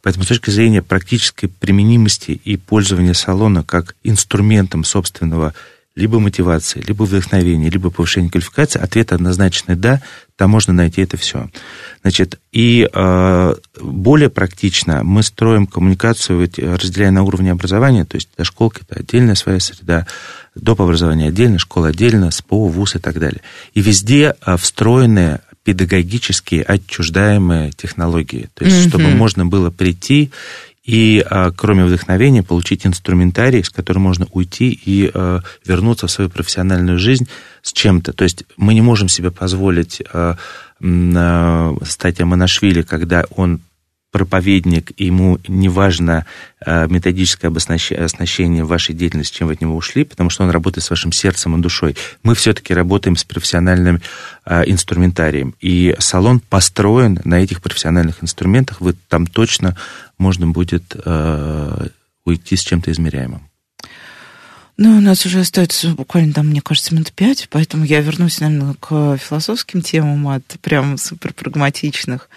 Поэтому 0.01 0.25
с 0.25 0.27
точки 0.27 0.49
зрения 0.49 0.81
практической 0.81 1.47
применимости 1.47 2.31
и 2.31 2.57
пользования 2.57 3.13
салона 3.13 3.63
как 3.63 3.95
инструментом 4.03 4.83
собственного 4.83 5.53
либо 5.99 6.19
мотивации, 6.19 6.81
либо 6.87 7.03
вдохновения, 7.03 7.69
либо 7.69 7.89
повышения 7.89 8.29
квалификации, 8.29 8.79
ответ 8.79 9.11
однозначный 9.11 9.75
«да», 9.75 10.01
там 10.37 10.51
можно 10.51 10.71
найти 10.71 11.01
это 11.01 11.17
все. 11.17 11.49
Значит, 12.01 12.39
и 12.53 12.89
э, 12.91 13.55
более 13.81 14.29
практично 14.29 15.03
мы 15.03 15.21
строим 15.21 15.67
коммуникацию, 15.67 16.39
ведь, 16.39 16.57
разделяя 16.57 17.11
на 17.11 17.23
уровне 17.23 17.51
образования, 17.51 18.05
то 18.05 18.15
есть 18.15 18.29
дошколка– 18.37 18.81
это 18.89 19.01
отдельная 19.01 19.35
своя 19.35 19.59
среда, 19.59 20.07
доп. 20.55 20.79
образование 20.79 21.27
отдельно, 21.27 21.59
школа 21.59 21.89
отдельно, 21.89 22.31
СПО, 22.31 22.69
ВУЗ 22.69 22.95
и 22.95 22.99
так 22.99 23.19
далее. 23.19 23.41
И 23.73 23.81
везде 23.81 24.33
э, 24.45 24.55
встроены 24.55 25.41
педагогические 25.65 26.63
отчуждаемые 26.63 27.71
технологии, 27.73 28.49
то 28.53 28.63
есть 28.63 28.77
mm-hmm. 28.77 28.89
чтобы 28.89 29.09
можно 29.09 29.45
было 29.45 29.69
прийти 29.69 30.31
и 30.89 31.23
а, 31.29 31.51
кроме 31.51 31.85
вдохновения 31.85 32.41
получить 32.41 32.87
инструментарий, 32.87 33.63
с 33.63 33.69
которым 33.69 34.01
можно 34.01 34.25
уйти 34.31 34.71
и 34.71 35.11
а, 35.13 35.41
вернуться 35.63 36.07
в 36.07 36.11
свою 36.11 36.31
профессиональную 36.31 36.97
жизнь 36.97 37.27
с 37.61 37.73
чем-то. 37.73 38.11
То 38.11 38.23
есть 38.23 38.43
мы 38.57 38.73
не 38.73 38.81
можем 38.81 39.07
себе 39.07 39.29
позволить 39.29 40.01
а, 40.11 40.35
стать 41.83 42.21
Аманашвили, 42.21 42.81
когда 42.81 43.25
он 43.35 43.59
проповедник, 44.11 44.91
ему 44.97 45.39
не 45.47 45.69
важно 45.69 46.25
э, 46.65 46.87
методическое 46.87 47.51
оснащение 47.51 48.63
вашей 48.63 48.95
деятельности, 48.95 49.37
чем 49.37 49.47
вы 49.47 49.53
от 49.53 49.61
него 49.61 49.75
ушли, 49.75 50.03
потому 50.03 50.29
что 50.29 50.43
он 50.43 50.49
работает 50.49 50.83
с 50.83 50.89
вашим 50.89 51.11
сердцем 51.11 51.55
и 51.55 51.61
душой. 51.61 51.95
Мы 52.23 52.33
все-таки 52.35 52.73
работаем 52.73 53.15
с 53.15 53.23
профессиональным 53.23 54.01
э, 54.45 54.63
инструментарием, 54.65 55.53
и 55.61 55.95
салон 55.99 56.39
построен 56.39 57.19
на 57.23 57.35
этих 57.35 57.61
профессиональных 57.61 58.23
инструментах. 58.23 58.81
Вы 58.81 58.95
там 59.07 59.27
точно 59.27 59.75
можно 60.17 60.47
будет 60.47 60.95
э, 60.95 61.87
уйти 62.25 62.55
с 62.55 62.61
чем-то 62.61 62.91
измеряемым. 62.91 63.49
Ну, 64.81 64.97
у 64.97 65.01
нас 65.01 65.25
уже 65.25 65.41
остается 65.41 65.89
буквально 65.89 66.31
там, 66.31 66.47
мне 66.47 66.61
кажется, 66.61 66.93
минут 66.93 67.11
пять, 67.11 67.47
поэтому 67.49 67.83
я 67.83 67.99
вернусь, 67.99 68.39
наверное, 68.39 68.75
к 68.79 69.17
философским 69.17 69.81
темам 69.81 70.29
от 70.29 70.45
прям 70.61 70.97
супер 70.97 71.33
прагматичных. 71.33 72.29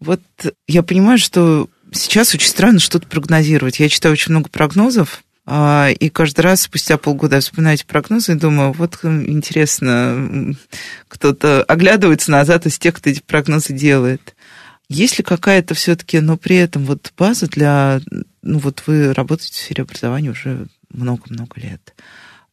Вот 0.00 0.22
я 0.66 0.82
понимаю, 0.82 1.18
что 1.18 1.68
сейчас 1.92 2.34
очень 2.34 2.48
странно 2.48 2.80
что-то 2.80 3.06
прогнозировать. 3.06 3.80
Я 3.80 3.88
читаю 3.88 4.14
очень 4.14 4.32
много 4.32 4.48
прогнозов, 4.48 5.22
а, 5.46 5.88
и 5.90 6.08
каждый 6.08 6.40
раз 6.42 6.62
спустя 6.62 6.96
полгода 6.96 7.40
вспоминаю 7.40 7.74
эти 7.74 7.84
прогнозы 7.84 8.32
и 8.32 8.36
думаю, 8.36 8.72
вот 8.72 8.98
интересно, 9.04 10.54
кто-то 11.08 11.62
оглядывается 11.64 12.30
назад 12.30 12.66
из 12.66 12.78
тех, 12.78 12.94
кто 12.94 13.10
эти 13.10 13.20
прогнозы 13.20 13.72
делает. 13.72 14.34
Есть 14.88 15.18
ли 15.18 15.24
какая-то 15.24 15.74
все-таки, 15.74 16.20
но 16.20 16.36
при 16.36 16.56
этом 16.56 16.84
вот 16.84 17.12
база 17.16 17.46
для... 17.46 18.00
Ну 18.42 18.58
вот 18.58 18.82
вы 18.86 19.12
работаете 19.12 19.52
в 19.52 19.56
сфере 19.56 19.82
образования 19.82 20.30
уже 20.30 20.66
много-много 20.90 21.60
лет 21.60 21.94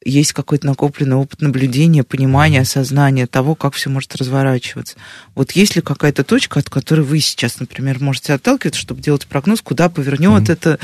есть 0.08 0.34
какой-то 0.34 0.66
накопленный 0.66 1.18
опыт 1.18 1.41
наблюдения, 1.41 2.03
понимания, 2.03 2.62
осознания 2.62 3.28
того, 3.28 3.55
как 3.55 3.74
все 3.74 3.89
может 3.89 4.16
разворачиваться. 4.16 4.95
Вот 5.36 5.51
есть 5.51 5.76
ли 5.76 5.82
какая-то 5.82 6.24
точка, 6.24 6.60
от 6.60 6.70
которой 6.70 7.01
вы 7.01 7.20
сейчас, 7.20 7.60
например, 7.60 7.99
можете 7.99 8.34
отталкиваться, 8.34 8.80
чтобы 8.80 9.01
делать 9.01 9.28
прогноз, 9.28 9.62
куда 9.62 9.89
повернет 9.89 10.43
mm-hmm. 10.43 10.53
это 10.53 10.80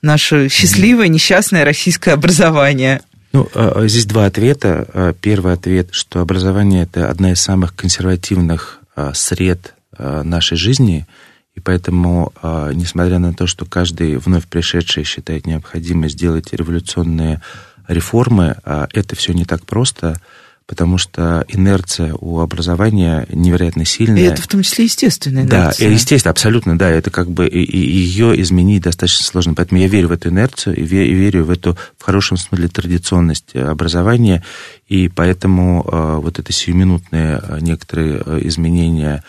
наше 0.00 0.48
счастливое, 0.48 1.08
несчастное 1.08 1.64
российское 1.64 2.12
образование? 2.12 3.02
Ну, 3.32 3.48
а, 3.54 3.82
а 3.82 3.88
здесь 3.88 4.06
два 4.06 4.26
ответа. 4.26 4.88
А, 4.92 5.12
первый 5.12 5.52
ответ, 5.52 5.88
что 5.92 6.20
образование– 6.20 6.82
это 6.84 7.10
одна 7.10 7.32
из 7.32 7.40
самых 7.40 7.74
консервативных 7.76 8.80
сред 9.14 9.74
нашей 9.98 10.58
жизни, 10.58 11.06
и 11.54 11.60
поэтому, 11.60 12.32
несмотря 12.74 13.18
на 13.18 13.32
то, 13.32 13.46
что 13.46 13.64
каждый 13.64 14.16
вновь 14.16 14.46
пришедший 14.46 15.04
считает 15.04 15.46
необходимо 15.46 16.08
сделать 16.08 16.52
революционные 16.52 17.40
реформы, 17.88 18.56
а 18.64 18.88
это 18.92 19.16
все 19.16 19.32
не 19.32 19.44
так 19.44 19.66
просто, 19.66 20.20
потому 20.66 20.96
что 20.96 21.44
инерция 21.48 22.14
у 22.18 22.40
образования 22.40 23.26
невероятно 23.30 23.84
сильная. 23.84 24.22
И 24.22 24.24
это 24.24 24.40
в 24.40 24.48
том 24.48 24.62
числе 24.62 24.84
естественная 24.84 25.42
инерция. 25.42 25.88
Да, 25.88 25.94
естественно, 25.94 26.30
абсолютно, 26.30 26.78
да, 26.78 26.88
это 26.88 27.10
как 27.10 27.30
бы 27.30 27.46
и, 27.46 27.62
и 27.62 27.78
ее 27.78 28.40
изменить 28.40 28.82
достаточно 28.82 29.24
сложно. 29.24 29.54
Поэтому 29.54 29.80
я 29.80 29.88
верю 29.88 30.08
в 30.08 30.12
эту 30.12 30.30
инерцию 30.30 30.76
и 30.76 30.82
верю 30.82 31.44
в 31.44 31.50
эту, 31.50 31.76
в 31.98 32.02
хорошем 32.02 32.36
смысле, 32.36 32.68
традиционность 32.68 33.54
образования, 33.54 34.42
и 34.88 35.08
поэтому 35.08 35.86
э, 35.86 36.16
вот 36.22 36.38
это 36.38 36.52
сиюминутные 36.52 37.40
э, 37.42 37.58
некоторые 37.60 38.22
э, 38.24 38.40
изменения 38.44 39.22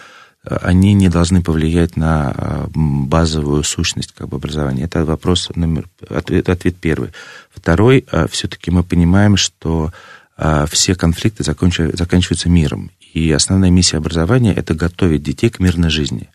они 0.43 0.93
не 0.93 1.09
должны 1.09 1.41
повлиять 1.41 1.95
на 1.95 2.67
базовую 2.73 3.63
сущность 3.63 4.11
как 4.11 4.27
бы, 4.27 4.37
образования. 4.37 4.83
Это 4.83 5.05
вопрос 5.05 5.49
номер, 5.55 5.87
ответ, 6.09 6.49
ответ 6.49 6.75
первый. 6.75 7.11
Второй, 7.49 8.05
а, 8.11 8.27
все-таки 8.27 8.69
мы 8.69 8.83
понимаем, 8.83 9.37
что 9.37 9.93
а, 10.35 10.65
все 10.65 10.95
конфликты 10.95 11.43
заканчиваются 11.43 12.49
миром. 12.49 12.91
И 13.13 13.31
основная 13.31 13.69
миссия 13.69 13.97
образования– 13.97 14.53
это 14.55 14.73
готовить 14.73 15.23
детей 15.23 15.49
к 15.49 15.59
мирной 15.59 15.89
жизни. 15.89 16.29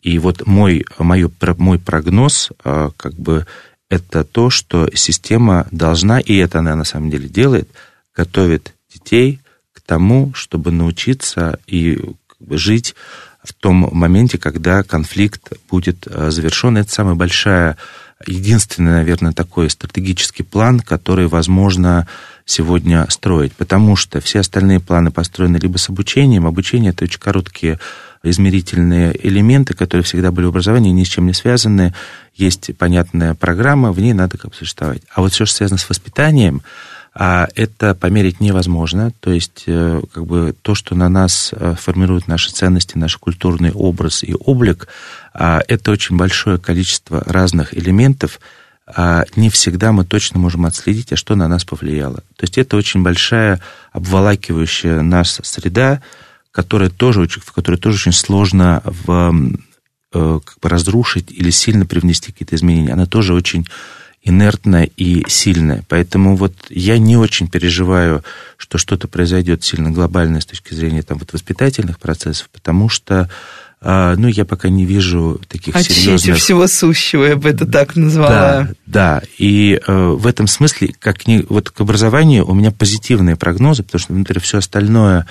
И 0.00 0.18
вот 0.18 0.46
мой, 0.46 0.86
мой, 0.98 1.30
мой 1.58 1.78
прогноз, 1.78 2.50
как 2.62 3.14
бы, 3.14 3.46
это 3.90 4.24
то, 4.24 4.48
что 4.48 4.88
система 4.94 5.66
должна, 5.72 6.20
и 6.20 6.36
это 6.36 6.60
она 6.60 6.76
на 6.76 6.84
самом 6.84 7.10
деле 7.10 7.28
делает, 7.28 7.68
готовит 8.14 8.72
детей 8.94 9.40
к 9.72 9.80
тому, 9.82 10.32
чтобы 10.32 10.70
научиться 10.70 11.58
и 11.66 12.00
жить 12.48 12.94
в 13.42 13.54
том 13.54 13.88
моменте, 13.92 14.38
когда 14.38 14.82
конфликт 14.82 15.52
будет 15.70 16.06
завершен. 16.06 16.76
Это 16.76 16.90
самая 16.90 17.14
большая 17.14 17.76
единственный, 18.26 18.92
наверное, 18.92 19.32
такой 19.32 19.70
стратегический 19.70 20.42
план, 20.42 20.80
который 20.80 21.26
возможно 21.26 22.06
сегодня 22.44 23.06
строить, 23.08 23.52
потому 23.54 23.96
что 23.96 24.20
все 24.20 24.40
остальные 24.40 24.80
планы 24.80 25.10
построены 25.10 25.56
либо 25.56 25.78
с 25.78 25.88
обучением, 25.88 26.46
обучение 26.46 26.90
это 26.90 27.04
очень 27.04 27.20
короткие 27.20 27.78
измерительные 28.22 29.18
элементы, 29.26 29.72
которые 29.74 30.04
всегда 30.04 30.30
были 30.30 30.46
в 30.46 30.50
образовании, 30.50 30.90
ни 30.90 31.04
с 31.04 31.08
чем 31.08 31.26
не 31.26 31.32
связаны, 31.32 31.94
есть 32.34 32.76
понятная 32.76 33.34
программа, 33.34 33.92
в 33.92 34.00
ней 34.00 34.12
надо 34.12 34.36
как 34.36 34.50
бы 34.50 34.56
существовать. 34.56 35.02
А 35.14 35.22
вот 35.22 35.32
все, 35.32 35.46
что 35.46 35.56
связано 35.56 35.78
с 35.78 35.88
воспитанием, 35.88 36.62
а 37.14 37.48
это 37.54 37.94
померить 37.94 38.40
невозможно. 38.40 39.12
То 39.20 39.32
есть, 39.32 39.64
э, 39.66 40.00
как 40.12 40.26
бы 40.26 40.54
то, 40.62 40.74
что 40.74 40.94
на 40.94 41.08
нас 41.08 41.50
э, 41.52 41.74
формирует 41.78 42.28
наши 42.28 42.50
ценности, 42.50 42.96
наш 42.96 43.16
культурный 43.16 43.72
образ 43.72 44.22
и 44.22 44.34
облик, 44.34 44.86
а, 45.34 45.60
это 45.66 45.90
очень 45.90 46.16
большое 46.16 46.58
количество 46.58 47.22
разных 47.26 47.76
элементов, 47.76 48.40
а 48.86 49.24
не 49.36 49.50
всегда 49.50 49.92
мы 49.92 50.04
точно 50.04 50.40
можем 50.40 50.66
отследить, 50.66 51.12
а 51.12 51.16
что 51.16 51.34
на 51.34 51.48
нас 51.48 51.64
повлияло. 51.64 52.18
То 52.36 52.42
есть 52.42 52.58
это 52.58 52.76
очень 52.76 53.02
большая 53.02 53.60
обволакивающая 53.92 55.02
нас 55.02 55.40
среда, 55.42 56.02
которая 56.50 56.90
тоже, 56.90 57.26
в 57.28 57.52
которой 57.52 57.76
тоже 57.76 57.96
очень 57.96 58.12
сложно 58.12 58.82
в, 58.84 59.34
э, 60.12 60.40
как 60.44 60.58
бы 60.60 60.68
разрушить 60.68 61.30
или 61.30 61.50
сильно 61.50 61.86
привнести 61.86 62.32
какие-то 62.32 62.56
изменения. 62.56 62.92
Она 62.92 63.06
тоже 63.06 63.34
очень 63.34 63.66
инертная 64.22 64.88
и 64.96 65.24
сильная. 65.28 65.82
Поэтому 65.88 66.36
вот 66.36 66.54
я 66.68 66.98
не 66.98 67.16
очень 67.16 67.48
переживаю, 67.48 68.22
что 68.56 68.78
что-то 68.78 69.08
произойдет 69.08 69.64
сильно 69.64 69.90
глобальное 69.90 70.40
с 70.40 70.46
точки 70.46 70.74
зрения 70.74 71.02
там, 71.02 71.18
вот 71.18 71.32
воспитательных 71.32 71.98
процессов, 71.98 72.48
потому 72.52 72.88
что 72.88 73.30
а, 73.82 74.14
ну, 74.16 74.28
я 74.28 74.44
пока 74.44 74.68
не 74.68 74.84
вижу 74.84 75.40
таких 75.48 75.74
Отчете 75.74 76.00
серьезных... 76.00 76.36
всего 76.36 76.66
сущего, 76.66 77.24
я 77.24 77.36
бы 77.36 77.48
это 77.48 77.66
так 77.66 77.96
назвала. 77.96 78.28
Да, 78.28 78.68
да. 78.86 79.22
И 79.38 79.80
э, 79.86 79.92
в 79.92 80.26
этом 80.26 80.46
смысле, 80.46 80.94
как 80.98 81.26
не, 81.26 81.46
вот 81.48 81.70
к 81.70 81.80
образованию 81.80 82.46
у 82.46 82.52
меня 82.52 82.72
позитивные 82.72 83.36
прогнозы, 83.36 83.82
потому 83.82 84.00
что, 84.00 84.12
например, 84.12 84.42
все 84.42 84.58
остальное 84.58 85.26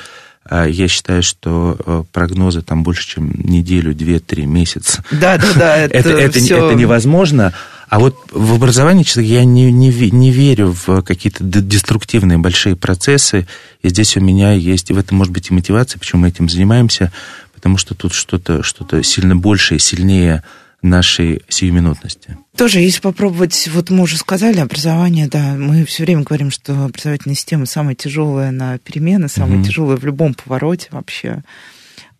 а 0.49 0.65
я 0.65 0.87
считаю, 0.87 1.21
что 1.21 1.77
э, 1.85 2.03
прогнозы 2.11 2.63
там 2.63 2.81
больше, 2.81 3.07
чем 3.07 3.31
неделю, 3.35 3.93
две, 3.93 4.19
три 4.19 4.47
месяца. 4.47 5.03
Да, 5.11 5.37
да, 5.37 5.53
да. 5.55 5.77
Это, 5.85 5.97
это, 5.97 6.09
это, 6.09 6.39
все... 6.39 6.65
это 6.65 6.75
невозможно. 6.75 7.53
А 7.89 7.97
вот 7.97 8.15
в 8.31 8.53
образовании 8.53 9.03
я 9.19 9.43
не, 9.43 9.71
не, 9.71 9.89
не 10.11 10.31
верю 10.31 10.75
в 10.85 11.01
какие-то 11.01 11.43
деструктивные 11.43 12.37
большие 12.37 12.75
процессы. 12.75 13.47
И 13.81 13.89
здесь 13.89 14.15
у 14.15 14.21
меня 14.21 14.51
есть, 14.51 14.91
в 14.91 14.97
этом 14.97 15.17
может 15.17 15.33
быть 15.33 15.49
и 15.49 15.53
мотивация, 15.53 15.97
почему 15.97 16.21
мы 16.21 16.29
этим 16.29 16.47
занимаемся, 16.49 17.11
потому 17.53 17.77
что 17.77 17.95
тут 17.95 18.13
что-то 18.13 18.61
что 18.61 19.01
сильно 19.01 19.35
большее, 19.35 19.79
сильнее 19.79 20.43
нашей 20.83 21.41
сиюминутности. 21.49 22.37
Тоже, 22.55 22.79
если 22.79 23.01
попробовать, 23.01 23.67
вот 23.73 23.89
мы 23.89 24.03
уже 24.03 24.17
сказали, 24.17 24.59
образование, 24.59 25.27
да, 25.27 25.55
мы 25.55 25.83
все 25.83 26.03
время 26.03 26.21
говорим, 26.21 26.51
что 26.51 26.85
образовательная 26.85 27.35
система 27.35 27.65
самая 27.65 27.95
тяжелая 27.95 28.51
на 28.51 28.77
перемены, 28.77 29.27
самая 29.27 29.57
угу. 29.57 29.65
тяжелая 29.65 29.97
в 29.97 30.05
любом 30.05 30.35
повороте 30.35 30.87
вообще. 30.91 31.43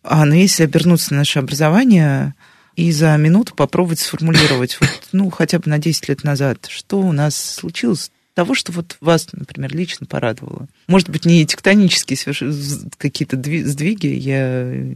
А, 0.03 0.25
но 0.25 0.33
если 0.33 0.63
обернуться 0.63 1.13
на 1.13 1.19
наше 1.19 1.39
образование 1.39 2.33
и 2.79 2.93
за 2.93 3.17
минуту 3.17 3.53
попробовать 3.55 3.99
сформулировать, 3.99 4.77
вот, 4.79 4.89
ну, 5.11 5.29
хотя 5.29 5.59
бы 5.59 5.69
на 5.69 5.79
10 5.79 6.07
лет 6.07 6.23
назад, 6.23 6.67
что 6.69 7.01
у 7.01 7.11
нас 7.11 7.35
случилось 7.35 8.09
того, 8.35 8.55
что 8.55 8.71
вот 8.71 8.95
вас, 9.01 9.27
например, 9.33 9.75
лично 9.75 10.05
порадовало. 10.05 10.67
Может 10.87 11.09
быть, 11.09 11.25
не 11.25 11.45
тектонические 11.45 12.17
какие-то 12.97 13.35
сдвиги, 13.35 14.07
я 14.07 14.95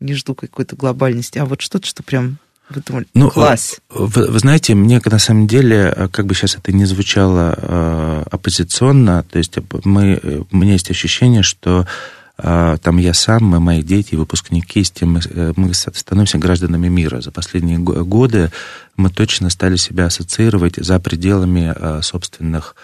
не 0.00 0.14
жду 0.14 0.34
какой-то 0.34 0.74
глобальности, 0.74 1.38
а 1.38 1.44
вот 1.44 1.60
что-то, 1.60 1.86
что 1.86 2.02
прям 2.02 2.38
вы 2.68 2.82
думали, 2.84 3.06
ну, 3.14 3.30
класс. 3.30 3.80
Вы, 3.90 4.26
вы 4.28 4.38
знаете, 4.40 4.74
мне 4.74 5.00
на 5.04 5.18
самом 5.20 5.46
деле, 5.46 5.92
э, 5.94 6.08
как 6.08 6.26
бы 6.26 6.34
сейчас 6.34 6.56
это 6.56 6.72
не 6.72 6.84
звучало 6.84 7.54
э, 7.56 8.24
оппозиционно, 8.28 9.24
то 9.24 9.38
есть 9.38 9.56
мы, 9.84 10.18
э, 10.20 10.42
у 10.50 10.56
меня 10.56 10.72
есть 10.72 10.90
ощущение, 10.90 11.42
что 11.42 11.82
э, 11.82 12.19
там 12.42 12.98
я 12.98 13.14
сам, 13.14 13.44
мы, 13.44 13.60
мои 13.60 13.82
дети, 13.82 14.14
выпускники, 14.14 14.82
с 14.82 14.90
тем 14.90 15.12
мы, 15.12 15.20
э, 15.28 15.52
мы 15.56 15.74
становимся 15.74 16.38
гражданами 16.38 16.88
мира. 16.88 17.20
За 17.20 17.30
последние 17.30 17.78
годы 17.78 18.50
мы 18.96 19.10
точно 19.10 19.50
стали 19.50 19.76
себя 19.76 20.06
ассоциировать 20.06 20.76
за 20.76 20.98
пределами 21.00 21.72
э, 21.74 22.02
собственных 22.02 22.76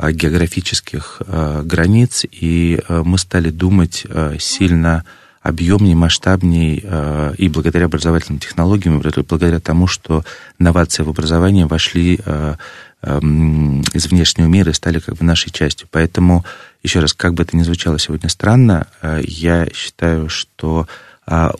географических 0.00 1.22
границ, 1.64 2.24
и 2.30 2.80
мы 2.88 3.18
стали 3.18 3.50
думать 3.50 4.06
сильно 4.38 5.04
объемнее, 5.42 5.96
масштабнее, 5.96 7.34
и 7.36 7.48
благодаря 7.48 7.86
образовательным 7.86 8.38
технологиям, 8.38 9.00
благодаря 9.00 9.58
тому, 9.58 9.88
что 9.88 10.24
новации 10.60 11.02
в 11.02 11.08
образование 11.08 11.66
вошли 11.66 12.20
из 13.02 14.06
внешнего 14.06 14.46
мира 14.46 14.70
и 14.70 14.74
стали 14.74 15.00
как 15.00 15.16
бы 15.16 15.24
нашей 15.24 15.50
частью. 15.50 15.88
Поэтому, 15.90 16.44
еще 16.82 17.00
раз, 17.00 17.12
как 17.12 17.34
бы 17.34 17.42
это 17.42 17.56
ни 17.56 17.62
звучало 17.62 17.98
сегодня 17.98 18.28
странно, 18.28 18.86
э, 19.02 19.20
я 19.24 19.68
считаю, 19.72 20.28
что 20.28 20.86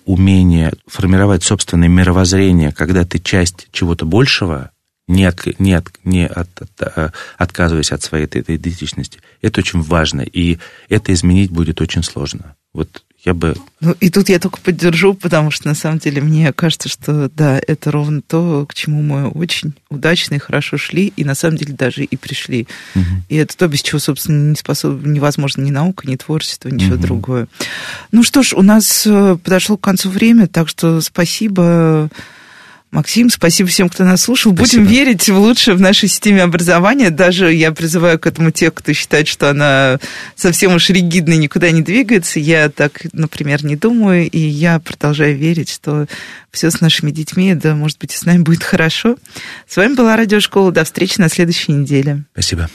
умение 0.07 0.73
формировать 0.87 1.43
собственное 1.43 1.89
мировоззрение, 1.89 2.73
когда 2.73 3.05
ты 3.05 3.19
часть 3.19 3.69
чего-то 3.71 4.07
большего, 4.07 4.71
не, 5.09 5.27
от, 5.27 5.45
не, 5.59 5.75
от, 5.75 5.91
не 6.05 6.27
от, 6.27 6.49
от, 6.63 7.15
отказываясь 7.37 7.93
от 7.93 8.03
своей 8.03 8.25
этой, 8.25 8.41
этой 8.41 8.57
идентичности, 8.57 9.21
это 9.43 9.61
очень 9.61 9.83
важно, 9.83 10.23
и 10.23 10.59
это 10.89 11.13
изменить 11.13 11.51
будет 11.51 11.83
очень 11.83 12.03
сложно. 12.03 12.57
Вот 12.73 13.05
я 13.25 13.35
бы... 13.35 13.55
Ну, 13.81 13.95
и 14.01 14.11
тут 14.11 14.29
я 14.29 14.39
только 14.39 14.59
поддержу, 14.59 15.15
потому 15.15 15.51
что, 15.51 15.67
на 15.67 15.75
самом 15.75 15.99
деле, 15.99 16.21
мне 16.23 16.53
кажется, 16.53 16.89
что, 16.89 17.29
да, 17.35 17.61
это 17.67 17.91
ровно 17.91 18.23
то, 18.23 18.65
к 18.67 18.75
чему 18.75 19.03
мы 19.03 19.29
очень 19.29 19.75
удачно 19.91 20.37
и 20.37 20.39
хорошо 20.39 20.79
шли, 20.79 21.13
и, 21.17 21.25
на 21.25 21.35
самом 21.35 21.57
деле, 21.57 21.75
даже 21.75 22.05
и 22.05 22.17
пришли. 22.17 22.69
Угу. 22.95 23.05
И 23.29 23.37
это 23.37 23.57
то, 23.57 23.67
без 23.67 23.83
чего, 23.83 23.99
собственно, 23.99 24.51
не 24.51 24.57
способ... 24.57 25.05
невозможно 25.05 25.63
ни 25.63 25.71
наука, 25.71 26.09
ни 26.09 26.17
творчество, 26.17 26.69
ничего 26.69 26.95
угу. 26.95 27.03
другое. 27.03 27.49
Ну 28.13 28.23
что 28.23 28.43
ж, 28.43 28.53
у 28.53 28.63
нас 28.63 29.05
э, 29.07 29.37
подошло 29.43 29.77
к 29.77 29.81
концу 29.83 30.11
время, 30.11 30.47
так 30.47 30.69
что 30.69 31.01
спасибо 31.01 32.11
Максим, 32.91 33.29
спасибо 33.29 33.69
всем, 33.69 33.91
кто 33.91 34.05
нас 34.05 34.23
слушал. 34.23 34.55
Спасибо. 34.55 34.83
Будем 34.83 34.93
верить 34.93 35.29
в 35.29 35.39
лучшее 35.39 35.77
в 35.77 35.81
нашей 35.81 36.09
системе 36.09 36.43
образования. 36.43 37.11
Даже 37.11 37.53
я 37.53 37.71
призываю 37.73 38.19
к 38.19 38.27
этому 38.27 38.51
тех, 38.51 38.73
кто 38.73 38.95
считает, 38.95 39.29
что 39.29 39.51
она 39.51 39.99
совсем 40.35 40.75
уж 40.75 40.89
ригидна 40.89 41.35
и 41.35 41.39
никуда 41.39 41.71
не 41.71 41.83
двигается. 41.83 42.41
Я 42.41 42.71
так, 42.71 43.03
например, 43.13 43.63
не 43.63 43.77
думаю. 43.77 44.31
И 44.31 44.39
я 44.39 44.79
продолжаю 44.79 45.37
верить, 45.37 45.71
что 45.71 46.07
все 46.51 46.71
с 46.71 46.81
нашими 46.81 47.11
детьми, 47.11 47.55
да, 47.55 47.75
может 47.75 47.99
быть, 47.99 48.15
и 48.15 48.17
с 48.17 48.25
нами 48.25 48.43
будет 48.43 48.65
хорошо. 48.65 49.17
С 49.69 49.77
вами 49.77 49.95
была 49.95 50.17
Радиошкола. 50.17 50.73
До 50.73 50.85
встречи 50.85 51.21
на 51.21 51.29
следующей 51.29 51.73
неделе. 51.73 52.25
Спасибо. 52.33 52.71